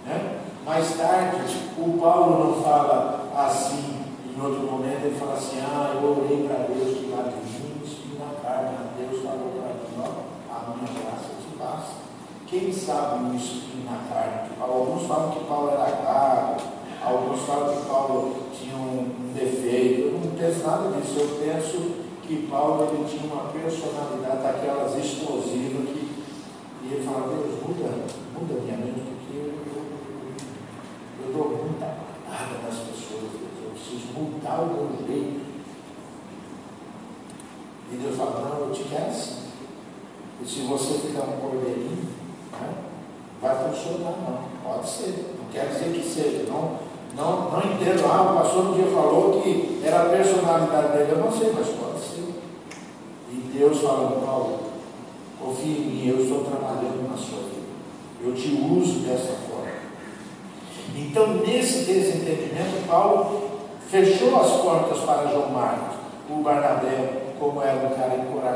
Né? 0.07 0.38
Mais 0.64 0.94
tarde, 0.96 1.38
o 1.78 1.98
Paulo 1.98 2.55
não 2.55 2.62
fala 2.62 3.30
assim 3.34 4.01
em 4.36 4.42
outro 4.42 4.62
momento 4.62 5.05
ele 5.05 5.18
fala 5.18 5.34
assim, 5.34 5.59
ah, 5.61 5.92
eu 5.94 6.11
orei 6.11 6.46
para 6.46 6.64
Deus 6.72 6.96
que 6.96 7.11
lá 7.11 7.24
de 7.24 7.36
mim, 7.36 7.82
espinho 7.84 8.20
na 8.20 8.40
carne, 8.40 8.70
Deus 8.96 9.22
falou 9.22 9.53
para 9.53 9.74
mim, 9.74 9.98
ó, 9.98 10.55
a 10.55 10.76
minha 10.76 10.92
graça 10.92 11.34
te 11.42 11.59
basta. 11.59 12.01
Quem 12.46 12.72
sabe 12.72 13.24
o 13.24 13.36
espinho 13.36 13.84
na 13.84 13.98
carne? 14.09 14.51
Alguns 14.59 15.07
falam 15.07 15.32
que 15.32 15.44
Paulo 15.44 15.72
era 15.72 15.90
gago, 15.90 16.57
alguns 17.03 17.40
falam 17.40 17.76
que 17.76 17.88
Paulo 17.88 18.36
tinha 18.53 18.76
um, 18.76 19.32
defeito. 19.34 20.01
Eu 20.01 20.12
não 20.12 20.36
penso 20.36 20.66
nada 20.66 20.96
disso, 20.96 21.18
eu 21.18 21.38
penso 21.44 21.92
que 22.22 22.46
Paulo 22.48 22.88
ele 22.92 23.09
tinha 23.09 23.32
uma 23.32 23.51
personalidade 23.51 24.42
daquelas 24.42 24.96
explosivas 24.96 25.88
que 25.88 26.11
e 26.82 26.94
ele 26.94 27.05
fala, 27.05 27.28
Deus, 27.28 27.61
muda, 27.62 28.07
muda 28.32 28.61
minha 28.62 28.76
mente, 28.78 29.01
porque 29.01 29.36
eu, 29.36 29.44
eu, 29.44 29.84
eu, 31.22 31.26
eu 31.26 31.32
dou 31.32 31.64
muita 31.64 31.86
patada 31.86 32.59
nas 32.64 32.78
pessoas 32.78 33.51
preciso 33.90 34.12
mudar 34.14 34.62
o 34.62 34.66
meu 34.66 35.07
jeito. 35.07 35.40
E 37.92 37.96
Deus 37.96 38.16
fala, 38.16 38.48
não, 38.48 38.68
eu 38.68 38.72
te 38.72 38.84
quero 38.84 39.07
assim. 39.07 39.51
E 40.42 40.46
se 40.46 40.61
você 40.61 41.07
ficar 41.07 41.24
um 41.24 41.40
cordeirinho, 41.40 42.09
né, 42.53 42.74
vai 43.42 43.70
funcionar, 43.70 44.16
não. 44.18 44.51
Pode 44.62 44.88
ser. 44.88 45.36
Não 45.38 45.51
quer 45.51 45.68
dizer 45.68 45.92
que 45.92 46.09
seja. 46.09 46.44
Não, 46.48 46.78
não, 47.20 47.50
não 47.50 47.58
entendo. 47.58 48.04
Ah, 48.06 48.32
o 48.32 48.42
pastor 48.42 48.66
um 48.66 48.72
dia 48.72 48.86
falou 48.86 49.40
que 49.42 49.80
era 49.84 50.02
a 50.02 50.08
personalidade 50.08 50.92
dele. 50.96 51.12
Eu 51.12 51.18
não 51.18 51.30
sei, 51.30 51.52
mas 51.54 51.68
pode 51.68 52.00
ser. 52.00 52.34
E 53.30 53.52
Deus 53.56 53.80
falando, 53.80 54.24
Paulo, 54.24 54.58
confie 55.38 55.68
em 55.68 55.80
mim, 55.80 56.08
eu 56.08 56.22
estou 56.22 56.44
trabalhando 56.44 57.08
na 57.08 57.16
sua 57.16 57.40
vida. 57.40 57.60
Eu 58.22 58.34
te 58.34 58.48
uso 58.48 59.00
dessa 59.00 59.34
forma. 59.48 59.70
Então, 60.96 61.34
nesse 61.46 61.84
desentendimento, 61.84 62.86
Paulo 62.88 63.50
fechou 63.88 64.40
as 64.40 64.50
portas 64.62 64.98
para 65.00 65.30
João 65.30 65.50
Marcos, 65.50 65.96
o 66.28 66.42
Barnabé, 66.42 67.34
como 67.38 67.62
era 67.62 67.86
um 67.86 67.90
cara 67.90 68.16
encorajador, 68.16 68.49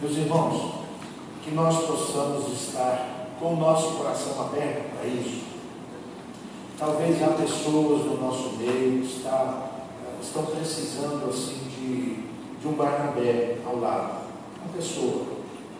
Meus 0.00 0.16
irmãos, 0.16 0.74
que 1.44 1.52
nós 1.52 1.86
possamos 1.86 2.52
estar 2.52 3.28
com 3.38 3.54
o 3.54 3.56
nosso 3.56 3.92
coração 3.92 4.40
aberto 4.40 4.96
para 4.96 5.06
isso. 5.06 5.44
Talvez 6.78 7.22
há 7.22 7.28
pessoas 7.28 8.04
no 8.04 8.20
nosso 8.20 8.56
meio 8.56 9.02
que 9.02 9.16
está, 9.16 9.70
estão 10.20 10.44
precisando 10.44 11.28
assim 11.28 11.58
de, 11.68 12.24
de 12.60 12.68
um 12.68 12.72
Barnabé 12.72 13.58
ao 13.64 13.78
lado, 13.78 14.26
uma 14.62 14.72
pessoa, 14.76 15.24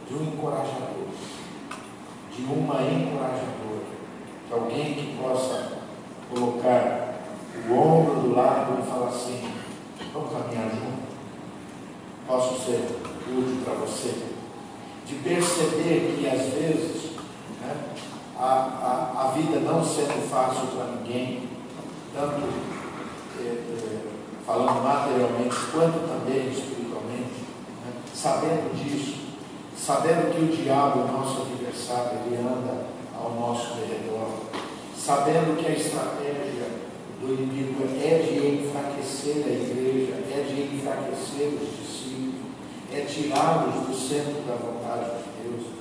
de 0.09 0.15
um 0.15 0.23
encorajador, 0.23 1.09
de 2.35 2.43
uma 2.45 2.83
encorajadora, 2.83 3.85
de 4.47 4.53
alguém 4.53 4.95
que 4.95 5.19
possa 5.21 5.79
colocar 6.31 7.15
o 7.69 7.73
ombro 7.73 8.21
do 8.21 8.35
lado 8.35 8.81
e 8.81 8.87
falar 8.89 9.09
assim, 9.09 9.41
vamos 10.13 10.33
caminhar 10.33 10.71
junto, 10.71 10.98
posso 12.29 12.63
ser 12.63 12.87
útil 13.27 13.63
para 13.65 13.75
você, 13.75 14.15
de 15.07 15.15
perceber 15.15 16.19
que 16.19 16.29
às 16.29 16.53
vezes 16.53 17.13
né, 17.63 17.75
a, 18.39 18.45
a, 18.45 19.25
a 19.25 19.31
vida 19.33 19.61
não 19.61 19.83
sendo 19.83 20.29
fácil 20.31 20.67
para 20.67 20.97
ninguém, 20.97 21.49
tanto 22.15 22.43
é, 23.41 23.49
é, 23.49 24.01
falando 24.47 24.83
materialmente 24.83 25.57
quanto 25.73 26.07
também 26.07 26.51
espiritualmente, 26.51 27.49
né, 27.85 27.93
sabendo 28.15 28.77
disso, 28.77 29.29
sabendo 29.75 30.35
que 30.35 30.45
o 30.45 30.65
diabo, 30.65 31.11
nosso 31.11 31.43
adversário, 31.43 32.19
ele 32.27 32.37
anda 32.37 32.89
ao 33.17 33.33
nosso 33.33 33.75
redor, 33.75 34.29
sabendo 34.95 35.57
que 35.59 35.67
a 35.67 35.71
estratégia 35.71 36.69
do 37.21 37.33
inimigo 37.33 37.85
é 38.01 38.19
de 38.19 38.67
enfraquecer 38.67 39.45
a 39.47 39.51
igreja, 39.51 40.15
é 40.31 40.45
de 40.47 40.77
enfraquecer 40.77 41.49
os 41.49 41.77
discípulos, 41.77 42.08
é 42.93 43.01
tirá-los 43.01 43.87
do 43.87 43.95
centro 43.95 44.43
da 44.47 44.55
vontade 44.55 45.11
de 45.11 45.43
Deus. 45.43 45.79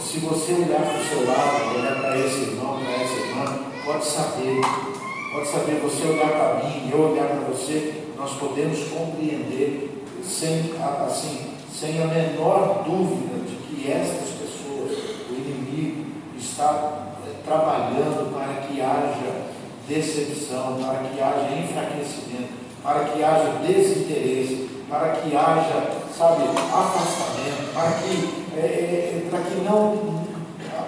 Se 0.00 0.18
você 0.18 0.52
olhar 0.52 0.82
para 0.82 1.00
o 1.00 1.04
seu 1.04 1.26
lado, 1.26 1.78
olhar 1.78 2.00
para 2.00 2.18
esse 2.18 2.40
irmão, 2.40 2.80
para 2.80 3.02
essa 3.02 3.14
irmã, 3.14 3.58
pode 3.84 4.04
saber, 4.04 4.60
pode 5.32 5.48
saber, 5.48 5.80
você 5.80 6.06
olhar 6.08 6.28
para 6.28 6.64
mim, 6.64 6.90
eu 6.92 7.12
olhar 7.12 7.26
para 7.28 7.48
você, 7.48 8.02
nós 8.16 8.32
podemos 8.32 8.78
compreender 8.88 10.04
sem, 10.22 10.74
assim, 11.06 11.52
sem 11.72 12.02
a 12.02 12.06
menor 12.06 12.82
dúvida 12.84 13.38
de 13.46 13.56
que 13.56 13.90
estas 13.90 14.30
pessoas, 14.30 14.98
o 15.30 15.34
inimigo, 15.34 16.06
está 16.38 17.14
eh, 17.26 17.36
trabalhando 17.44 18.32
para 18.34 18.66
que 18.66 18.80
haja 18.80 19.50
decepção, 19.88 20.78
para 20.82 21.08
que 21.08 21.20
haja 21.20 21.58
enfraquecimento, 21.58 22.52
para 22.82 23.04
que 23.04 23.22
haja 23.22 23.60
desinteresse, 23.66 24.69
para 24.90 25.10
que 25.10 25.36
haja, 25.36 26.02
sabe, 26.18 26.42
afastamento, 26.48 27.72
para 27.72 27.92
que, 27.92 28.58
é, 28.58 28.60
é, 28.60 29.22
para 29.30 29.38
que 29.38 29.60
não 29.60 30.20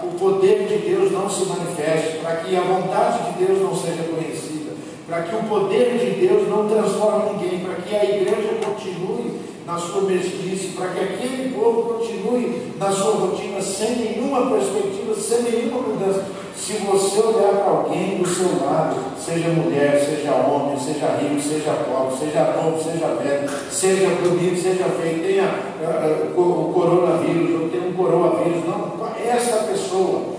o 0.03 0.19
poder 0.19 0.67
de 0.67 0.79
Deus 0.79 1.13
não 1.13 1.31
se 1.31 1.45
manifeste, 1.47 2.19
para 2.19 2.37
que 2.39 2.57
a 2.57 2.63
vontade 2.63 3.31
de 3.31 3.45
Deus 3.47 3.63
não 3.63 3.75
seja 3.75 4.03
conhecida, 4.03 4.73
para 5.07 5.23
que 5.23 5.37
o 5.37 5.45
poder 5.45 5.97
de 5.97 6.27
Deus 6.27 6.49
não 6.49 6.69
transforme 6.69 7.31
ninguém, 7.33 7.61
para 7.61 7.77
que 7.77 7.95
a 7.95 8.05
igreja 8.05 8.59
continue 8.65 9.41
na 9.65 9.79
sua 9.79 10.03
mesmice, 10.03 10.73
para 10.77 10.89
que 10.89 11.01
aquele 11.01 11.55
povo 11.55 11.95
continue 11.95 12.73
na 12.79 12.91
sua 12.91 13.13
rotina 13.13 13.63
sem 13.63 13.91
nenhuma 13.97 14.51
perspectiva, 14.51 15.15
sem 15.15 15.43
nenhuma 15.43 15.81
mudança. 15.83 16.25
Se 16.57 16.75
você 16.75 17.21
olhar 17.21 17.55
para 17.55 17.71
alguém 17.71 18.19
do 18.19 18.29
seu 18.29 18.65
lado, 18.65 18.97
seja 19.19 19.49
mulher, 19.49 19.99
seja 19.99 20.33
homem, 20.33 20.79
seja 20.79 21.17
rico, 21.17 21.41
seja 21.41 21.73
pobre, 21.73 22.17
seja 22.19 22.53
novo, 22.53 22.83
seja 22.83 23.07
velho, 23.15 23.51
seja 23.71 24.09
bonito, 24.09 24.61
seja 24.61 24.85
feio, 24.85 25.23
tenha 25.23 25.45
uh, 25.45 26.41
o 26.41 26.73
coronavírus, 26.73 27.63
ou 27.63 27.69
tenha 27.69 27.89
um 27.89 27.95
coronavírus, 27.95 28.65
não, 28.65 28.93
essa 29.25 29.65
pessoa, 29.65 30.35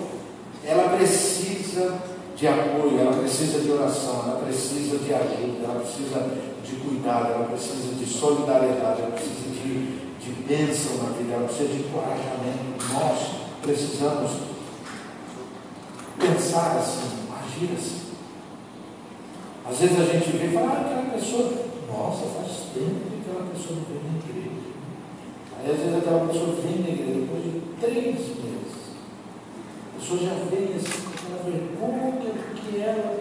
ela 0.66 0.96
precisa 0.96 1.94
de 2.36 2.48
apoio, 2.48 3.00
ela 3.00 3.14
precisa 3.14 3.60
de 3.60 3.72
oração, 3.72 4.24
ela 4.26 4.42
precisa 4.46 4.98
de 4.98 5.14
ajuda, 5.14 5.64
ela 5.64 5.80
precisa 5.80 6.30
de 6.64 6.76
cuidado, 6.78 7.34
ela 7.34 7.46
precisa 7.46 7.96
de 7.96 8.06
solidariedade, 8.06 9.02
ela 9.02 9.12
precisa 9.12 9.50
de, 9.50 10.00
de 10.20 10.32
bênção 10.48 10.98
na 10.98 11.10
vida, 11.18 11.34
ela 11.34 11.48
precisa 11.48 11.70
de 11.70 11.80
encorajamento. 11.80 12.94
Nós 12.94 13.20
precisamos 13.62 14.32
pensar 16.20 16.78
assim, 16.78 17.28
agir 17.32 17.70
assim. 17.76 18.04
Às 19.66 19.80
vezes 19.80 20.00
a 20.00 20.04
gente 20.04 20.38
vê 20.38 20.48
e 20.48 20.54
fala, 20.54 20.68
ah, 20.68 20.82
aquela 20.82 21.14
pessoa, 21.14 21.52
nossa, 21.88 22.26
faz 22.26 22.52
tempo 22.74 23.10
que 23.10 23.22
aquela 23.22 23.50
pessoa 23.50 23.80
não 23.80 23.86
vem 23.86 24.12
na 24.12 24.20
igreja. 24.20 24.74
Aí 25.60 25.72
às 25.72 25.78
vezes 25.78 25.98
aquela 25.98 26.28
pessoa 26.28 26.56
vem 26.62 26.82
na 26.82 26.90
igreja 26.90 27.20
depois 27.22 27.44
de 27.44 27.62
três 27.80 28.16
meses. 28.16 28.74
A 29.96 30.00
pessoa 30.00 30.20
já 30.20 30.34
vem 30.52 30.76
assim 30.76 31.02
com 31.02 31.14
aquela 31.16 31.44
vergonha 31.44 32.34
que 32.56 32.82
ela, 32.82 33.18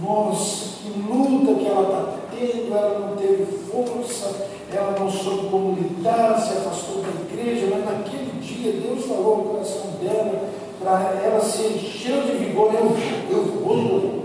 nossa, 0.00 0.78
que 0.82 1.00
luta 1.00 1.54
que 1.60 1.66
ela 1.66 1.82
está 1.82 2.20
tendo, 2.30 2.72
ela 2.72 2.98
não 3.00 3.16
teve 3.16 3.44
força, 3.44 4.48
ela 4.72 4.96
não 4.98 5.10
soube 5.10 5.48
como 5.48 5.74
lidar, 5.74 6.40
se 6.40 6.58
afastou 6.58 7.02
da 7.02 7.08
igreja, 7.08 7.66
mas 7.70 7.84
naquele 7.84 8.40
dia 8.40 8.72
Deus 8.72 9.04
falou 9.06 9.38
no 9.38 9.44
coração 9.50 9.90
dela, 10.00 10.48
ela 10.82 11.40
se 11.40 11.62
encher 11.62 12.22
de 12.22 12.44
vigor, 12.44 12.72
eu 12.74 12.88
vou, 12.88 12.96
eu 13.30 13.44
vou. 13.60 14.20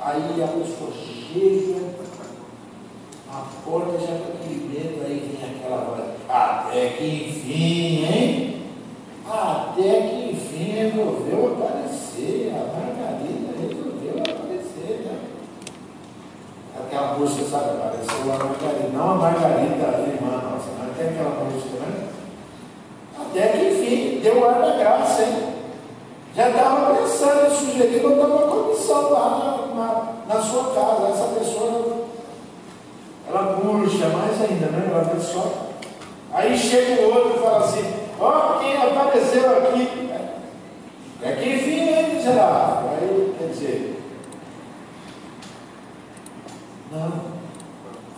Aí 0.00 0.42
a 0.42 0.46
pessoa 0.46 0.90
chega, 0.92 1.80
a 3.32 3.44
porta 3.64 3.98
já 3.98 4.14
aquele 4.14 4.68
medo, 4.68 5.04
aí 5.04 5.36
vem 5.40 5.56
aquela 5.56 5.84
voz, 5.84 6.04
até 6.28 6.88
que 6.90 7.28
enfim, 7.28 8.04
hein? 8.04 8.62
Até 9.28 10.02
que 10.02 10.30
enfim 10.32 10.72
resolveu 10.72 11.54
aparecer, 11.54 12.52
a 12.54 12.58
Margarida 12.72 13.54
resolveu 13.58 14.18
aparecer, 14.20 15.02
né? 15.04 15.18
Aquela 16.78 17.18
música, 17.18 17.44
sabe, 17.46 17.70
apareceu 17.70 18.32
a 18.32 18.36
Margarida, 18.36 18.90
não 18.92 19.10
a 19.10 19.14
Margarida, 19.14 19.86
a 19.86 20.00
irmã 20.02 20.42
nossa, 20.42 20.70
mas 20.78 20.96
tem 20.96 21.08
aquela 21.08 21.44
música, 21.44 21.78
né? 21.80 22.08
Até 23.18 23.48
que 23.48 23.64
enfim, 23.70 24.20
deu 24.20 24.48
ar 24.48 24.60
da 24.60 24.76
graça, 24.76 25.22
hein? 25.22 25.55
Já 26.36 26.50
estava 26.50 26.94
pensando 26.94 27.46
em 27.46 27.56
sugerir 27.56 28.00
botar 28.00 28.26
uma 28.26 28.46
comissão 28.46 29.10
lá 29.10 29.68
na, 29.74 30.34
na, 30.34 30.40
sua 30.40 30.74
casa. 30.74 31.08
Essa 31.08 31.38
pessoa, 31.38 32.04
ela 33.26 33.56
murcha 33.64 34.08
mais 34.08 34.40
ainda, 34.42 34.66
né? 34.66 34.90
Ela 34.90 35.18
só. 35.18 35.66
Aí 36.32 36.56
chega 36.58 37.02
o 37.02 37.14
outro 37.14 37.36
e 37.36 37.42
fala 37.42 37.64
assim, 37.64 37.94
ó, 38.20 38.56
oh, 38.56 38.58
quem 38.58 38.76
apareceu 38.76 39.50
aqui? 39.56 40.06
É 41.22 41.32
que 41.32 41.48
enfim 41.48 41.88
é 41.88 42.12
miserável. 42.12 42.90
Aí, 42.90 43.34
quer 43.38 43.48
dizer, 43.48 44.02
não, 46.92 47.36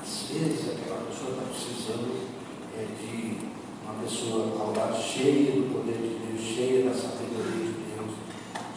às 0.02 0.22
vezes 0.30 0.72
aquela 0.72 1.00
pessoa 1.06 1.30
está 1.30 1.42
precisando 1.48 2.28
é, 2.76 2.84
de 3.00 3.38
uma 3.84 4.02
pessoa 4.02 4.52
ao 4.60 4.74
lado 4.74 5.00
cheia 5.00 5.52
do 5.52 5.72
poder 5.72 5.94
de 5.94 6.18
Deus, 6.18 6.40
cheia 6.40 6.84
da 6.88 6.94
sabedoria 6.94 7.66
de 7.66 7.94
Deus, 7.94 8.10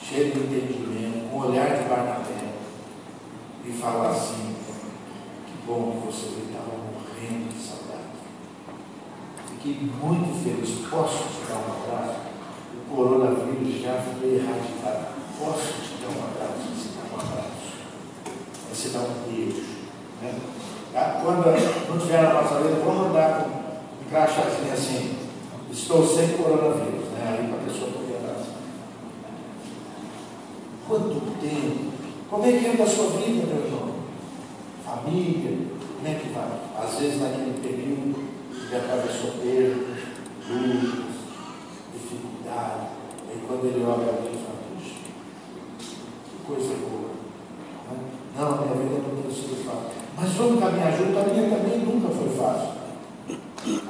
cheia 0.02 0.32
do 0.32 0.40
entendimento, 0.40 1.30
com 1.30 1.38
um 1.38 1.50
olhar 1.50 1.78
de 1.78 1.90
Barnabé, 1.90 2.54
e 3.66 3.72
falar 3.72 4.12
assim, 4.12 4.56
que 5.46 5.68
bom 5.68 6.00
que 6.00 6.08
você 6.08 6.28
estava 6.28 6.78
morrendo 6.78 7.54
de 7.54 7.62
saudade. 7.62 7.92
Fiquei 9.50 9.90
muito 10.02 10.44
feliz. 10.44 10.90
Posso 10.90 11.18
te 11.26 11.48
dar 11.48 11.58
um 11.58 11.84
abraço? 11.84 12.20
O 12.74 12.96
coronavírus 12.96 13.82
já 13.82 14.02
foi 14.02 14.36
erradicado. 14.36 15.14
Posso 15.38 15.74
te 15.74 16.02
dar 16.02 16.10
um 16.10 16.24
abraço? 16.24 16.68
Você 16.74 16.90
dá 16.98 17.04
um 17.04 17.20
abraço. 17.20 17.72
Você 18.70 18.90
dá 18.90 19.00
um 19.00 19.32
beijo. 19.32 19.82
Né? 20.22 20.40
Ah, 20.96 21.22
quando 21.24 21.46
não 21.90 21.98
tiver 21.98 22.22
na 22.22 22.34
nossa 22.34 22.60
vida, 22.60 22.82
vamos 22.84 23.08
andar 23.08 23.44
com 23.44 24.10
crachazinho 24.10 24.74
assim, 24.74 25.16
estou 25.92 26.08
sem 26.08 26.38
coronavírus, 26.38 27.10
né? 27.12 27.38
Aí 27.38 27.48
para 27.50 27.58
a 27.58 27.64
pessoa 27.64 27.92
poder 27.92 28.18
andar. 28.18 28.40
Quanto 30.88 31.40
tempo? 31.42 31.92
Como 32.30 32.46
é 32.46 32.52
que 32.54 32.68
anda 32.68 32.84
a 32.84 32.88
sua 32.88 33.10
vida, 33.10 33.46
meu 33.46 33.66
irmão? 33.66 33.92
Família, 34.86 35.58
como 35.98 36.08
é 36.08 36.14
que 36.16 36.30
vai? 36.30 36.86
Às 36.86 36.98
vezes 36.98 37.22
naquele 37.22 37.60
período 37.62 38.24
já 38.70 38.78
atravessou 38.78 39.32
perdas, 39.32 40.00
dúvidas, 40.48 41.06
dificuldade. 41.94 42.88
E 43.30 43.48
quando 43.48 43.66
ele 43.66 43.84
olha 43.84 44.16
ali 44.16 44.32
e 44.32 44.40
fala, 44.40 44.60
puxa, 44.72 44.96
que 46.24 46.46
coisa 46.48 46.74
boa. 46.88 47.12
Né? 47.90 47.98
Não, 48.38 48.48
a 48.48 48.62
minha 48.62 48.88
vida 48.88 49.10
não 49.10 49.22
tem 49.22 49.32
sido 49.32 49.66
fácil. 49.66 49.92
Mas 50.18 50.32
vamos 50.36 50.60
caminhar 50.62 50.98
junto, 50.98 51.20
a 51.20 51.24
minha 51.24 51.50
também 51.50 51.80
nunca 51.80 52.08
foi 52.14 52.30
fácil. 52.30 52.72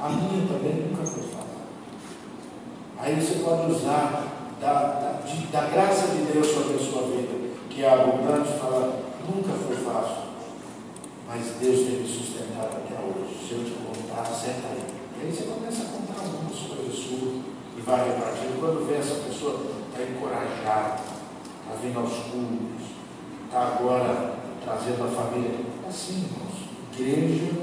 A 0.00 0.08
minha 0.08 0.46
também 0.48 0.88
nunca 0.88 1.04
foi 1.04 1.22
fácil. 1.22 1.42
Aí 3.02 3.20
você 3.20 3.42
pode 3.42 3.68
usar 3.72 4.28
da, 4.60 4.72
da, 4.72 5.20
de, 5.26 5.46
da 5.48 5.62
graça 5.62 6.06
de 6.06 6.22
Deus 6.32 6.46
sobre 6.46 6.74
a 6.74 6.78
sua 6.78 7.02
vida, 7.08 7.50
que 7.68 7.82
é 7.82 7.92
abundante, 7.92 8.56
falar, 8.60 8.92
nunca 9.26 9.50
foi 9.66 9.74
fácil. 9.74 10.22
Mas 11.26 11.56
Deus 11.58 11.78
tem 11.80 11.98
me 11.98 12.06
sustentado 12.06 12.76
até 12.76 12.94
hoje. 13.02 13.34
Se 13.44 13.54
eu 13.54 13.64
te 13.64 13.72
contar, 13.72 14.24
senta 14.26 14.68
aí. 14.70 14.84
E 15.18 15.26
aí 15.26 15.32
você 15.32 15.50
começa 15.50 15.82
a 15.82 15.86
contar 15.86 16.22
algumas 16.22 16.56
coisas 16.60 16.94
suas 16.94 17.42
e 17.76 17.80
vai 17.80 18.06
repartindo. 18.06 18.60
Quando 18.60 18.86
vê 18.86 18.94
essa 18.94 19.16
pessoa 19.16 19.66
está 19.90 20.02
encorajada, 20.04 21.00
está 21.02 21.74
vindo 21.82 21.98
aos 21.98 22.14
cultos, 22.30 22.86
está 23.46 23.62
agora 23.62 24.34
trazendo 24.62 25.02
a 25.02 25.08
família. 25.08 25.58
É 25.84 25.88
assim, 25.88 26.22
irmãos. 26.22 26.70
Igreja 27.02 27.62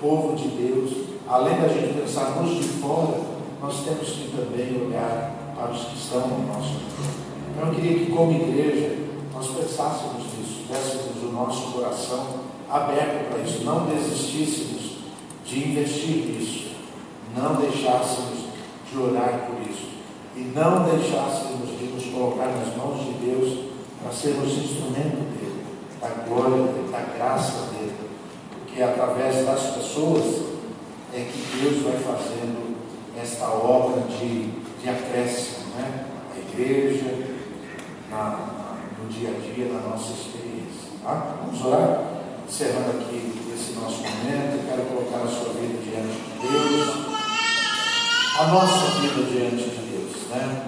povo 0.00 0.36
de 0.36 0.48
Deus, 0.48 0.92
além 1.28 1.60
da 1.60 1.68
gente 1.68 2.00
pensar 2.00 2.40
nos 2.40 2.56
de 2.56 2.62
fora, 2.62 3.20
nós 3.60 3.84
temos 3.84 4.08
que 4.08 4.30
também 4.30 4.86
olhar 4.86 5.54
para 5.56 5.72
os 5.72 5.84
que 5.84 5.96
estão 5.96 6.28
no 6.28 6.46
nosso 6.46 6.74
meio. 6.74 7.28
Então 7.50 7.68
eu 7.68 7.74
queria 7.74 7.98
que, 7.98 8.12
como 8.12 8.32
igreja, 8.32 8.96
nós 9.34 9.48
pensássemos 9.48 10.24
nisso, 10.24 10.62
tivéssemos 10.66 11.22
o 11.24 11.32
nosso 11.32 11.72
coração 11.72 12.26
aberto 12.70 13.30
para 13.30 13.42
isso, 13.42 13.64
não 13.64 13.86
desistíssemos 13.86 14.98
de 15.44 15.70
investir 15.70 16.26
nisso, 16.26 16.68
não 17.36 17.56
deixássemos 17.56 18.46
de 18.90 18.98
orar 18.98 19.46
por 19.46 19.60
isso 19.68 19.88
e 20.36 20.40
não 20.54 20.84
deixássemos 20.84 21.68
de 21.78 21.86
nos 21.86 22.04
colocar 22.06 22.46
nas 22.46 22.76
mãos 22.76 23.04
de 23.04 23.12
Deus 23.24 23.64
para 24.00 24.12
sermos 24.12 24.52
instrumento 24.52 25.26
dele, 25.34 25.57
da 26.08 26.24
glória 26.26 26.72
da 26.90 27.00
graça 27.16 27.72
dele 27.72 28.08
que 28.78 28.82
através 28.84 29.44
das 29.44 29.74
pessoas 29.74 30.24
é 31.12 31.20
que 31.20 31.58
Deus 31.60 31.82
vai 31.82 31.98
fazendo 31.98 32.76
esta 33.20 33.48
obra 33.48 34.02
de, 34.02 34.52
de 34.80 34.88
acréscimo, 34.88 35.74
né? 35.74 36.04
A 36.32 36.38
igreja, 36.38 37.26
na, 38.08 38.76
no 39.02 39.08
dia 39.08 39.30
a 39.30 39.40
dia, 39.40 39.72
na 39.72 39.80
nossa 39.80 40.12
experiência. 40.12 40.92
Tá? 41.02 41.38
Vamos 41.44 41.64
orar? 41.64 42.04
Encerrando 42.48 43.00
aqui 43.00 43.32
esse 43.52 43.72
nosso 43.72 44.02
momento, 44.02 44.68
quero 44.68 44.82
colocar 44.82 45.24
a 45.24 45.28
sua 45.28 45.52
vida 45.54 45.78
diante 45.82 46.16
de 46.16 46.48
Deus, 46.48 47.18
a 48.38 48.46
nossa 48.46 49.00
vida 49.00 49.22
diante 49.24 49.70
de 49.70 49.90
Deus, 49.90 50.28
né? 50.30 50.66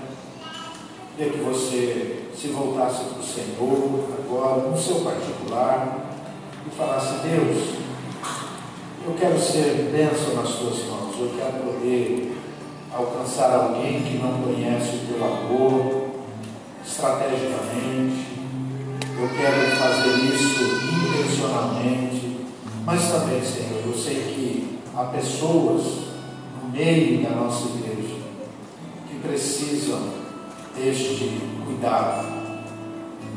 Queria 1.17 1.33
que 1.33 1.39
você 1.39 2.20
se 2.41 2.49
voltasse 2.49 3.05
para 3.05 3.19
o 3.19 3.23
Senhor 3.23 4.09
agora, 4.19 4.71
no 4.71 4.79
seu 4.79 5.01
particular, 5.01 6.11
e 6.67 6.71
falasse, 6.75 7.19
Deus, 7.29 7.75
eu 9.07 9.15
quero 9.15 9.39
ser 9.39 9.91
bênção 9.93 10.37
nas 10.37 10.55
tuas 10.55 10.87
mãos. 10.87 11.15
Eu 11.19 11.33
quero 11.37 11.65
poder 11.65 12.35
alcançar 12.91 13.53
alguém 13.53 14.03
que 14.03 14.17
não 14.17 14.41
conhece 14.41 14.97
o 14.97 15.07
teu 15.07 15.23
amor 15.23 16.07
estrategicamente. 16.83 18.27
Eu 19.19 19.29
quero 19.37 19.77
fazer 19.77 20.35
isso 20.35 20.65
intencionalmente. 20.95 22.47
Mas 22.87 23.11
também, 23.11 23.45
Senhor, 23.45 23.83
eu 23.85 23.95
sei 23.95 24.15
que 24.15 24.79
há 24.97 25.05
pessoas 25.05 25.83
no 26.63 26.71
meio 26.73 27.23
da 27.23 27.37
nossa 27.37 27.69
igreja 27.69 28.17
que 29.09 29.19
precisam 29.19 30.09
deste 30.75 31.50
cuidado, 31.71 32.27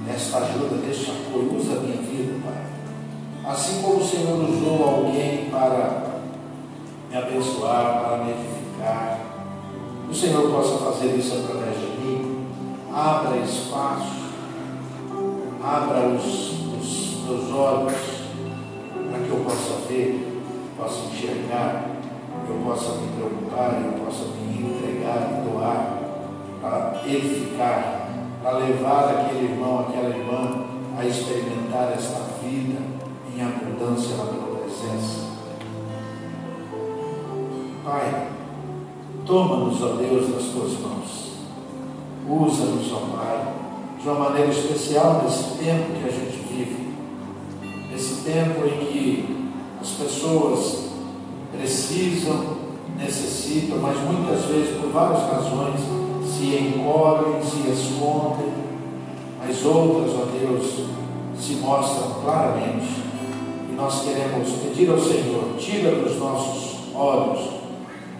desta 0.05 0.37
ajuda, 0.39 0.75
deste 0.77 1.11
apoio. 1.11 1.55
Usa 1.55 1.73
a 1.73 1.81
minha 1.81 1.97
vida, 1.97 2.39
Pai 2.43 3.53
Assim 3.53 3.81
como 3.81 3.97
o 3.97 4.05
Senhor 4.07 4.49
usou 4.49 4.83
alguém 4.83 5.49
para 5.51 6.13
me 7.09 7.17
abençoar, 7.17 8.01
para 8.01 8.23
me 8.23 8.31
edificar, 8.31 9.19
o 10.09 10.13
Senhor 10.13 10.49
possa 10.49 10.77
fazer 10.77 11.15
isso 11.15 11.35
através 11.35 11.77
de 11.77 11.85
mim. 12.01 12.47
Abra 12.91 13.37
espaço, 13.37 14.31
abra 15.61 16.07
os, 16.07 16.51
os 16.79 17.23
meus 17.25 17.51
olhos 17.51 17.93
para 19.09 19.19
que 19.19 19.29
eu 19.29 19.43
possa 19.43 19.87
ver, 19.89 20.41
possa 20.77 21.05
enxergar, 21.07 21.85
eu 22.47 22.55
possa 22.63 22.93
me 22.93 23.07
preocupar, 23.15 23.81
eu 23.83 24.05
possa 24.05 24.25
me 24.25 24.57
entregar 24.57 25.31
e 25.31 25.49
doar 25.49 26.03
para 26.61 27.01
edificar, 27.05 28.02
para 28.43 28.57
levar 28.57 29.07
aquele 29.09 29.53
irmão, 29.53 29.79
aquela 29.79 30.09
irmã 30.09 30.65
a 30.97 31.05
experimentar 31.05 31.93
esta 31.93 32.19
vida 32.43 32.77
em 33.33 33.41
abundância 33.41 34.17
na 34.17 34.25
tua 34.25 34.57
presença. 34.57 35.31
Pai, 37.85 38.27
toma-nos, 39.25 39.81
ó 39.81 39.93
Deus, 39.93 40.29
nas 40.29 40.43
tuas 40.51 40.77
mãos. 40.81 41.31
Usa-nos, 42.27 42.91
ó 42.91 43.17
Pai, 43.17 43.53
de 43.99 44.09
uma 44.09 44.29
maneira 44.29 44.51
especial 44.51 45.21
nesse 45.23 45.57
tempo 45.57 45.99
que 45.99 46.05
a 46.05 46.11
gente 46.11 46.45
vive. 46.49 46.93
Nesse 47.89 48.23
tempo 48.23 48.65
em 48.65 48.85
que 48.85 49.51
as 49.81 49.89
pessoas 49.91 50.89
precisam, 51.55 52.57
necessitam, 52.97 53.77
mas 53.77 53.97
muitas 53.99 54.45
vezes, 54.45 54.81
por 54.81 54.91
várias 54.91 55.21
razões, 55.21 56.02
se 56.43 56.57
encolhem, 56.57 57.41
se 57.41 57.69
escondem, 57.69 58.51
mas 59.39 59.65
outras, 59.65 60.11
ó 60.13 60.25
Deus, 60.25 60.87
se 61.39 61.53
mostram 61.55 62.15
claramente. 62.21 63.01
E 63.69 63.75
nós 63.75 64.03
queremos 64.03 64.49
pedir 64.49 64.89
ao 64.89 64.99
Senhor, 64.99 65.55
tira 65.57 65.91
dos 65.95 66.19
nossos 66.19 66.93
olhos, 66.93 67.49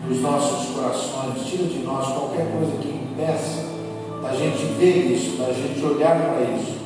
dos 0.08 0.22
nossos 0.22 0.74
corações, 0.74 1.46
tira 1.46 1.66
de 1.66 1.80
nós 1.80 2.08
qualquer 2.08 2.50
coisa 2.52 2.72
que 2.82 2.88
impeça 2.88 3.66
da 4.22 4.34
gente 4.34 4.64
ver 4.78 5.12
isso, 5.12 5.38
da 5.38 5.52
gente 5.52 5.84
olhar 5.86 6.18
para 6.18 6.42
isso 6.56 6.78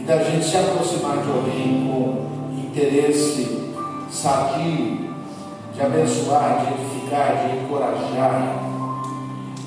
e 0.00 0.04
da 0.04 0.18
gente 0.18 0.44
se 0.44 0.56
aproximar 0.56 1.18
de 1.18 1.30
alguém 1.30 1.86
com 1.86 2.26
interesse 2.66 3.72
sadio 4.10 5.06
de 5.72 5.82
abençoar, 5.82 6.64
de 6.64 6.82
edificar, 6.82 7.36
de 7.36 7.56
encorajar, 7.58 8.65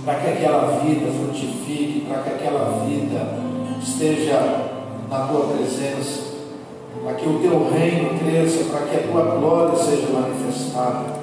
para 0.06 0.16
que 0.16 0.28
aquela 0.28 0.80
vida 0.80 1.12
frutifique, 1.12 2.06
para 2.08 2.24
que 2.24 2.30
aquela 2.30 2.86
vida 2.86 3.40
esteja 3.82 4.70
na 5.10 5.28
tua 5.28 5.48
presença, 5.48 6.30
para 7.04 7.14
que 7.14 7.28
o 7.28 7.40
teu 7.40 7.70
reino 7.70 8.18
cresça, 8.20 8.66
para 8.72 8.86
que 8.88 8.96
a 8.96 9.12
tua 9.12 9.36
glória 9.36 9.78
seja 9.78 10.08
manifestada. 10.10 11.20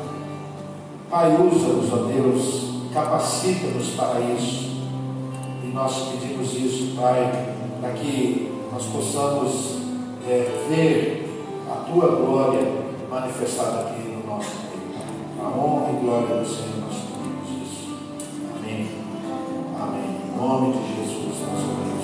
Pai, 1.09 1.37
usa-nos, 1.37 1.93
ó 1.93 1.97
Deus, 2.09 2.67
capacita-nos 2.93 3.91
para 3.91 4.21
isso. 4.21 4.77
E 5.63 5.69
nós 5.73 6.09
pedimos 6.11 6.53
isso, 6.55 6.97
Pai, 6.97 7.55
para 7.81 7.91
que 7.91 8.53
nós 8.73 8.85
possamos 8.87 9.79
é, 10.29 10.67
ver 10.69 11.45
a 11.71 11.91
tua 11.91 12.17
glória 12.17 12.67
manifestada 13.11 13.81
aqui 13.81 14.09
no 14.09 14.27
nosso 14.27 14.51
meio. 14.57 15.45
A 15.45 15.59
honra 15.59 15.93
e 15.93 16.05
glória 16.05 16.37
do 16.37 16.47
Senhor. 16.47 16.76
nome 20.37 20.73
de 20.73 20.95
Jesus, 20.95 21.41
nós 21.41 21.65
oramos. 21.65 21.96